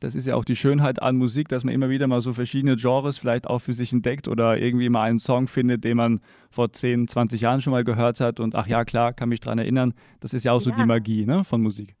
Das 0.00 0.14
ist 0.14 0.26
ja 0.26 0.36
auch 0.36 0.44
die 0.44 0.56
Schönheit 0.56 1.02
an 1.02 1.16
Musik, 1.16 1.48
dass 1.48 1.64
man 1.64 1.74
immer 1.74 1.88
wieder 1.88 2.06
mal 2.06 2.20
so 2.20 2.32
verschiedene 2.32 2.76
Genres 2.76 3.18
vielleicht 3.18 3.48
auch 3.48 3.58
für 3.58 3.72
sich 3.72 3.92
entdeckt 3.92 4.28
oder 4.28 4.56
irgendwie 4.56 4.88
mal 4.88 5.02
einen 5.02 5.18
Song 5.18 5.48
findet, 5.48 5.84
den 5.84 5.96
man 5.96 6.20
vor 6.50 6.72
10, 6.72 7.08
20 7.08 7.40
Jahren 7.40 7.60
schon 7.60 7.72
mal 7.72 7.84
gehört 7.84 8.20
hat 8.20 8.38
und 8.38 8.54
ach 8.54 8.66
ja, 8.66 8.84
klar, 8.84 9.12
kann 9.12 9.28
mich 9.28 9.40
daran 9.40 9.58
erinnern. 9.58 9.94
Das 10.20 10.34
ist 10.34 10.44
ja 10.44 10.52
auch 10.52 10.60
so 10.60 10.70
ja. 10.70 10.76
die 10.76 10.84
Magie 10.84 11.26
ne, 11.26 11.42
von 11.42 11.60
Musik. 11.62 11.96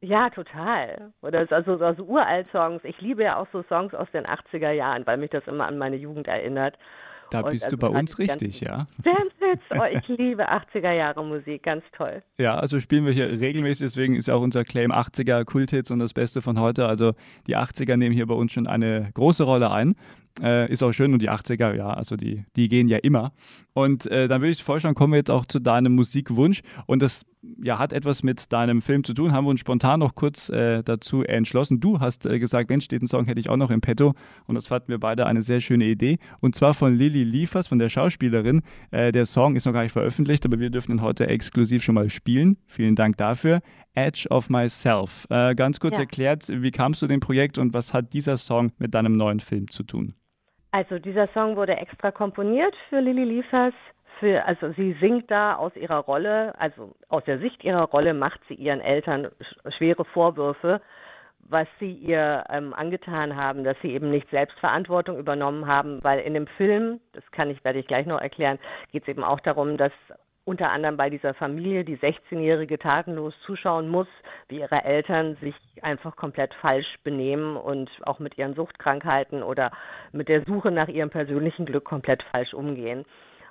Ja, 0.00 0.28
total. 0.28 1.12
Oder 1.22 1.46
also, 1.50 1.78
also 1.78 2.04
Uralt-Songs. 2.04 2.82
Ich 2.84 3.00
liebe 3.00 3.22
ja 3.22 3.36
auch 3.36 3.46
so 3.52 3.62
Songs 3.62 3.94
aus 3.94 4.08
den 4.12 4.26
80er 4.26 4.70
Jahren, 4.70 5.06
weil 5.06 5.16
mich 5.16 5.30
das 5.30 5.46
immer 5.46 5.66
an 5.66 5.78
meine 5.78 5.96
Jugend 5.96 6.28
erinnert. 6.28 6.76
Da 7.34 7.40
und 7.40 7.50
bist 7.50 7.64
also 7.64 7.76
du 7.76 7.80
bei 7.80 7.88
uns 7.88 8.18
richtig, 8.18 8.60
ja. 8.60 8.86
Oh, 9.70 9.84
ich 9.90 10.08
liebe 10.08 10.50
80er 10.50 10.92
Jahre 10.92 11.24
Musik, 11.24 11.62
ganz 11.62 11.84
toll. 11.96 12.22
Ja, 12.38 12.56
also 12.56 12.80
spielen 12.80 13.06
wir 13.06 13.12
hier 13.12 13.28
regelmäßig, 13.40 13.86
deswegen 13.86 14.16
ist 14.16 14.28
auch 14.28 14.40
unser 14.40 14.64
Claim 14.64 14.90
80er 14.90 15.44
Kulthits 15.44 15.90
und 15.90 16.00
das 16.00 16.12
Beste 16.12 16.42
von 16.42 16.58
heute. 16.58 16.86
Also 16.86 17.12
die 17.46 17.56
80er 17.56 17.96
nehmen 17.96 18.14
hier 18.14 18.26
bei 18.26 18.34
uns 18.34 18.52
schon 18.52 18.66
eine 18.66 19.10
große 19.14 19.44
Rolle 19.44 19.70
ein. 19.70 19.94
Äh, 20.42 20.70
ist 20.70 20.82
auch 20.82 20.92
schön 20.92 21.12
und 21.12 21.22
die 21.22 21.30
80er, 21.30 21.76
ja, 21.76 21.90
also 21.90 22.16
die, 22.16 22.44
die 22.56 22.68
gehen 22.68 22.88
ja 22.88 22.98
immer. 22.98 23.32
Und 23.72 24.06
äh, 24.06 24.26
dann 24.26 24.40
würde 24.40 24.50
ich 24.50 24.64
vorschlagen, 24.64 24.94
kommen 24.94 25.12
wir 25.12 25.18
jetzt 25.18 25.30
auch 25.30 25.46
zu 25.46 25.60
deinem 25.60 25.94
Musikwunsch. 25.94 26.62
Und 26.86 27.02
das 27.02 27.24
ja, 27.62 27.78
hat 27.78 27.92
etwas 27.92 28.22
mit 28.22 28.52
deinem 28.52 28.82
Film 28.82 29.04
zu 29.04 29.14
tun. 29.14 29.32
Haben 29.32 29.44
wir 29.44 29.50
uns 29.50 29.60
spontan 29.60 30.00
noch 30.00 30.14
kurz 30.14 30.48
äh, 30.48 30.82
dazu 30.82 31.22
entschlossen. 31.22 31.80
Du 31.80 32.00
hast 32.00 32.26
äh, 32.26 32.38
gesagt, 32.38 32.70
Mensch, 32.70 32.88
den 32.88 33.06
Song 33.06 33.26
hätte 33.26 33.40
ich 33.40 33.48
auch 33.48 33.56
noch 33.56 33.70
im 33.70 33.80
Petto. 33.80 34.14
Und 34.46 34.54
das 34.54 34.66
fanden 34.66 34.88
wir 34.88 34.98
beide 34.98 35.26
eine 35.26 35.42
sehr 35.42 35.60
schöne 35.60 35.84
Idee. 35.84 36.18
Und 36.40 36.54
zwar 36.54 36.74
von 36.74 36.94
Lilly 36.94 37.24
Liefers, 37.24 37.68
von 37.68 37.78
der 37.78 37.88
Schauspielerin. 37.88 38.62
Äh, 38.90 39.12
der 39.12 39.26
Song 39.26 39.56
ist 39.56 39.66
noch 39.66 39.72
gar 39.72 39.82
nicht 39.82 39.92
veröffentlicht, 39.92 40.44
aber 40.44 40.58
wir 40.58 40.70
dürfen 40.70 40.92
ihn 40.92 41.02
heute 41.02 41.26
exklusiv 41.26 41.82
schon 41.82 41.94
mal 41.94 42.10
spielen. 42.10 42.56
Vielen 42.66 42.96
Dank 42.96 43.16
dafür. 43.18 43.60
Edge 43.94 44.26
of 44.30 44.50
Myself. 44.50 45.26
Äh, 45.30 45.54
ganz 45.54 45.78
kurz 45.78 45.94
ja. 45.94 46.00
erklärt, 46.00 46.48
wie 46.48 46.70
kamst 46.70 47.02
du 47.02 47.06
dem 47.06 47.20
Projekt 47.20 47.58
und 47.58 47.72
was 47.74 47.92
hat 47.92 48.12
dieser 48.12 48.36
Song 48.36 48.72
mit 48.78 48.94
deinem 48.94 49.16
neuen 49.16 49.40
Film 49.40 49.70
zu 49.70 49.84
tun? 49.84 50.14
Also 50.74 50.98
dieser 50.98 51.28
Song 51.28 51.54
wurde 51.54 51.76
extra 51.76 52.10
komponiert 52.10 52.74
für 52.88 52.98
Lilly 52.98 53.22
Liefers. 53.22 53.74
Für, 54.18 54.44
also 54.44 54.72
sie 54.72 54.94
singt 54.94 55.30
da 55.30 55.54
aus 55.54 55.76
ihrer 55.76 55.98
Rolle, 55.98 56.52
also 56.58 56.96
aus 57.08 57.22
der 57.22 57.38
Sicht 57.38 57.62
ihrer 57.62 57.84
Rolle 57.84 58.12
macht 58.12 58.40
sie 58.48 58.54
ihren 58.54 58.80
Eltern 58.80 59.28
schwere 59.68 60.04
Vorwürfe, 60.04 60.80
was 61.38 61.68
sie 61.78 61.92
ihr 61.92 62.42
ähm, 62.48 62.74
angetan 62.74 63.36
haben, 63.36 63.62
dass 63.62 63.76
sie 63.82 63.92
eben 63.92 64.10
nicht 64.10 64.28
Selbstverantwortung 64.30 65.16
übernommen 65.16 65.68
haben, 65.68 66.02
weil 66.02 66.18
in 66.18 66.34
dem 66.34 66.48
Film, 66.48 66.98
das 67.12 67.22
kann 67.30 67.50
ich, 67.50 67.62
werde 67.62 67.78
ich 67.78 67.86
gleich 67.86 68.06
noch 68.06 68.20
erklären, 68.20 68.58
geht 68.90 69.02
es 69.02 69.08
eben 69.08 69.22
auch 69.22 69.38
darum, 69.38 69.76
dass 69.76 69.92
unter 70.44 70.70
anderem 70.70 70.96
bei 70.96 71.08
dieser 71.08 71.34
Familie, 71.34 71.84
die 71.84 71.96
16-Jährige 71.96 72.78
tatenlos 72.78 73.34
zuschauen 73.46 73.88
muss, 73.88 74.08
wie 74.48 74.60
ihre 74.60 74.84
Eltern 74.84 75.36
sich 75.40 75.54
einfach 75.82 76.16
komplett 76.16 76.52
falsch 76.54 76.96
benehmen 77.02 77.56
und 77.56 77.90
auch 78.02 78.18
mit 78.18 78.36
ihren 78.36 78.54
Suchtkrankheiten 78.54 79.42
oder 79.42 79.72
mit 80.12 80.28
der 80.28 80.44
Suche 80.44 80.70
nach 80.70 80.88
ihrem 80.88 81.10
persönlichen 81.10 81.64
Glück 81.64 81.84
komplett 81.84 82.22
falsch 82.24 82.52
umgehen. 82.52 83.04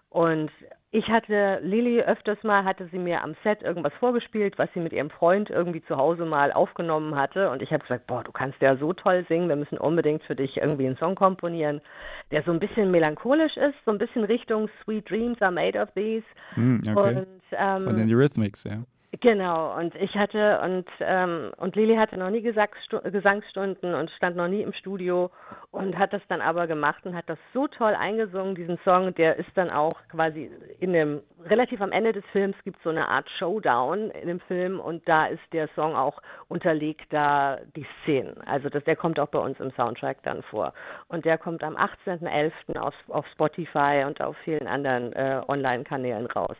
Und 0.10 0.52
ich 0.96 1.08
hatte 1.08 1.60
Lilly 1.64 2.04
öfters 2.04 2.38
mal, 2.44 2.64
hatte 2.64 2.88
sie 2.92 3.00
mir 3.00 3.24
am 3.24 3.36
Set 3.44 3.64
irgendwas 3.64 3.94
vorgespielt, 4.00 4.60
was 4.60 4.70
sie 4.76 4.80
mit 4.80 4.94
ihrem 4.94 5.10
Freund 5.10 5.50
irgendwie 5.50 5.84
zu 5.86 5.98
Hause 5.98 6.24
mal 6.24 6.54
aufgenommen 6.54 7.16
hatte. 7.16 7.50
Und 7.50 7.64
ich 7.64 7.72
habe 7.72 7.82
gesagt, 7.82 8.06
boah, 8.06 8.24
du 8.24 8.32
kannst 8.32 8.62
ja 8.62 8.78
so 8.78 8.94
toll 8.94 9.26
singen, 9.28 9.50
wir 9.50 9.56
müssen 9.56 9.80
unbedingt 9.80 10.22
für 10.24 10.36
dich 10.36 10.58
irgendwie 10.58 10.86
einen 10.86 10.98
Song 10.98 11.16
komponieren, 11.16 11.82
der 12.30 12.44
so 12.44 12.52
ein 12.52 12.60
bisschen 12.60 12.92
melancholisch 12.92 13.58
ist, 13.58 13.74
so 13.86 13.92
ein 13.92 13.98
bisschen 13.98 14.24
Richtung 14.24 14.70
Sweet 14.84 15.10
Dreams 15.10 15.42
are 15.42 15.52
made 15.52 15.82
of 15.82 15.90
these. 15.96 16.24
Mm, 16.56 16.82
okay. 16.88 17.16
Und, 17.18 17.28
ähm, 17.54 17.84
Von 17.86 17.98
den 17.98 18.14
Eurythmics, 18.14 18.64
ja. 18.64 18.84
Genau, 19.20 19.78
und 19.78 19.94
ich 19.96 20.16
hatte 20.16 20.60
und 20.62 20.88
ähm, 21.00 21.52
und 21.58 21.76
Lili 21.76 21.96
hatte 21.96 22.18
noch 22.18 22.32
nie 22.32 22.42
Gesangsstunden 22.42 23.94
und 23.94 24.10
stand 24.12 24.36
noch 24.36 24.48
nie 24.48 24.64
im 24.64 24.74
Studio 24.74 25.30
und 25.72 26.00
hat 26.00 26.14
das 26.14 26.24
dann 26.30 26.42
aber 26.42 26.66
gemacht 26.66 27.06
und 27.06 27.16
hat 27.16 27.30
das 27.30 27.38
so 27.54 27.68
toll 27.68 27.94
eingesungen, 27.94 28.56
diesen 28.56 28.80
Song, 28.84 29.14
der 29.14 29.38
ist 29.38 29.52
dann 29.54 29.70
auch 29.70 29.94
quasi 30.10 30.50
in 30.80 30.94
dem 30.94 31.22
relativ 31.46 31.80
am 31.82 31.92
Ende 31.92 32.12
des 32.12 32.26
Films 32.32 32.56
gibt 32.64 32.78
es 32.78 32.84
so 32.84 32.90
eine 32.90 33.08
Art 33.08 33.30
Showdown 33.38 34.10
in 34.10 34.28
dem 34.30 34.40
Film 34.40 34.80
und 34.80 35.08
da 35.08 35.28
ist 35.28 35.44
der 35.52 35.68
Song 35.76 35.96
auch 35.96 36.20
unterlegt 36.48 37.14
da 37.14 37.60
die 37.76 37.86
Szenen. 38.02 38.42
Also 38.48 38.70
das, 38.70 38.84
der 38.84 38.96
kommt 38.96 39.20
auch 39.20 39.30
bei 39.30 39.40
uns 39.40 39.60
im 39.60 39.72
Soundtrack 39.74 40.24
dann 40.24 40.42
vor. 40.44 40.74
Und 41.08 41.26
der 41.26 41.38
kommt 41.38 41.64
am 41.64 41.76
18.11. 41.78 42.80
Auf, 42.80 42.96
auf 43.10 43.28
Spotify 43.28 44.04
und 44.08 44.22
auf 44.22 44.36
vielen 44.38 44.68
anderen 44.68 45.14
äh, 45.14 45.42
Online-Kanälen 45.48 46.26
raus. 46.26 46.58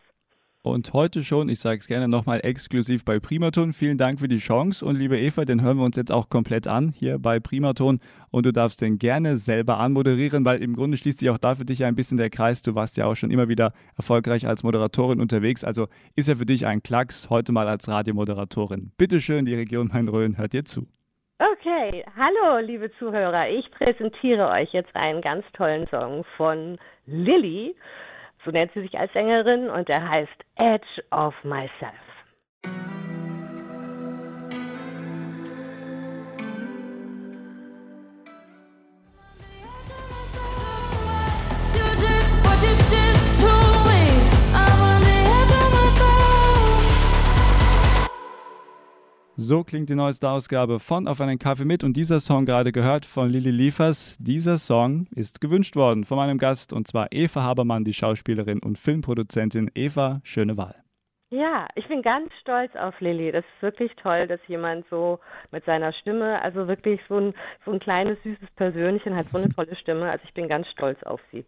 Und 0.66 0.94
heute 0.94 1.26
schon, 1.26 1.50
ich 1.50 1.60
sage 1.60 1.80
es 1.80 1.88
gerne 1.88 2.08
nochmal 2.08 2.40
exklusiv 2.42 3.04
bei 3.04 3.20
Primaton. 3.20 3.74
Vielen 3.74 3.98
Dank 3.98 4.22
für 4.22 4.30
die 4.30 4.38
Chance. 4.38 4.86
Und 4.86 4.96
liebe 4.96 5.20
Eva, 5.20 5.44
den 5.44 5.62
hören 5.62 5.76
wir 5.76 5.84
uns 5.84 5.98
jetzt 5.98 6.10
auch 6.10 6.30
komplett 6.30 6.68
an 6.68 6.94
hier 6.96 7.20
bei 7.20 7.42
Primaton. 7.42 8.00
Und 8.32 8.46
du 8.46 8.54
darfst 8.54 8.82
den 8.82 8.98
gerne 8.98 9.36
selber 9.36 9.78
anmoderieren, 9.80 10.46
weil 10.46 10.64
im 10.64 10.78
Grunde 10.78 10.96
schließt 10.96 11.20
sich 11.20 11.30
auch 11.30 11.38
da 11.38 11.56
für 11.56 11.66
dich 11.66 11.84
ein 11.84 11.96
bisschen 11.96 12.18
der 12.18 12.30
Kreis. 12.30 12.62
Du 12.62 12.76
warst 12.76 12.96
ja 12.96 13.08
auch 13.08 13.16
schon 13.16 13.30
immer 13.30 13.50
wieder 13.50 13.74
erfolgreich 13.98 14.48
als 14.48 14.64
Moderatorin 14.64 15.20
unterwegs. 15.20 15.66
Also 15.66 15.90
ist 16.16 16.30
ja 16.30 16.36
für 16.36 16.46
dich 16.46 16.66
ein 16.66 16.82
Klacks, 16.82 17.30
heute 17.30 17.52
mal 17.52 17.68
als 17.68 17.90
Radiomoderatorin. 17.90 18.94
Bitte 18.98 19.20
schön, 19.20 19.44
die 19.44 19.56
Region 19.56 19.90
Main-Rhön 19.94 20.38
hört 20.38 20.54
dir 20.54 20.64
zu. 20.64 20.88
Okay, 21.40 22.06
hallo 22.16 22.66
liebe 22.66 22.90
Zuhörer. 23.00 23.50
Ich 23.50 23.70
präsentiere 23.72 24.48
euch 24.48 24.72
jetzt 24.72 24.96
einen 24.96 25.20
ganz 25.20 25.44
tollen 25.52 25.88
Song 25.90 26.24
von 26.38 26.78
Lilly 27.06 27.76
so 28.46 28.52
nennt 28.52 28.72
sie 28.74 28.82
sich 28.82 28.98
als 28.98 29.12
Sängerin 29.14 29.70
und 29.70 29.88
der 29.88 30.08
heißt 30.08 30.46
Edge 30.56 31.04
of 31.12 31.34
Myself. 31.44 32.13
So 49.36 49.64
klingt 49.64 49.90
die 49.90 49.96
neueste 49.96 50.30
Ausgabe 50.30 50.80
von 50.80 51.08
Auf 51.08 51.20
einen 51.20 51.40
Kaffee 51.40 51.66
mit 51.66 51.84
und 51.84 51.98
dieser 51.98 52.20
Song 52.20 52.46
gerade 52.46 52.72
gehört 52.72 53.04
von 53.04 53.32
Lilly 53.32 53.50
Liefers. 53.50 54.16
Dieser 54.20 54.60
Song 54.60 55.08
ist 55.16 55.42
gewünscht 55.42 55.76
worden 55.76 56.04
von 56.04 56.18
meinem 56.18 56.38
Gast 56.38 56.72
und 56.72 56.88
zwar 56.88 57.08
Eva 57.12 57.42
Habermann, 57.42 57.84
die 57.84 57.94
Schauspielerin 57.94 58.60
und 58.60 58.78
Filmproduzentin. 58.78 59.72
Eva, 59.74 60.22
schöne 60.24 60.56
Wahl. 60.56 60.76
Ja, 61.32 61.66
ich 61.74 61.88
bin 61.88 62.04
ganz 62.04 62.32
stolz 62.42 62.76
auf 62.76 62.94
Lilly. 63.00 63.32
Das 63.32 63.44
ist 63.44 63.62
wirklich 63.64 63.92
toll, 63.96 64.28
dass 64.28 64.40
jemand 64.46 64.86
so 64.92 65.20
mit 65.50 65.66
seiner 65.66 65.94
Stimme, 65.94 66.40
also 66.44 66.68
wirklich 66.68 67.02
so 67.10 67.18
ein, 67.18 67.34
so 67.66 67.72
ein 67.72 67.80
kleines, 67.80 68.22
süßes 68.22 68.52
Persönchen 68.56 69.16
hat 69.16 69.26
so 69.32 69.40
eine 69.40 69.50
tolle 69.56 69.76
Stimme. 69.78 70.12
Also 70.12 70.24
ich 70.26 70.34
bin 70.36 70.48
ganz 70.48 70.68
stolz 70.68 71.02
auf 71.02 71.22
sie. 71.32 71.44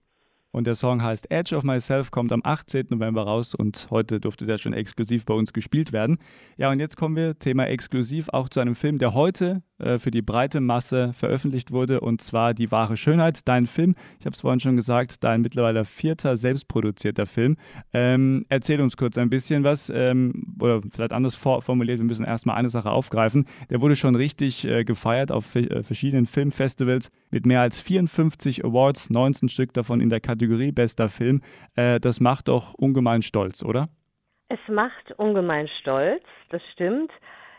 Und 0.56 0.68
der 0.68 0.76
Song 0.76 1.04
heißt 1.04 1.32
Edge 1.32 1.54
of 1.54 1.66
Myself, 1.66 2.12
kommt 2.12 2.32
am 2.32 2.40
18. 2.42 2.86
November 2.90 3.24
raus 3.24 3.54
und 3.54 3.88
heute 3.92 4.22
durfte 4.22 4.46
der 4.46 4.58
schon 4.58 4.72
exklusiv 4.72 5.26
bei 5.26 5.34
uns 5.34 5.52
gespielt 5.52 5.92
werden. 5.92 6.18
Ja, 6.56 6.72
und 6.72 6.80
jetzt 6.80 6.96
kommen 6.96 7.18
wir, 7.18 7.38
Thema 7.38 7.68
exklusiv, 7.68 8.30
auch 8.30 8.48
zu 8.48 8.62
einem 8.62 8.74
Film, 8.74 8.98
der 8.98 9.14
heute 9.14 9.64
äh, 9.80 9.98
für 9.98 10.12
die 10.12 10.22
breite 10.22 10.62
Masse 10.62 11.12
veröffentlicht 11.12 11.72
wurde 11.72 12.00
und 12.00 12.22
zwar 12.22 12.54
Die 12.54 12.72
wahre 12.72 12.96
Schönheit, 12.96 13.46
dein 13.50 13.68
Film. 13.68 13.96
Ich 14.18 14.26
habe 14.26 14.34
es 14.34 14.40
vorhin 14.40 14.62
schon 14.62 14.78
gesagt, 14.78 15.26
dein 15.26 15.42
mittlerweile 15.42 15.84
vierter 15.84 16.38
selbstproduzierter 16.38 17.26
Film. 17.26 17.58
Ähm, 17.92 18.46
erzähl 18.48 18.80
uns 18.80 18.96
kurz 18.96 19.18
ein 19.18 19.30
bisschen 19.30 19.66
was 19.66 19.90
ähm, 19.90 20.56
oder 20.62 20.82
vielleicht 20.90 21.12
anders 21.12 21.36
formuliert, 21.36 22.00
wir 22.00 22.06
müssen 22.06 22.24
erstmal 22.24 22.56
eine 22.56 22.70
Sache 22.70 22.92
aufgreifen. 22.92 23.46
Der 23.70 23.82
wurde 23.82 23.98
schon 23.98 24.16
richtig 24.16 24.66
äh, 24.66 24.86
gefeiert 24.86 25.34
auf 25.34 25.54
äh, 25.58 25.84
verschiedenen 25.84 26.26
Filmfestivals 26.26 27.12
mit 27.30 27.46
mehr 27.46 27.60
als 27.60 27.82
54 27.82 28.64
Awards, 28.64 29.10
19 29.10 29.50
Stück 29.50 29.74
davon 29.74 30.00
in 30.00 30.10
der 30.10 30.22
Kategorie 30.22 30.45
Bester 30.48 31.10
Film. 31.10 31.42
Äh, 31.76 32.00
das 32.00 32.20
macht 32.20 32.48
doch 32.48 32.74
ungemein 32.74 33.22
stolz, 33.22 33.64
oder? 33.64 33.90
Es 34.50 34.60
macht 34.68 35.12
ungemein 35.18 35.68
stolz, 35.82 36.24
das 36.50 36.62
stimmt. 36.74 37.12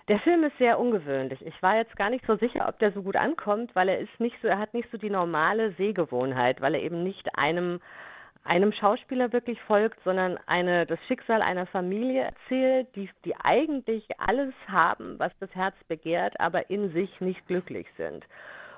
Der 0.08 0.20
Film 0.20 0.44
ist 0.44 0.56
sehr 0.58 0.78
ungewöhnlich. 0.78 1.44
Ich 1.44 1.60
war 1.62 1.76
jetzt 1.76 1.96
gar 1.96 2.10
nicht 2.10 2.24
so 2.26 2.36
sicher, 2.36 2.68
ob 2.68 2.78
der 2.78 2.92
so 2.92 3.02
gut 3.02 3.16
ankommt, 3.16 3.74
weil 3.74 3.88
er 3.88 3.98
ist 3.98 4.20
nicht 4.20 4.36
so, 4.40 4.46
er 4.46 4.58
hat 4.58 4.72
nicht 4.72 4.88
so 4.92 4.98
die 4.98 5.10
normale 5.10 5.72
Sehgewohnheit, 5.72 6.60
weil 6.60 6.74
er 6.74 6.82
eben 6.82 7.02
nicht 7.02 7.36
einem 7.36 7.80
einem 8.46 8.72
Schauspieler 8.72 9.32
wirklich 9.32 9.60
folgt, 9.62 9.98
sondern 10.04 10.38
eine, 10.46 10.86
das 10.86 10.98
Schicksal 11.08 11.42
einer 11.42 11.66
Familie 11.66 12.22
erzählt, 12.22 12.88
die, 12.94 13.10
die 13.24 13.34
eigentlich 13.36 14.04
alles 14.18 14.54
haben, 14.68 15.18
was 15.18 15.32
das 15.40 15.52
Herz 15.54 15.74
begehrt, 15.88 16.38
aber 16.38 16.70
in 16.70 16.92
sich 16.92 17.20
nicht 17.20 17.44
glücklich 17.46 17.86
sind. 17.96 18.24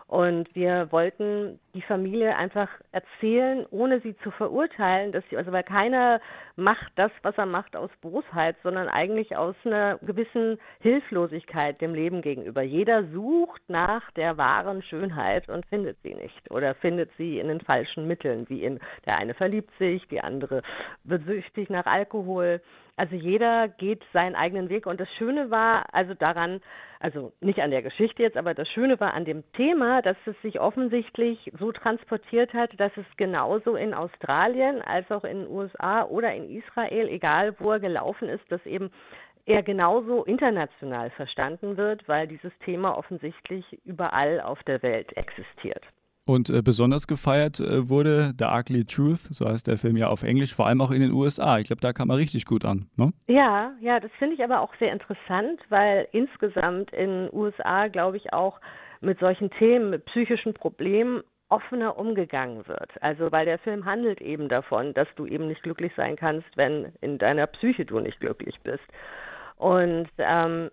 Und 0.08 0.54
wir 0.54 0.90
wollten 0.90 1.60
die 1.74 1.82
Familie 1.82 2.34
einfach 2.34 2.70
erzählen, 2.92 3.66
ohne 3.70 4.00
sie 4.00 4.16
zu 4.24 4.30
verurteilen, 4.30 5.12
dass 5.12 5.22
sie, 5.28 5.36
also 5.36 5.52
weil 5.52 5.64
keiner 5.64 6.22
macht 6.56 6.90
das, 6.96 7.12
was 7.20 7.36
er 7.36 7.44
macht 7.44 7.76
aus 7.76 7.90
Bosheit, 8.00 8.56
sondern 8.62 8.88
eigentlich 8.88 9.36
aus 9.36 9.54
einer 9.64 9.98
gewissen 9.98 10.58
Hilflosigkeit 10.80 11.78
dem 11.82 11.94
Leben 11.94 12.22
gegenüber. 12.22 12.62
Jeder 12.62 13.04
sucht 13.12 13.60
nach 13.68 14.10
der 14.12 14.38
wahren 14.38 14.80
Schönheit 14.80 15.46
und 15.50 15.66
findet 15.66 15.98
sie 16.02 16.14
nicht 16.14 16.50
oder 16.50 16.74
findet 16.74 17.10
sie 17.18 17.38
in 17.38 17.48
den 17.48 17.60
falschen 17.60 18.06
Mitteln, 18.06 18.48
wie 18.48 18.64
in 18.64 18.80
der 19.04 19.18
eine 19.18 19.34
verliebt 19.34 19.76
sich, 19.78 20.08
die 20.08 20.22
andere 20.22 20.62
wird 21.04 21.26
süchtig 21.26 21.68
nach 21.68 21.84
Alkohol. 21.84 22.62
Also 22.98 23.14
jeder 23.14 23.68
geht 23.68 24.02
seinen 24.12 24.34
eigenen 24.34 24.70
Weg 24.70 24.86
und 24.86 24.98
das 24.98 25.08
Schöne 25.18 25.52
war 25.52 25.86
also 25.94 26.14
daran, 26.14 26.60
also 26.98 27.32
nicht 27.40 27.60
an 27.60 27.70
der 27.70 27.82
Geschichte 27.82 28.24
jetzt, 28.24 28.36
aber 28.36 28.54
das 28.54 28.68
Schöne 28.68 28.98
war 28.98 29.14
an 29.14 29.24
dem 29.24 29.44
Thema, 29.52 30.02
dass 30.02 30.16
es 30.26 30.34
sich 30.42 30.58
offensichtlich 30.58 31.52
so 31.60 31.70
transportiert 31.70 32.52
hat, 32.54 32.72
dass 32.80 32.90
es 32.96 33.06
genauso 33.16 33.76
in 33.76 33.94
Australien 33.94 34.82
als 34.82 35.08
auch 35.12 35.22
in 35.22 35.44
den 35.44 35.48
USA 35.48 36.06
oder 36.06 36.34
in 36.34 36.50
Israel, 36.50 37.08
egal 37.08 37.54
wo 37.60 37.70
er 37.70 37.78
gelaufen 37.78 38.28
ist, 38.28 38.50
dass 38.50 38.66
eben 38.66 38.90
er 39.46 39.62
genauso 39.62 40.24
international 40.24 41.10
verstanden 41.10 41.76
wird, 41.76 42.08
weil 42.08 42.26
dieses 42.26 42.52
Thema 42.64 42.98
offensichtlich 42.98 43.64
überall 43.84 44.40
auf 44.40 44.60
der 44.64 44.82
Welt 44.82 45.16
existiert. 45.16 45.84
Und 46.28 46.50
äh, 46.50 46.60
besonders 46.60 47.06
gefeiert 47.06 47.58
äh, 47.58 47.88
wurde 47.88 48.34
The 48.38 48.44
Ugly 48.44 48.84
Truth, 48.84 49.20
so 49.30 49.48
heißt 49.48 49.66
der 49.66 49.78
Film 49.78 49.96
ja 49.96 50.08
auf 50.08 50.22
Englisch, 50.22 50.54
vor 50.54 50.66
allem 50.66 50.82
auch 50.82 50.90
in 50.90 51.00
den 51.00 51.10
USA. 51.10 51.56
Ich 51.56 51.68
glaube, 51.68 51.80
da 51.80 51.94
kam 51.94 52.10
er 52.10 52.18
richtig 52.18 52.44
gut 52.44 52.66
an. 52.66 52.90
Ne? 52.96 53.14
Ja, 53.28 53.72
ja, 53.80 53.98
das 53.98 54.10
finde 54.18 54.34
ich 54.34 54.44
aber 54.44 54.60
auch 54.60 54.74
sehr 54.78 54.92
interessant, 54.92 55.58
weil 55.70 56.06
insgesamt 56.12 56.92
in 56.92 57.08
den 57.08 57.28
USA, 57.32 57.88
glaube 57.88 58.18
ich, 58.18 58.34
auch 58.34 58.60
mit 59.00 59.18
solchen 59.20 59.48
Themen, 59.52 59.88
mit 59.88 60.04
psychischen 60.04 60.52
Problemen 60.52 61.22
offener 61.48 61.96
umgegangen 61.96 62.68
wird. 62.68 62.90
Also 63.00 63.32
weil 63.32 63.46
der 63.46 63.58
Film 63.60 63.86
handelt 63.86 64.20
eben 64.20 64.50
davon, 64.50 64.92
dass 64.92 65.08
du 65.16 65.24
eben 65.24 65.48
nicht 65.48 65.62
glücklich 65.62 65.92
sein 65.96 66.16
kannst, 66.16 66.48
wenn 66.56 66.92
in 67.00 67.16
deiner 67.16 67.46
Psyche 67.46 67.86
du 67.86 68.00
nicht 68.00 68.20
glücklich 68.20 68.60
bist. 68.62 68.84
Und 69.56 70.10
ähm, 70.18 70.68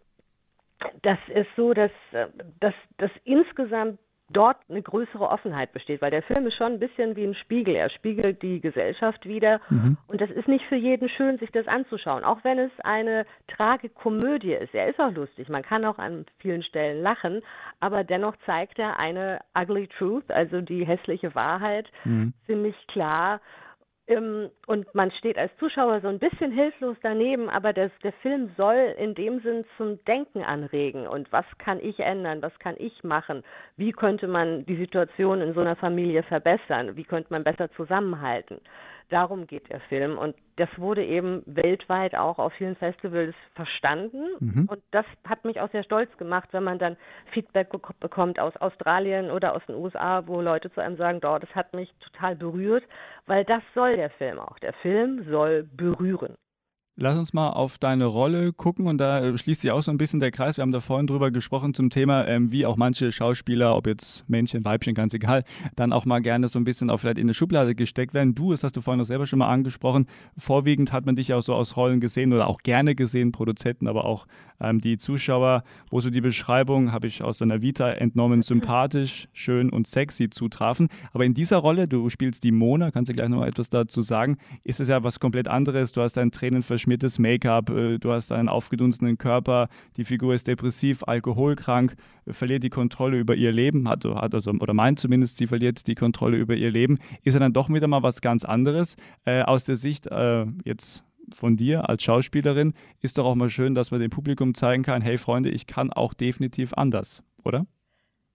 das 1.02 1.18
ist 1.34 1.48
so, 1.56 1.74
dass, 1.74 1.92
äh, 2.12 2.28
dass, 2.60 2.74
dass 2.98 3.12
insgesamt 3.24 4.00
dort 4.30 4.58
eine 4.70 4.82
größere 4.82 5.30
Offenheit 5.30 5.72
besteht, 5.72 6.02
weil 6.02 6.12
der 6.12 6.24
Film 6.24 6.48
ist 6.48 6.56
schon 6.56 6.74
ein 6.74 6.80
bisschen 6.80 7.16
wie 7.16 7.26
ein 7.26 7.36
Spiegel. 7.36 7.76
Er 7.76 7.90
spiegelt 7.90 8.42
die 8.42 8.60
Gesellschaft 8.60 9.26
wieder 9.26 9.62
mhm. 9.70 9.98
und 10.08 10.20
das 10.20 10.32
ist 10.32 10.48
nicht 10.48 10.66
für 10.66 10.76
jeden 10.76 11.10
schön, 11.10 11.38
sich 11.38 11.52
das 11.52 11.68
anzuschauen, 11.68 12.24
auch 12.24 12.44
wenn 12.44 12.58
es 12.58 12.72
eine 12.84 13.26
Tragikomödie 13.48 14.54
ist. 14.54 14.74
Er 14.74 14.88
ist 14.88 15.00
auch 15.00 15.12
lustig, 15.12 15.50
man 15.50 15.62
kann 15.62 15.86
auch 15.86 16.00
an 16.00 16.26
vielen 16.40 16.64
Stellen 16.64 17.04
lachen, 17.04 17.42
aber 17.80 18.04
dennoch 18.04 18.36
zeigt 18.46 18.80
er 18.80 19.00
eine 19.00 19.42
ugly 19.58 19.88
truth, 19.88 20.30
also 20.30 20.62
die 20.62 20.86
hässliche 20.86 21.36
Wahrheit, 21.36 21.88
mhm. 22.04 22.34
ziemlich 22.48 22.76
klar 22.88 23.40
und 24.08 24.94
man 24.94 25.10
steht 25.12 25.36
als 25.38 25.52
Zuschauer 25.58 26.00
so 26.02 26.08
ein 26.08 26.20
bisschen 26.20 26.52
hilflos 26.52 26.96
daneben, 27.02 27.50
aber 27.50 27.74
das, 27.74 27.92
der 28.04 28.14
Film 28.14 28.52
soll 28.56 28.94
in 29.00 29.16
dem 29.16 29.40
Sinn 29.40 29.66
zum 29.78 30.04
Denken 30.06 30.44
anregen. 30.44 31.08
Und 31.08 31.32
was 31.32 31.46
kann 31.58 31.80
ich 31.80 32.00
ändern? 32.00 32.44
Was 32.44 32.58
kann 32.60 32.76
ich 32.78 33.04
machen? 33.04 33.44
Wie 33.78 33.92
könnte 33.92 34.28
man 34.28 34.64
die 34.68 34.76
Situation 34.76 35.42
in 35.42 35.56
so 35.56 35.62
einer 35.62 35.76
Familie 35.76 36.22
verbessern? 36.22 36.96
Wie 36.96 37.04
könnte 37.04 37.34
man 37.34 37.44
besser 37.44 37.72
zusammenhalten? 37.72 38.62
Darum 39.10 39.46
geht 39.48 39.70
der 39.70 39.80
Film. 39.82 40.18
Und 40.18 40.36
das 40.56 40.70
wurde 40.78 41.04
eben 41.04 41.44
weltweit 41.46 42.16
auch 42.16 42.40
auf 42.40 42.54
vielen 42.54 42.76
Festivals 42.76 43.36
verstanden. 43.54 44.26
Mhm. 44.40 44.66
Und 44.70 44.82
das 44.92 45.06
hat 45.28 45.46
mich 45.46 45.60
auch 45.60 45.72
sehr 45.72 45.84
stolz 45.84 46.16
gemacht, 46.18 46.50
wenn 46.52 46.64
man 46.64 46.80
dann 46.80 46.98
Feedback 47.32 47.70
bekommt 48.00 48.40
aus 48.40 48.56
Australien 48.58 49.32
oder 49.32 49.56
aus 49.56 49.66
den 49.68 49.76
USA, 49.76 50.26
wo 50.28 50.42
Leute 50.42 50.72
zu 50.72 50.82
einem 50.82 50.98
sagen, 50.98 51.20
oh, 51.24 51.38
das 51.38 51.54
hat 51.54 51.74
mich 51.74 51.94
total 52.00 52.36
berührt, 52.36 52.84
weil 53.26 53.46
das 53.46 53.62
soll 53.74 53.96
der 53.96 54.10
Film 54.12 54.40
auch. 54.40 54.58
Der 54.60 54.74
Film 54.74 55.26
soll 55.30 55.64
berühren. 55.64 56.36
Lass 56.98 57.18
uns 57.18 57.34
mal 57.34 57.50
auf 57.50 57.78
deine 57.78 58.06
Rolle 58.06 58.54
gucken 58.54 58.88
und 58.88 59.00
da 59.00 59.20
äh, 59.20 59.38
schließt 59.38 59.60
sich 59.60 59.72
auch 59.72 59.82
so 59.82 59.92
ein 59.92 59.98
bisschen 59.98 60.22
der 60.22 60.32
Kreis. 60.32 60.56
Wir 60.56 60.62
haben 60.62 60.72
da 60.72 60.80
vorhin 60.80 61.08
drüber 61.08 61.30
gesprochen 61.30 61.74
zum 61.74 61.90
Thema, 61.90 62.26
ähm, 62.26 62.54
wie 62.54 62.66
auch 62.66 62.78
manche 62.78 63.12
Schauspieler, 63.12 63.76
ob 63.76 63.86
jetzt 63.86 64.24
Männchen, 64.30 64.64
Weibchen, 64.64 64.96
ganz 64.96 65.14
egal, 65.14 65.44
dann 65.76 65.92
auch 65.92 66.06
mal 66.06 66.22
gerne 66.22 66.48
so 66.48 66.58
ein 66.58 66.64
bisschen 66.64 66.90
auch 66.90 67.00
vielleicht 67.00 67.18
in 67.18 67.26
eine 67.26 67.34
Schublade 67.34 67.76
gesteckt 67.76 68.14
werden. 68.14 68.34
Du, 68.34 68.52
das 68.52 68.64
hast 68.64 68.78
du 68.78 68.82
vorhin 68.82 69.02
auch 69.02 69.06
selber 69.06 69.28
schon 69.28 69.40
mal 69.40 69.50
angesprochen, 69.50 70.08
vorwiegend 70.38 70.94
hat 70.94 71.06
man 71.06 71.18
dich 71.18 71.34
auch 71.34 71.42
so 71.42 71.54
aus 71.54 71.76
Rollen 71.76 72.00
gesehen 72.00 72.32
oder 72.32 72.48
auch 72.48 72.60
gerne 72.60 72.96
gesehen, 72.96 73.34
Produzenten, 73.34 73.90
aber 73.90 74.06
auch 74.06 74.26
ähm, 74.62 74.80
die 74.80 74.98
Zuschauer, 74.98 75.66
wo 75.90 76.00
so 76.00 76.10
die 76.10 76.22
Beschreibung, 76.22 76.94
habe 76.94 77.08
ich 77.08 77.22
aus 77.22 77.40
deiner 77.40 77.62
Vita 77.62 77.92
entnommen, 77.92 78.42
sympathisch, 78.42 79.28
schön 79.34 79.70
und 79.70 79.86
sexy 79.86 80.30
zutrafen. 80.30 80.88
Aber 81.12 81.26
in 81.26 81.34
dieser 81.34 81.58
Rolle, 81.58 81.90
du 81.90 82.08
spielst 82.10 82.46
die 82.46 82.54
Mona, 82.54 82.92
kannst 82.92 83.10
du 83.10 83.14
gleich 83.14 83.28
noch 83.28 83.40
mal 83.40 83.50
etwas 83.50 83.70
dazu 83.70 84.00
sagen, 84.00 84.38
ist 84.64 84.80
es 84.80 84.88
ja 84.88 85.04
was 85.04 85.20
komplett 85.20 85.50
anderes. 85.50 85.92
Du 85.92 86.02
hast 86.02 86.16
deinen 86.16 86.32
Tränen 86.32 86.64
verschmiertes 86.86 87.18
Make-up, 87.18 87.72
äh, 87.72 87.98
du 87.98 88.12
hast 88.12 88.32
einen 88.32 88.48
aufgedunsenen 88.48 89.18
Körper, 89.18 89.70
die 89.98 90.04
Figur 90.04 90.36
ist 90.36 90.48
depressiv, 90.48 91.04
alkoholkrank, 91.08 91.96
verliert 92.28 92.62
die 92.62 92.70
Kontrolle 92.70 93.18
über 93.18 93.34
ihr 93.34 93.52
Leben, 93.52 93.90
hat, 93.90 94.06
hat 94.06 94.36
also, 94.36 94.52
oder 94.52 94.76
meint 94.76 95.00
zumindest, 95.00 95.38
sie 95.38 95.48
verliert 95.48 95.88
die 95.88 95.96
Kontrolle 95.96 96.38
über 96.38 96.54
ihr 96.54 96.70
Leben, 96.70 97.00
ist 97.24 97.34
ja 97.34 97.40
dann 97.40 97.54
doch 97.54 97.70
wieder 97.70 97.88
mal 97.88 98.04
was 98.04 98.22
ganz 98.22 98.46
anderes. 98.46 98.98
Äh, 99.26 99.42
aus 99.42 99.66
der 99.66 99.78
Sicht 99.78 100.06
äh, 100.06 100.46
jetzt 100.64 101.04
von 101.34 101.58
dir 101.58 101.90
als 101.90 102.04
Schauspielerin 102.04 102.74
ist 103.02 103.18
doch 103.18 103.26
auch 103.26 103.36
mal 103.36 103.50
schön, 103.50 103.74
dass 103.74 103.90
man 103.90 104.00
dem 104.00 104.12
Publikum 104.12 104.54
zeigen 104.54 104.84
kann, 104.84 105.02
hey 105.02 105.18
Freunde, 105.18 105.50
ich 105.50 105.66
kann 105.66 105.92
auch 105.92 106.14
definitiv 106.14 106.74
anders, 106.76 107.24
oder? 107.44 107.66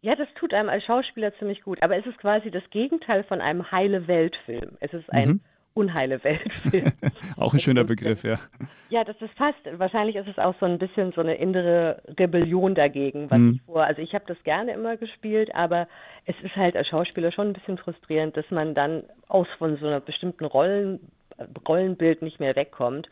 Ja, 0.02 0.16
das 0.16 0.28
tut 0.34 0.52
einem 0.54 0.70
als 0.70 0.82
Schauspieler 0.84 1.32
ziemlich 1.38 1.62
gut. 1.62 1.80
Aber 1.82 1.96
es 1.96 2.04
ist 2.04 2.18
quasi 2.18 2.50
das 2.50 2.64
Gegenteil 2.70 3.22
von 3.22 3.40
einem 3.40 3.70
heile 3.70 4.08
Weltfilm. 4.08 4.76
Es 4.80 4.92
ist 4.92 5.08
ein 5.12 5.28
mhm 5.28 5.40
unheile 5.74 6.22
Welt. 6.24 6.50
auch 7.36 7.52
ein 7.52 7.60
schöner 7.60 7.84
Begriff, 7.84 8.24
ja. 8.24 8.36
Ja, 8.88 9.04
das 9.04 9.16
ist 9.20 9.32
fast, 9.36 9.58
wahrscheinlich 9.78 10.16
ist 10.16 10.28
es 10.28 10.38
auch 10.38 10.54
so 10.58 10.66
ein 10.66 10.78
bisschen 10.78 11.12
so 11.12 11.20
eine 11.20 11.36
innere 11.36 12.02
Rebellion 12.18 12.74
dagegen, 12.74 13.30
was 13.30 13.38
hm. 13.38 13.52
ich 13.54 13.62
vor. 13.62 13.84
Also 13.84 14.02
ich 14.02 14.14
habe 14.14 14.24
das 14.26 14.42
gerne 14.42 14.72
immer 14.72 14.96
gespielt, 14.96 15.54
aber 15.54 15.86
es 16.26 16.34
ist 16.42 16.56
halt 16.56 16.76
als 16.76 16.88
Schauspieler 16.88 17.32
schon 17.32 17.48
ein 17.48 17.52
bisschen 17.52 17.78
frustrierend, 17.78 18.36
dass 18.36 18.50
man 18.50 18.74
dann 18.74 19.04
aus 19.28 19.46
von 19.58 19.76
so 19.76 19.86
einer 19.86 20.00
bestimmten 20.00 20.44
Rollen, 20.44 21.00
Rollenbild 21.66 22.22
nicht 22.22 22.40
mehr 22.40 22.56
wegkommt. 22.56 23.08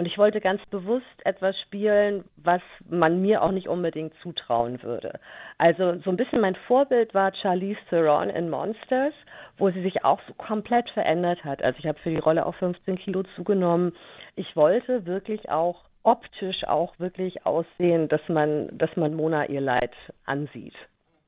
Und 0.00 0.06
ich 0.06 0.16
wollte 0.16 0.40
ganz 0.40 0.64
bewusst 0.70 1.04
etwas 1.26 1.60
spielen, 1.60 2.24
was 2.36 2.62
man 2.88 3.20
mir 3.20 3.42
auch 3.42 3.50
nicht 3.50 3.68
unbedingt 3.68 4.14
zutrauen 4.22 4.82
würde. 4.82 5.20
Also 5.58 5.98
so 5.98 6.08
ein 6.08 6.16
bisschen 6.16 6.40
mein 6.40 6.54
Vorbild 6.54 7.12
war 7.12 7.34
Charlize 7.34 7.78
Theron 7.90 8.30
in 8.30 8.48
Monsters, 8.48 9.12
wo 9.58 9.68
sie 9.68 9.82
sich 9.82 10.02
auch 10.02 10.18
so 10.26 10.32
komplett 10.32 10.88
verändert 10.88 11.44
hat. 11.44 11.62
Also 11.62 11.78
ich 11.80 11.86
habe 11.86 11.98
für 11.98 12.08
die 12.08 12.16
Rolle 12.16 12.46
auch 12.46 12.54
15 12.54 12.96
Kilo 12.96 13.24
zugenommen. 13.36 13.92
Ich 14.36 14.56
wollte 14.56 15.04
wirklich 15.04 15.50
auch 15.50 15.84
optisch 16.02 16.66
auch 16.66 16.98
wirklich 16.98 17.44
aussehen, 17.44 18.08
dass 18.08 18.26
man, 18.26 18.70
dass 18.78 18.96
man 18.96 19.12
Mona 19.12 19.50
ihr 19.50 19.60
Leid 19.60 19.92
ansieht. 20.24 20.76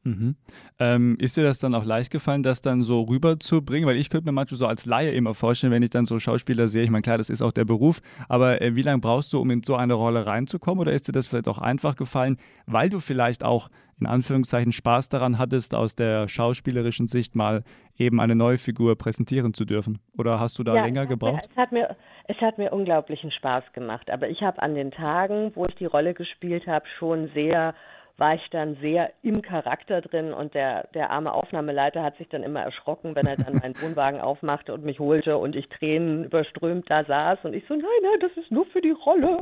Mhm. 0.04 0.36
Ähm, 0.78 1.16
ist 1.20 1.36
dir 1.36 1.44
das 1.44 1.60
dann 1.60 1.74
auch 1.74 1.84
leicht 1.84 2.10
gefallen, 2.10 2.42
das 2.42 2.60
dann 2.60 2.82
so 2.82 3.02
rüberzubringen? 3.02 3.88
Weil 3.88 3.96
ich 3.96 4.10
könnte 4.10 4.26
mir 4.26 4.32
manchmal 4.32 4.58
so 4.58 4.66
als 4.66 4.84
Laie 4.84 5.12
immer 5.12 5.34
vorstellen, 5.34 5.72
wenn 5.72 5.82
ich 5.82 5.90
dann 5.90 6.06
so 6.06 6.18
Schauspieler 6.18 6.68
sehe, 6.68 6.82
ich 6.82 6.90
meine, 6.90 7.02
klar, 7.02 7.18
das 7.18 7.30
ist 7.30 7.42
auch 7.42 7.52
der 7.52 7.64
Beruf, 7.64 8.00
aber 8.28 8.60
äh, 8.60 8.74
wie 8.74 8.82
lange 8.82 9.00
brauchst 9.00 9.32
du, 9.32 9.40
um 9.40 9.50
in 9.50 9.62
so 9.62 9.76
eine 9.76 9.94
Rolle 9.94 10.26
reinzukommen? 10.26 10.80
Oder 10.80 10.92
ist 10.92 11.08
dir 11.08 11.12
das 11.12 11.28
vielleicht 11.28 11.48
auch 11.48 11.58
einfach 11.58 11.94
gefallen, 11.96 12.38
weil 12.66 12.90
du 12.90 13.00
vielleicht 13.00 13.44
auch 13.44 13.68
in 14.00 14.06
Anführungszeichen 14.06 14.72
Spaß 14.72 15.08
daran 15.10 15.38
hattest, 15.38 15.76
aus 15.76 15.94
der 15.94 16.26
schauspielerischen 16.26 17.06
Sicht 17.06 17.36
mal 17.36 17.62
eben 17.96 18.20
eine 18.20 18.34
neue 18.34 18.58
Figur 18.58 18.96
präsentieren 18.96 19.54
zu 19.54 19.64
dürfen? 19.64 20.00
Oder 20.18 20.40
hast 20.40 20.58
du 20.58 20.64
da 20.64 20.74
ja, 20.74 20.84
länger 20.84 21.06
gebraucht? 21.06 21.44
Mir, 21.44 21.50
es, 21.50 21.56
hat 21.56 21.72
mir, 21.72 21.96
es 22.26 22.36
hat 22.40 22.58
mir 22.58 22.72
unglaublichen 22.72 23.30
Spaß 23.30 23.64
gemacht. 23.72 24.10
Aber 24.10 24.28
ich 24.28 24.42
habe 24.42 24.60
an 24.60 24.74
den 24.74 24.90
Tagen, 24.90 25.52
wo 25.54 25.66
ich 25.66 25.74
die 25.76 25.86
Rolle 25.86 26.14
gespielt 26.14 26.66
habe, 26.66 26.86
schon 26.98 27.30
sehr 27.34 27.74
war 28.18 28.34
ich 28.34 28.48
dann 28.50 28.76
sehr 28.76 29.12
im 29.22 29.42
Charakter 29.42 30.00
drin 30.00 30.32
und 30.32 30.54
der, 30.54 30.88
der 30.94 31.10
arme 31.10 31.32
Aufnahmeleiter 31.32 32.02
hat 32.02 32.16
sich 32.18 32.28
dann 32.28 32.42
immer 32.42 32.60
erschrocken, 32.60 33.14
wenn 33.14 33.26
er 33.26 33.36
dann 33.36 33.54
meinen 33.54 33.80
Wohnwagen 33.80 34.20
aufmachte 34.20 34.74
und 34.74 34.84
mich 34.84 34.98
holte 34.98 35.38
und 35.38 35.56
ich 35.56 35.68
Tränen 35.68 36.24
überströmt 36.24 36.90
da 36.90 37.04
saß 37.04 37.40
und 37.44 37.54
ich 37.54 37.64
so, 37.66 37.74
nein, 37.74 37.84
nein, 38.02 38.20
das 38.20 38.32
ist 38.36 38.50
nur 38.50 38.66
für 38.66 38.80
die 38.80 38.90
Rolle. 38.90 39.38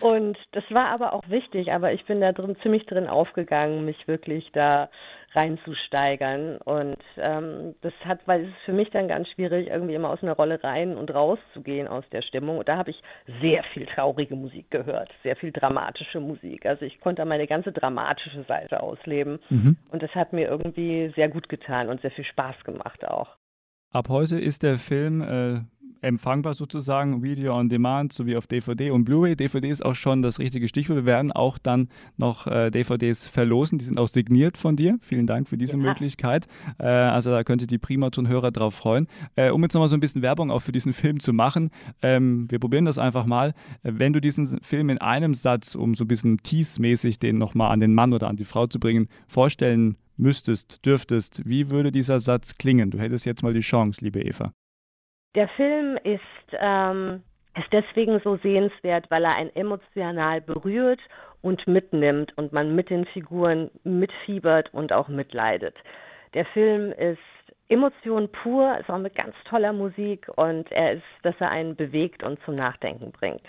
Und 0.00 0.38
das 0.52 0.64
war 0.70 0.88
aber 0.88 1.12
auch 1.12 1.28
wichtig, 1.28 1.72
aber 1.72 1.92
ich 1.92 2.04
bin 2.04 2.20
da 2.20 2.32
drin 2.32 2.56
ziemlich 2.62 2.84
drin 2.86 3.06
aufgegangen, 3.06 3.84
mich 3.84 4.06
wirklich 4.06 4.50
da 4.52 4.88
reinzusteigern. 5.34 6.58
Und 6.58 6.98
ähm, 7.16 7.74
das 7.82 7.92
hat, 8.04 8.20
weil 8.26 8.42
es 8.42 8.48
ist 8.48 8.64
für 8.64 8.72
mich 8.72 8.90
dann 8.90 9.08
ganz 9.08 9.28
schwierig, 9.28 9.68
irgendwie 9.68 9.94
immer 9.94 10.10
aus 10.10 10.22
einer 10.22 10.34
Rolle 10.34 10.62
rein 10.62 10.96
und 10.96 11.12
raus 11.14 11.38
zu 11.52 11.62
gehen 11.62 11.88
aus 11.88 12.04
der 12.12 12.22
Stimmung. 12.22 12.58
Und 12.58 12.68
da 12.68 12.76
habe 12.76 12.90
ich 12.90 13.02
sehr 13.40 13.62
viel 13.72 13.86
traurige 13.86 14.36
Musik 14.36 14.70
gehört, 14.70 15.10
sehr 15.22 15.36
viel 15.36 15.52
dramatische 15.52 16.20
Musik. 16.20 16.66
Also 16.66 16.84
ich 16.84 17.00
konnte 17.00 17.24
meine 17.24 17.46
ganze 17.46 17.72
dramatische 17.72 18.44
Seite 18.44 18.82
ausleben. 18.82 19.38
Mhm. 19.50 19.76
Und 19.90 20.02
das 20.02 20.14
hat 20.14 20.32
mir 20.32 20.48
irgendwie 20.48 21.12
sehr 21.16 21.28
gut 21.28 21.48
getan 21.48 21.88
und 21.88 22.00
sehr 22.00 22.10
viel 22.10 22.24
Spaß 22.24 22.64
gemacht 22.64 23.06
auch. 23.06 23.36
Ab 23.90 24.08
heute 24.08 24.40
ist 24.40 24.64
der 24.64 24.76
Film 24.76 25.22
äh, 25.22 25.60
empfangbar 26.04 26.54
sozusagen, 26.54 27.22
Video 27.22 27.58
on 27.58 27.68
Demand 27.68 28.12
sowie 28.12 28.36
auf 28.36 28.46
DVD 28.46 28.90
und 28.90 29.04
Blu-ray. 29.04 29.36
DVD 29.36 29.68
ist 29.68 29.84
auch 29.84 29.94
schon 29.94 30.22
das 30.22 30.38
richtige 30.38 30.68
Stichwort. 30.68 30.96
Wir 30.96 31.06
werden 31.06 31.32
auch 31.32 31.58
dann 31.58 31.88
noch 32.16 32.46
äh, 32.46 32.70
DVDs 32.70 33.26
verlosen. 33.26 33.78
Die 33.78 33.84
sind 33.84 33.98
auch 33.98 34.08
signiert 34.08 34.56
von 34.56 34.76
dir. 34.76 34.98
Vielen 35.00 35.26
Dank 35.26 35.48
für 35.48 35.56
diese 35.56 35.76
ja. 35.76 35.82
Möglichkeit. 35.82 36.46
Äh, 36.78 36.86
also 36.86 37.30
da 37.30 37.42
könnt 37.42 37.62
ihr 37.62 37.66
die 37.66 37.78
Primaton-Hörer 37.78 38.52
drauf 38.52 38.74
freuen. 38.74 39.08
Äh, 39.34 39.50
um 39.50 39.62
jetzt 39.62 39.74
nochmal 39.74 39.88
so 39.88 39.96
ein 39.96 40.00
bisschen 40.00 40.22
Werbung 40.22 40.50
auch 40.50 40.60
für 40.60 40.72
diesen 40.72 40.92
Film 40.92 41.20
zu 41.20 41.32
machen. 41.32 41.70
Ähm, 42.02 42.50
wir 42.50 42.58
probieren 42.58 42.84
das 42.84 42.98
einfach 42.98 43.26
mal. 43.26 43.54
Wenn 43.82 44.12
du 44.12 44.20
diesen 44.20 44.60
Film 44.60 44.90
in 44.90 44.98
einem 45.00 45.34
Satz, 45.34 45.74
um 45.74 45.94
so 45.94 46.04
ein 46.04 46.08
bisschen 46.08 46.38
tease-mäßig 46.38 47.18
den 47.18 47.38
nochmal 47.38 47.72
an 47.72 47.80
den 47.80 47.94
Mann 47.94 48.12
oder 48.12 48.28
an 48.28 48.36
die 48.36 48.44
Frau 48.44 48.66
zu 48.66 48.78
bringen, 48.78 49.08
vorstellen 49.26 49.96
müsstest, 50.16 50.84
dürftest, 50.86 51.42
wie 51.44 51.70
würde 51.70 51.90
dieser 51.90 52.20
Satz 52.20 52.56
klingen? 52.56 52.90
Du 52.90 52.98
hättest 52.98 53.26
jetzt 53.26 53.42
mal 53.42 53.54
die 53.54 53.60
Chance, 53.60 54.04
liebe 54.04 54.22
Eva. 54.22 54.52
Der 55.34 55.48
Film 55.48 55.98
ist, 56.04 56.20
ähm, 56.58 57.22
ist 57.56 57.72
deswegen 57.72 58.20
so 58.20 58.36
sehenswert, 58.36 59.10
weil 59.10 59.24
er 59.24 59.36
einen 59.36 59.54
emotional 59.54 60.40
berührt 60.40 61.00
und 61.42 61.66
mitnimmt 61.66 62.36
und 62.38 62.52
man 62.52 62.74
mit 62.74 62.90
den 62.90 63.04
Figuren 63.06 63.70
mitfiebert 63.82 64.72
und 64.72 64.92
auch 64.92 65.08
mitleidet. 65.08 65.76
Der 66.34 66.46
Film 66.46 66.92
ist 66.92 67.18
Emotion 67.68 68.30
pur, 68.30 68.78
ist 68.78 68.90
auch 68.90 68.98
mit 68.98 69.14
ganz 69.14 69.34
toller 69.48 69.72
Musik 69.72 70.28
und 70.36 70.70
er 70.70 70.94
ist, 70.94 71.02
dass 71.22 71.34
er 71.40 71.50
einen 71.50 71.76
bewegt 71.76 72.22
und 72.22 72.38
zum 72.44 72.56
Nachdenken 72.56 73.12
bringt. 73.12 73.42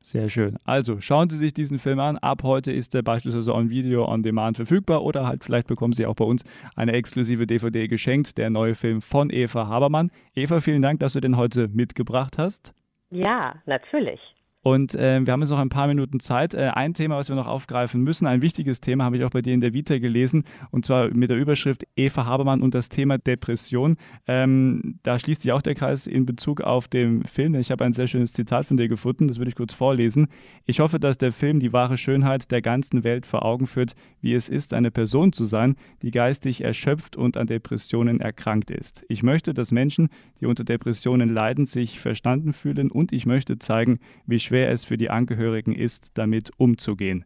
Sehr 0.00 0.30
schön. 0.30 0.56
Also 0.64 1.00
schauen 1.00 1.28
Sie 1.28 1.36
sich 1.36 1.52
diesen 1.52 1.78
Film 1.78 1.98
an. 1.98 2.18
Ab 2.18 2.42
heute 2.42 2.72
ist 2.72 2.94
er 2.94 3.02
beispielsweise 3.02 3.52
on 3.52 3.68
Video 3.68 4.06
on 4.06 4.22
Demand 4.22 4.56
verfügbar 4.56 5.02
oder 5.02 5.26
halt 5.26 5.44
vielleicht 5.44 5.66
bekommen 5.66 5.92
Sie 5.92 6.06
auch 6.06 6.14
bei 6.14 6.24
uns 6.24 6.44
eine 6.76 6.92
exklusive 6.92 7.46
DVD 7.46 7.88
geschenkt. 7.88 8.38
Der 8.38 8.48
neue 8.48 8.74
Film 8.74 9.02
von 9.02 9.30
Eva 9.30 9.66
Habermann. 9.66 10.10
Eva, 10.34 10.60
vielen 10.60 10.82
Dank, 10.82 11.00
dass 11.00 11.14
du 11.14 11.20
den 11.20 11.36
heute 11.36 11.68
mitgebracht 11.68 12.38
hast. 12.38 12.72
Ja, 13.10 13.56
natürlich. 13.66 14.20
Und 14.62 14.94
äh, 14.94 15.24
wir 15.24 15.32
haben 15.32 15.40
jetzt 15.40 15.50
noch 15.50 15.58
ein 15.58 15.68
paar 15.68 15.86
Minuten 15.86 16.18
Zeit. 16.20 16.52
Äh, 16.54 16.70
ein 16.74 16.92
Thema, 16.92 17.16
was 17.16 17.28
wir 17.28 17.36
noch 17.36 17.46
aufgreifen 17.46 18.02
müssen, 18.02 18.26
ein 18.26 18.42
wichtiges 18.42 18.80
Thema, 18.80 19.04
habe 19.04 19.16
ich 19.16 19.24
auch 19.24 19.30
bei 19.30 19.40
dir 19.40 19.54
in 19.54 19.60
der 19.60 19.72
Vita 19.72 19.98
gelesen, 19.98 20.44
und 20.70 20.84
zwar 20.84 21.14
mit 21.14 21.30
der 21.30 21.36
Überschrift 21.36 21.86
Eva 21.96 22.26
Habermann 22.26 22.60
und 22.60 22.74
das 22.74 22.88
Thema 22.88 23.18
Depression. 23.18 23.96
Ähm, 24.26 24.98
da 25.04 25.18
schließt 25.18 25.42
sich 25.42 25.52
auch 25.52 25.62
der 25.62 25.74
Kreis 25.74 26.06
in 26.06 26.26
Bezug 26.26 26.60
auf 26.60 26.88
den 26.88 27.22
Film. 27.24 27.54
Ich 27.54 27.70
habe 27.70 27.84
ein 27.84 27.92
sehr 27.92 28.08
schönes 28.08 28.32
Zitat 28.32 28.66
von 28.66 28.76
dir 28.76 28.88
gefunden, 28.88 29.28
das 29.28 29.38
würde 29.38 29.50
ich 29.50 29.54
kurz 29.54 29.72
vorlesen. 29.72 30.26
Ich 30.66 30.80
hoffe, 30.80 30.98
dass 30.98 31.18
der 31.18 31.32
Film 31.32 31.60
die 31.60 31.72
wahre 31.72 31.96
Schönheit 31.96 32.50
der 32.50 32.60
ganzen 32.60 33.04
Welt 33.04 33.26
vor 33.26 33.44
Augen 33.44 33.66
führt, 33.66 33.94
wie 34.20 34.34
es 34.34 34.48
ist, 34.48 34.74
eine 34.74 34.90
Person 34.90 35.32
zu 35.32 35.44
sein, 35.44 35.76
die 36.02 36.10
geistig 36.10 36.64
erschöpft 36.64 37.16
und 37.16 37.36
an 37.36 37.46
Depressionen 37.46 38.20
erkrankt 38.20 38.70
ist. 38.70 39.04
Ich 39.08 39.22
möchte, 39.22 39.54
dass 39.54 39.70
Menschen, 39.70 40.08
die 40.40 40.46
unter 40.46 40.64
Depressionen 40.64 41.32
leiden, 41.32 41.64
sich 41.64 42.00
verstanden 42.00 42.52
fühlen 42.52 42.90
und 42.90 43.12
ich 43.12 43.24
möchte 43.24 43.58
zeigen, 43.58 44.00
wie 44.26 44.40
schwer 44.48 44.70
es 44.70 44.84
für 44.84 44.96
die 44.96 45.10
Angehörigen 45.10 45.74
ist, 45.74 46.16
damit 46.16 46.50
umzugehen. 46.56 47.24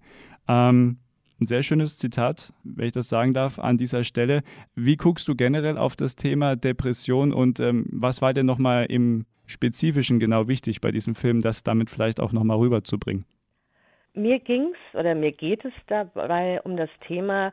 Ähm, 0.49 0.99
ein 1.41 1.47
sehr 1.47 1.63
schönes 1.63 1.99
Zitat, 1.99 2.53
wenn 2.63 2.87
ich 2.87 2.93
das 2.93 3.09
sagen 3.09 3.35
darf, 3.35 3.59
an 3.59 3.77
dieser 3.77 4.05
Stelle. 4.05 4.43
Wie 4.75 4.97
guckst 4.97 5.27
du 5.29 5.35
generell 5.35 5.79
auf 5.79 5.97
das 5.97 6.17
Thema 6.17 6.57
Depression 6.57 7.33
und 7.33 7.61
ähm, 7.61 7.87
was 7.91 8.23
war 8.23 8.33
denn 8.33 8.47
nochmal 8.47 8.87
im 8.87 9.25
Spezifischen 9.47 10.21
genau 10.21 10.49
wichtig 10.49 10.81
bei 10.81 10.91
diesem 10.91 11.15
Film, 11.15 11.41
das 11.41 11.63
damit 11.63 11.91
vielleicht 11.91 12.21
auch 12.21 12.33
nochmal 12.33 12.59
rüberzubringen? 12.59 13.25
Mir 14.15 14.39
ging 14.41 14.73
es 14.73 14.99
oder 14.99 15.15
mir 15.15 15.33
geht 15.33 15.65
es 15.65 15.73
dabei 15.87 16.61
um 16.63 16.77
das 16.77 16.91
Thema, 17.07 17.53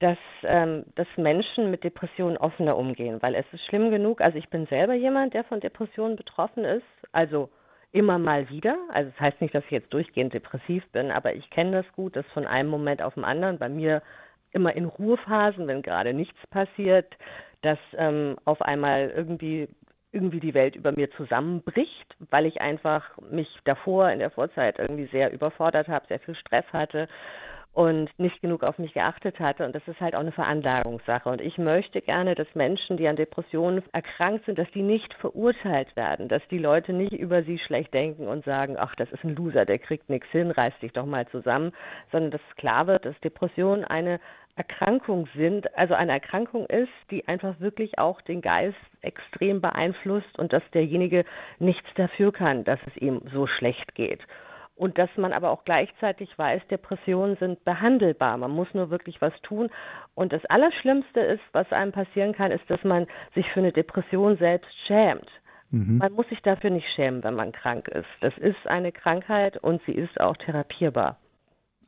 dass, 0.00 0.18
ähm, 0.42 0.84
dass 0.94 1.08
Menschen 1.16 1.70
mit 1.70 1.84
Depressionen 1.84 2.36
offener 2.36 2.76
umgehen, 2.76 3.18
weil 3.20 3.34
es 3.34 3.46
ist 3.52 3.64
schlimm 3.66 3.90
genug. 3.90 4.20
Also 4.20 4.38
ich 4.38 4.48
bin 4.48 4.66
selber 4.66 4.94
jemand, 4.94 5.34
der 5.34 5.44
von 5.44 5.60
Depressionen 5.60 6.16
betroffen 6.16 6.64
ist, 6.64 6.86
also 7.12 7.50
immer 7.92 8.18
mal 8.18 8.48
wieder. 8.50 8.78
Also 8.92 9.10
das 9.10 9.20
heißt 9.20 9.40
nicht, 9.40 9.54
dass 9.54 9.64
ich 9.64 9.70
jetzt 9.70 9.92
durchgehend 9.92 10.34
depressiv 10.34 10.86
bin, 10.92 11.10
aber 11.10 11.34
ich 11.34 11.48
kenne 11.50 11.82
das 11.82 11.92
gut, 11.94 12.16
dass 12.16 12.26
von 12.26 12.46
einem 12.46 12.68
Moment 12.68 13.02
auf 13.02 13.14
den 13.14 13.24
anderen 13.24 13.58
bei 13.58 13.68
mir 13.68 14.02
immer 14.52 14.74
in 14.74 14.86
Ruhephasen, 14.86 15.66
wenn 15.66 15.82
gerade 15.82 16.14
nichts 16.14 16.38
passiert, 16.50 17.16
dass 17.62 17.78
ähm, 17.96 18.36
auf 18.44 18.62
einmal 18.62 19.12
irgendwie 19.14 19.68
irgendwie 20.10 20.40
die 20.40 20.54
Welt 20.54 20.74
über 20.74 20.92
mir 20.92 21.10
zusammenbricht, 21.12 22.16
weil 22.30 22.46
ich 22.46 22.62
einfach 22.62 23.04
mich 23.30 23.48
davor 23.64 24.10
in 24.10 24.20
der 24.20 24.30
Vorzeit 24.30 24.78
irgendwie 24.78 25.06
sehr 25.06 25.30
überfordert 25.32 25.88
habe, 25.88 26.06
sehr 26.08 26.20
viel 26.20 26.34
Stress 26.34 26.64
hatte 26.72 27.08
und 27.78 28.10
nicht 28.18 28.42
genug 28.42 28.64
auf 28.64 28.76
mich 28.80 28.92
geachtet 28.92 29.38
hatte. 29.38 29.64
Und 29.64 29.72
das 29.72 29.86
ist 29.86 30.00
halt 30.00 30.16
auch 30.16 30.20
eine 30.20 30.32
Veranlagungssache. 30.32 31.28
Und 31.28 31.40
ich 31.40 31.58
möchte 31.58 32.00
gerne, 32.00 32.34
dass 32.34 32.52
Menschen, 32.56 32.96
die 32.96 33.06
an 33.06 33.14
Depressionen 33.14 33.84
erkrankt 33.92 34.46
sind, 34.46 34.58
dass 34.58 34.68
die 34.72 34.82
nicht 34.82 35.14
verurteilt 35.14 35.94
werden, 35.94 36.26
dass 36.26 36.42
die 36.50 36.58
Leute 36.58 36.92
nicht 36.92 37.12
über 37.12 37.44
sie 37.44 37.56
schlecht 37.60 37.94
denken 37.94 38.26
und 38.26 38.44
sagen, 38.44 38.74
ach, 38.76 38.96
das 38.96 39.12
ist 39.12 39.22
ein 39.22 39.36
Loser, 39.36 39.64
der 39.64 39.78
kriegt 39.78 40.10
nichts 40.10 40.26
hin, 40.30 40.50
reiß 40.50 40.72
dich 40.82 40.92
doch 40.92 41.06
mal 41.06 41.28
zusammen, 41.28 41.70
sondern 42.10 42.32
dass 42.32 42.40
klar 42.56 42.88
wird, 42.88 43.04
dass 43.04 43.20
Depressionen 43.20 43.84
eine 43.84 44.18
Erkrankung 44.56 45.28
sind, 45.36 45.72
also 45.78 45.94
eine 45.94 46.10
Erkrankung 46.10 46.66
ist, 46.66 46.90
die 47.12 47.28
einfach 47.28 47.60
wirklich 47.60 47.96
auch 48.00 48.20
den 48.22 48.40
Geist 48.40 48.74
extrem 49.02 49.60
beeinflusst 49.60 50.36
und 50.36 50.52
dass 50.52 50.64
derjenige 50.74 51.24
nichts 51.60 51.86
dafür 51.94 52.32
kann, 52.32 52.64
dass 52.64 52.80
es 52.88 53.00
ihm 53.00 53.22
so 53.32 53.46
schlecht 53.46 53.94
geht 53.94 54.26
und 54.78 54.96
dass 54.96 55.10
man 55.16 55.32
aber 55.32 55.50
auch 55.50 55.64
gleichzeitig 55.64 56.38
weiß, 56.38 56.62
Depressionen 56.68 57.36
sind 57.36 57.64
behandelbar. 57.64 58.36
Man 58.38 58.52
muss 58.52 58.72
nur 58.74 58.90
wirklich 58.90 59.20
was 59.20 59.32
tun. 59.42 59.70
Und 60.14 60.32
das 60.32 60.44
Allerschlimmste 60.46 61.20
ist, 61.20 61.42
was 61.52 61.70
einem 61.72 61.92
passieren 61.92 62.32
kann, 62.32 62.52
ist, 62.52 62.68
dass 62.70 62.82
man 62.84 63.06
sich 63.34 63.50
für 63.50 63.60
eine 63.60 63.72
Depression 63.72 64.36
selbst 64.36 64.70
schämt. 64.86 65.28
Mhm. 65.70 65.98
Man 65.98 66.12
muss 66.12 66.28
sich 66.28 66.40
dafür 66.42 66.70
nicht 66.70 66.88
schämen, 66.94 67.24
wenn 67.24 67.34
man 67.34 67.52
krank 67.52 67.88
ist. 67.88 68.08
Das 68.20 68.36
ist 68.38 68.66
eine 68.66 68.92
Krankheit 68.92 69.56
und 69.58 69.82
sie 69.84 69.92
ist 69.92 70.20
auch 70.20 70.36
therapierbar. 70.36 71.18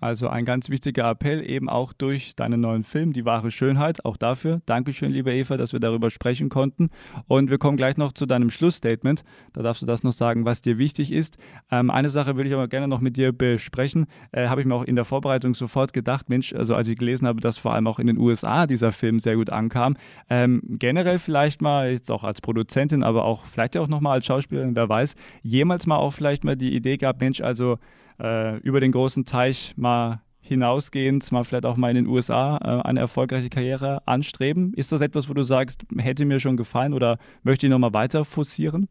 Also 0.00 0.28
ein 0.28 0.46
ganz 0.46 0.70
wichtiger 0.70 1.10
Appell 1.10 1.48
eben 1.48 1.68
auch 1.68 1.92
durch 1.92 2.34
deinen 2.34 2.60
neuen 2.60 2.84
Film, 2.84 3.12
Die 3.12 3.24
wahre 3.26 3.50
Schönheit. 3.50 4.04
Auch 4.04 4.16
dafür. 4.16 4.62
Dankeschön, 4.64 5.12
liebe 5.12 5.32
Eva, 5.32 5.58
dass 5.58 5.72
wir 5.72 5.80
darüber 5.80 6.10
sprechen 6.10 6.48
konnten. 6.48 6.88
Und 7.28 7.50
wir 7.50 7.58
kommen 7.58 7.76
gleich 7.76 7.98
noch 7.98 8.12
zu 8.12 8.24
deinem 8.24 8.50
Schlussstatement. 8.50 9.24
Da 9.52 9.62
darfst 9.62 9.82
du 9.82 9.86
das 9.86 10.02
noch 10.02 10.12
sagen, 10.12 10.46
was 10.46 10.62
dir 10.62 10.78
wichtig 10.78 11.12
ist. 11.12 11.36
Ähm, 11.70 11.90
eine 11.90 12.08
Sache 12.08 12.36
würde 12.36 12.48
ich 12.48 12.54
aber 12.54 12.68
gerne 12.68 12.88
noch 12.88 13.00
mit 13.00 13.16
dir 13.16 13.32
besprechen. 13.32 14.06
Äh, 14.32 14.48
habe 14.48 14.62
ich 14.62 14.66
mir 14.66 14.74
auch 14.74 14.84
in 14.84 14.96
der 14.96 15.04
Vorbereitung 15.04 15.54
sofort 15.54 15.92
gedacht, 15.92 16.30
Mensch, 16.30 16.54
also 16.54 16.74
als 16.74 16.88
ich 16.88 16.96
gelesen 16.96 17.26
habe, 17.28 17.40
dass 17.40 17.58
vor 17.58 17.74
allem 17.74 17.86
auch 17.86 17.98
in 17.98 18.06
den 18.06 18.18
USA 18.18 18.66
dieser 18.66 18.92
Film 18.92 19.18
sehr 19.20 19.36
gut 19.36 19.50
ankam. 19.50 19.96
Ähm, 20.30 20.62
generell 20.78 21.18
vielleicht 21.18 21.60
mal, 21.60 21.90
jetzt 21.90 22.10
auch 22.10 22.24
als 22.24 22.40
Produzentin, 22.40 23.02
aber 23.02 23.24
auch 23.24 23.44
vielleicht 23.44 23.76
auch 23.76 23.88
nochmal 23.88 24.14
als 24.14 24.26
Schauspielerin, 24.26 24.74
wer 24.76 24.88
weiß, 24.88 25.14
jemals 25.42 25.86
mal 25.86 25.96
auch 25.96 26.12
vielleicht 26.12 26.44
mal 26.44 26.56
die 26.56 26.74
Idee 26.74 26.96
gehabt, 26.96 27.20
Mensch, 27.20 27.42
also 27.42 27.78
äh, 28.20 28.58
über 28.58 28.80
den 28.80 28.92
großen 28.92 29.24
Teich 29.24 29.74
mal 29.76 30.20
hinausgehend, 30.40 31.30
mal 31.32 31.44
vielleicht 31.44 31.66
auch 31.66 31.76
mal 31.76 31.90
in 31.90 31.96
den 31.96 32.06
USA 32.06 32.58
äh, 32.58 32.88
eine 32.88 33.00
erfolgreiche 33.00 33.50
Karriere 33.50 34.02
anstreben? 34.06 34.72
Ist 34.74 34.92
das 34.92 35.00
etwas, 35.00 35.28
wo 35.28 35.34
du 35.34 35.42
sagst, 35.42 35.84
hätte 35.98 36.24
mir 36.24 36.40
schon 36.40 36.56
gefallen 36.56 36.94
oder 36.94 37.18
möchte 37.42 37.66
ich 37.66 37.70
nochmal 37.70 37.94
weiter 37.94 38.24
forcieren? 38.24 38.88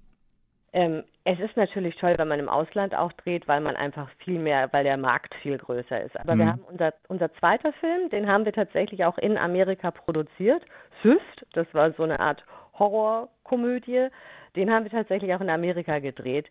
Ähm, 0.72 1.04
es 1.24 1.40
ist 1.40 1.58
natürlich 1.58 1.96
toll, 1.96 2.16
wenn 2.18 2.28
man 2.28 2.40
im 2.40 2.50
Ausland 2.50 2.96
auch 2.96 3.12
dreht, 3.14 3.48
weil 3.48 3.62
man 3.62 3.76
einfach 3.76 4.10
viel 4.24 4.40
mehr, 4.40 4.72
weil 4.72 4.84
der 4.84 4.98
Markt 4.98 5.34
viel 5.42 5.58
größer 5.58 6.02
ist. 6.02 6.20
Aber 6.20 6.36
mhm. 6.36 6.40
wir 6.40 6.48
haben 6.48 6.62
unser, 6.70 6.94
unser 7.08 7.34
zweiter 7.36 7.74
Film, 7.74 8.10
den 8.10 8.28
haben 8.28 8.46
wir 8.46 8.54
tatsächlich 8.54 9.04
auch 9.04 9.18
in 9.18 9.38
Amerika 9.38 9.92
produziert. 9.92 10.64
Syst, 11.04 11.46
das 11.54 11.68
war 11.74 11.92
so 11.94 12.04
eine 12.04 12.20
Art 12.20 12.44
Horrorkomödie. 12.78 14.08
Den 14.56 14.72
haben 14.72 14.86
wir 14.86 14.92
tatsächlich 14.92 15.34
auch 15.34 15.42
in 15.42 15.50
Amerika 15.50 16.00
gedreht. 16.00 16.48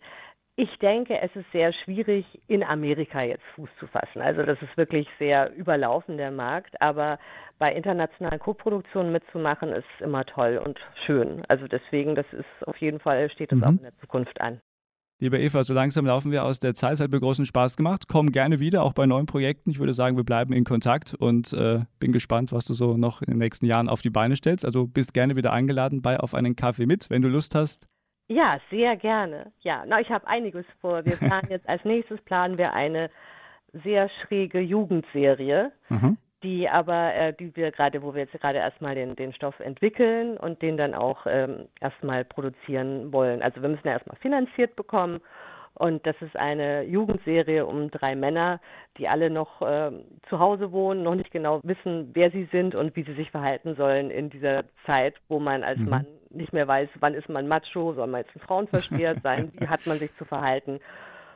Ich 0.61 0.77
denke, 0.81 1.21
es 1.21 1.31
ist 1.37 1.47
sehr 1.53 1.73
schwierig, 1.73 2.27
in 2.49 2.65
Amerika 2.65 3.23
jetzt 3.23 3.45
Fuß 3.55 3.69
zu 3.79 3.87
fassen. 3.87 4.21
Also 4.21 4.43
das 4.43 4.61
ist 4.61 4.77
wirklich 4.77 5.07
sehr 5.21 5.55
überlaufen, 5.55 6.17
der 6.17 6.33
Markt. 6.33 6.83
Aber 6.83 7.21
bei 7.61 7.73
internationalen 7.73 8.41
Koproduktionen 8.41 9.13
mitzumachen, 9.13 9.69
ist 9.69 9.87
immer 10.01 10.25
toll 10.25 10.61
und 10.65 10.77
schön. 11.07 11.45
Also 11.47 11.69
deswegen, 11.69 12.17
das 12.17 12.27
ist 12.33 12.67
auf 12.67 12.77
jeden 12.79 12.99
Fall, 12.99 13.31
steht 13.31 13.53
es 13.53 13.59
mhm. 13.59 13.65
auch 13.65 13.69
in 13.69 13.83
der 13.83 13.97
Zukunft 14.01 14.41
an. 14.41 14.61
Liebe 15.21 15.39
Eva, 15.39 15.63
so 15.63 15.75
langsam 15.75 16.07
laufen 16.07 16.33
wir 16.33 16.45
aus 16.45 16.59
der 16.59 16.75
Zeit. 16.75 16.95
Es 16.95 17.01
hat 17.01 17.13
mir 17.13 17.21
großen 17.21 17.47
Spaß 17.47 17.77
gemacht. 17.77 18.07
Komm 18.09 18.33
gerne 18.33 18.59
wieder, 18.59 18.83
auch 18.83 18.95
bei 18.95 19.07
neuen 19.07 19.27
Projekten. 19.27 19.71
Ich 19.71 19.79
würde 19.79 19.95
sagen, 19.95 20.17
wir 20.17 20.25
bleiben 20.25 20.53
in 20.53 20.65
Kontakt 20.65 21.15
und 21.15 21.53
äh, 21.53 21.85
bin 22.01 22.11
gespannt, 22.11 22.51
was 22.51 22.65
du 22.65 22.75
so 22.75 22.97
noch 22.97 23.23
in 23.23 23.31
den 23.31 23.39
nächsten 23.39 23.67
Jahren 23.67 23.89
auf 23.89 24.03
die 24.03 24.11
Beine 24.11 24.35
stellst. 24.35 24.65
Also 24.65 24.89
bist 24.89 25.15
gerne 25.15 25.37
wieder 25.37 25.53
eingeladen 25.53 26.03
bei 26.03 26.19
Auf 26.19 26.35
einen 26.35 26.57
Kaffee 26.57 26.87
mit, 26.87 27.11
wenn 27.11 27.23
du 27.23 27.29
Lust 27.29 27.55
hast. 27.55 27.87
Ja, 28.29 28.61
sehr 28.71 28.97
gerne. 28.97 29.53
Ja, 29.61 29.85
na, 29.87 30.01
ich 30.01 30.11
habe 30.11 30.27
einiges 30.27 30.67
vor. 30.81 31.05
Wir 31.05 31.17
planen 31.17 31.49
jetzt 31.51 31.69
als 31.69 31.85
nächstes 31.85 32.21
planen 32.23 32.59
wir 32.59 32.73
eine 32.73 33.11
sehr 33.73 34.09
schräge 34.09 34.61
Jugendserie, 34.61 35.73
mhm. 35.89 36.17
die 36.43 36.69
aber, 36.69 37.15
äh, 37.15 37.33
die 37.33 37.55
wir 37.57 37.71
gerade, 37.71 38.03
wo 38.03 38.15
wir 38.15 38.23
jetzt 38.23 38.41
gerade 38.41 38.59
erstmal 38.59 38.95
den, 38.95 39.17
den 39.17 39.33
Stoff 39.33 39.59
entwickeln 39.61 40.37
und 40.37 40.63
den 40.63 40.77
dann 40.77 40.95
auch 40.95 41.27
ähm, 41.27 41.69
erstmal 41.81 42.25
produzieren 42.25 43.13
wollen. 43.13 43.43
Also 43.43 43.63
wir 43.63 43.69
müssen 43.69 43.87
ja 43.87 43.93
erstmal 43.93 44.17
finanziert 44.17 44.77
bekommen 44.77 45.21
und 45.75 46.05
das 46.07 46.17
ist 46.21 46.37
eine 46.37 46.83
Jugendserie 46.83 47.65
um 47.65 47.91
drei 47.91 48.17
Männer, 48.17 48.61
die 48.97 49.09
alle 49.09 49.31
noch 49.31 49.63
äh, 49.63 49.93
zu 50.29 50.39
Hause 50.39 50.73
wohnen, 50.73 51.03
noch 51.03 51.15
nicht 51.15 51.31
genau 51.31 51.61
wissen, 51.63 52.11
wer 52.15 52.31
sie 52.31 52.49
sind 52.51 52.75
und 52.75 52.97
wie 52.97 53.05
sie 53.05 53.15
sich 53.15 53.31
verhalten 53.31 53.77
sollen 53.77 54.11
in 54.11 54.29
dieser 54.29 54.65
Zeit, 54.87 55.15
wo 55.29 55.39
man 55.39 55.63
als 55.63 55.79
mhm. 55.79 55.89
Mann 55.89 56.07
nicht 56.31 56.53
mehr 56.53 56.69
weiß, 56.69 56.89
wann 57.01 57.15
ist 57.15 57.29
man 57.29 57.49
Macho, 57.49 57.95
soll 57.95 58.07
man 58.07 58.23
jetzt 58.23 58.35
ein 58.37 58.41
Frauenversteher 58.41 59.17
sein, 59.23 59.53
wie 59.55 59.69
hat 59.69 59.87
man 59.87 59.99
sich 59.99 60.11
zu 60.17 60.25
verhalten. 60.25 60.81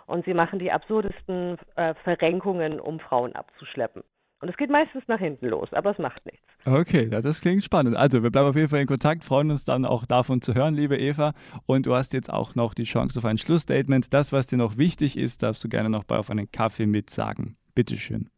Und 0.06 0.24
sie 0.24 0.34
machen 0.34 0.58
die 0.58 0.72
absurdesten 0.72 1.58
äh, 1.76 1.94
Verrenkungen, 2.04 2.80
um 2.80 3.00
Frauen 3.00 3.34
abzuschleppen. 3.34 4.02
Und 4.42 4.48
es 4.48 4.56
geht 4.56 4.70
meistens 4.70 5.04
nach 5.06 5.20
hinten 5.20 5.46
los, 5.46 5.72
aber 5.72 5.92
es 5.92 5.98
macht 5.98 6.26
nichts. 6.26 6.44
Okay, 6.66 7.08
das 7.08 7.40
klingt 7.40 7.62
spannend. 7.62 7.96
Also, 7.96 8.24
wir 8.24 8.30
bleiben 8.30 8.48
auf 8.48 8.56
jeden 8.56 8.68
Fall 8.68 8.80
in 8.80 8.88
Kontakt, 8.88 9.24
freuen 9.24 9.52
uns 9.52 9.64
dann 9.64 9.84
auch 9.84 10.04
davon 10.04 10.42
zu 10.42 10.54
hören, 10.54 10.74
liebe 10.74 10.98
Eva. 10.98 11.32
Und 11.64 11.86
du 11.86 11.94
hast 11.94 12.12
jetzt 12.12 12.28
auch 12.28 12.56
noch 12.56 12.74
die 12.74 12.82
Chance 12.82 13.20
auf 13.20 13.24
ein 13.24 13.38
Schlussstatement. 13.38 14.12
Das, 14.12 14.32
was 14.32 14.48
dir 14.48 14.56
noch 14.56 14.76
wichtig 14.76 15.16
ist, 15.16 15.44
darfst 15.44 15.62
du 15.62 15.68
gerne 15.68 15.90
noch 15.90 16.02
bei 16.02 16.16
auf 16.18 16.28
einen 16.28 16.50
Kaffee 16.50 16.86
mitsagen. 16.86 17.56
Bitteschön. 17.76 18.30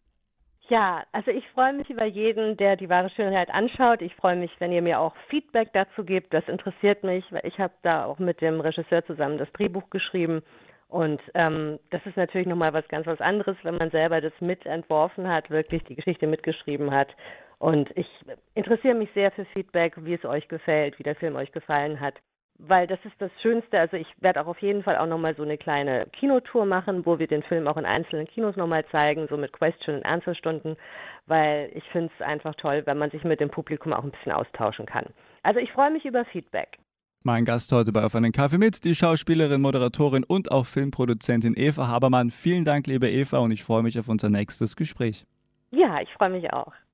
Ja, 0.68 1.04
also 1.12 1.30
ich 1.30 1.46
freue 1.50 1.74
mich 1.74 1.90
über 1.90 2.06
jeden, 2.06 2.56
der 2.56 2.76
die 2.76 2.88
wahre 2.88 3.10
Schönheit 3.10 3.50
anschaut. 3.50 4.00
Ich 4.00 4.14
freue 4.14 4.36
mich, 4.36 4.50
wenn 4.60 4.72
ihr 4.72 4.80
mir 4.80 4.98
auch 4.98 5.14
Feedback 5.28 5.70
dazu 5.74 6.04
gebt. 6.04 6.32
Das 6.32 6.48
interessiert 6.48 7.04
mich, 7.04 7.24
weil 7.30 7.44
ich 7.44 7.58
habe 7.58 7.74
da 7.82 8.06
auch 8.06 8.18
mit 8.18 8.40
dem 8.40 8.60
Regisseur 8.60 9.04
zusammen 9.04 9.36
das 9.36 9.52
Drehbuch 9.52 9.90
geschrieben 9.90 10.42
und 10.94 11.20
ähm, 11.34 11.80
das 11.90 12.06
ist 12.06 12.16
natürlich 12.16 12.46
nochmal 12.46 12.72
was 12.72 12.86
ganz 12.86 13.08
was 13.08 13.20
anderes, 13.20 13.56
wenn 13.64 13.76
man 13.76 13.90
selber 13.90 14.20
das 14.20 14.32
mitentworfen 14.38 15.28
hat, 15.28 15.50
wirklich 15.50 15.82
die 15.82 15.96
Geschichte 15.96 16.28
mitgeschrieben 16.28 16.92
hat. 16.92 17.08
Und 17.58 17.90
ich 17.96 18.06
interessiere 18.54 18.94
mich 18.94 19.10
sehr 19.12 19.32
für 19.32 19.44
Feedback, 19.46 19.94
wie 20.04 20.14
es 20.14 20.24
euch 20.24 20.46
gefällt, 20.46 20.96
wie 21.00 21.02
der 21.02 21.16
Film 21.16 21.34
euch 21.34 21.50
gefallen 21.50 21.98
hat. 21.98 22.14
Weil 22.59 22.86
das 22.86 22.98
ist 23.05 23.14
das 23.18 23.30
Schönste. 23.42 23.78
Also 23.78 23.96
ich 23.96 24.07
werde 24.20 24.40
auch 24.40 24.46
auf 24.46 24.62
jeden 24.62 24.82
Fall 24.82 24.96
auch 24.96 25.07
nochmal 25.07 25.34
so 25.34 25.42
eine 25.42 25.59
kleine 25.59 26.07
Kinotour 26.12 26.66
machen, 26.66 27.05
wo 27.05 27.18
wir 27.18 27.26
den 27.26 27.42
Film 27.42 27.66
auch 27.66 27.76
in 27.76 27.84
einzelnen 27.84 28.26
Kinos 28.26 28.57
nochmal 28.57 28.84
zeigen, 28.92 29.26
so 29.28 29.36
mit 29.36 29.52
Question- 29.52 29.96
und 29.96 30.07
Answerstunden, 30.07 30.76
weil 31.26 31.70
ich 31.74 31.84
finde 31.90 32.12
es 32.16 32.24
einfach 32.24 32.55
toll, 32.55 32.82
wenn 32.86 32.98
man 32.98 33.11
sich 33.11 33.24
mit 33.24 33.40
dem 33.40 33.50
Publikum 33.50 33.92
auch 33.92 34.05
ein 34.05 34.12
bisschen 34.12 34.32
austauschen 34.32 34.86
kann. 34.86 35.07
Also 35.42 35.59
ich 35.59 35.72
freue 35.72 35.90
mich 35.90 36.05
über 36.05 36.24
Feedback. 36.26 36.78
Mein 37.26 37.46
Gast 37.46 37.72
heute 37.72 37.90
bei 37.90 38.05
Auf 38.05 38.14
einen 38.14 38.32
Kaffee 38.32 38.59
mit, 38.59 38.84
die 38.84 38.94
Schauspielerin, 38.94 39.62
Moderatorin 39.62 40.24
und 40.24 40.52
auch 40.52 40.66
Filmproduzentin 40.66 41.55
Eva 41.57 41.88
Habermann. 41.88 42.30
Vielen 42.30 42.66
Dank, 42.66 42.86
liebe 42.86 43.09
Eva, 43.11 43.38
und 43.38 43.50
ich 43.50 43.64
freue 43.64 43.82
mich 43.82 43.98
auf 43.98 44.11
unser 44.11 44.28
nächstes 44.28 44.76
Gespräch. 44.76 45.24
Ja, 45.70 46.02
ich 46.02 46.12
freue 46.12 46.28
mich 46.28 46.52
auch. 46.52 46.74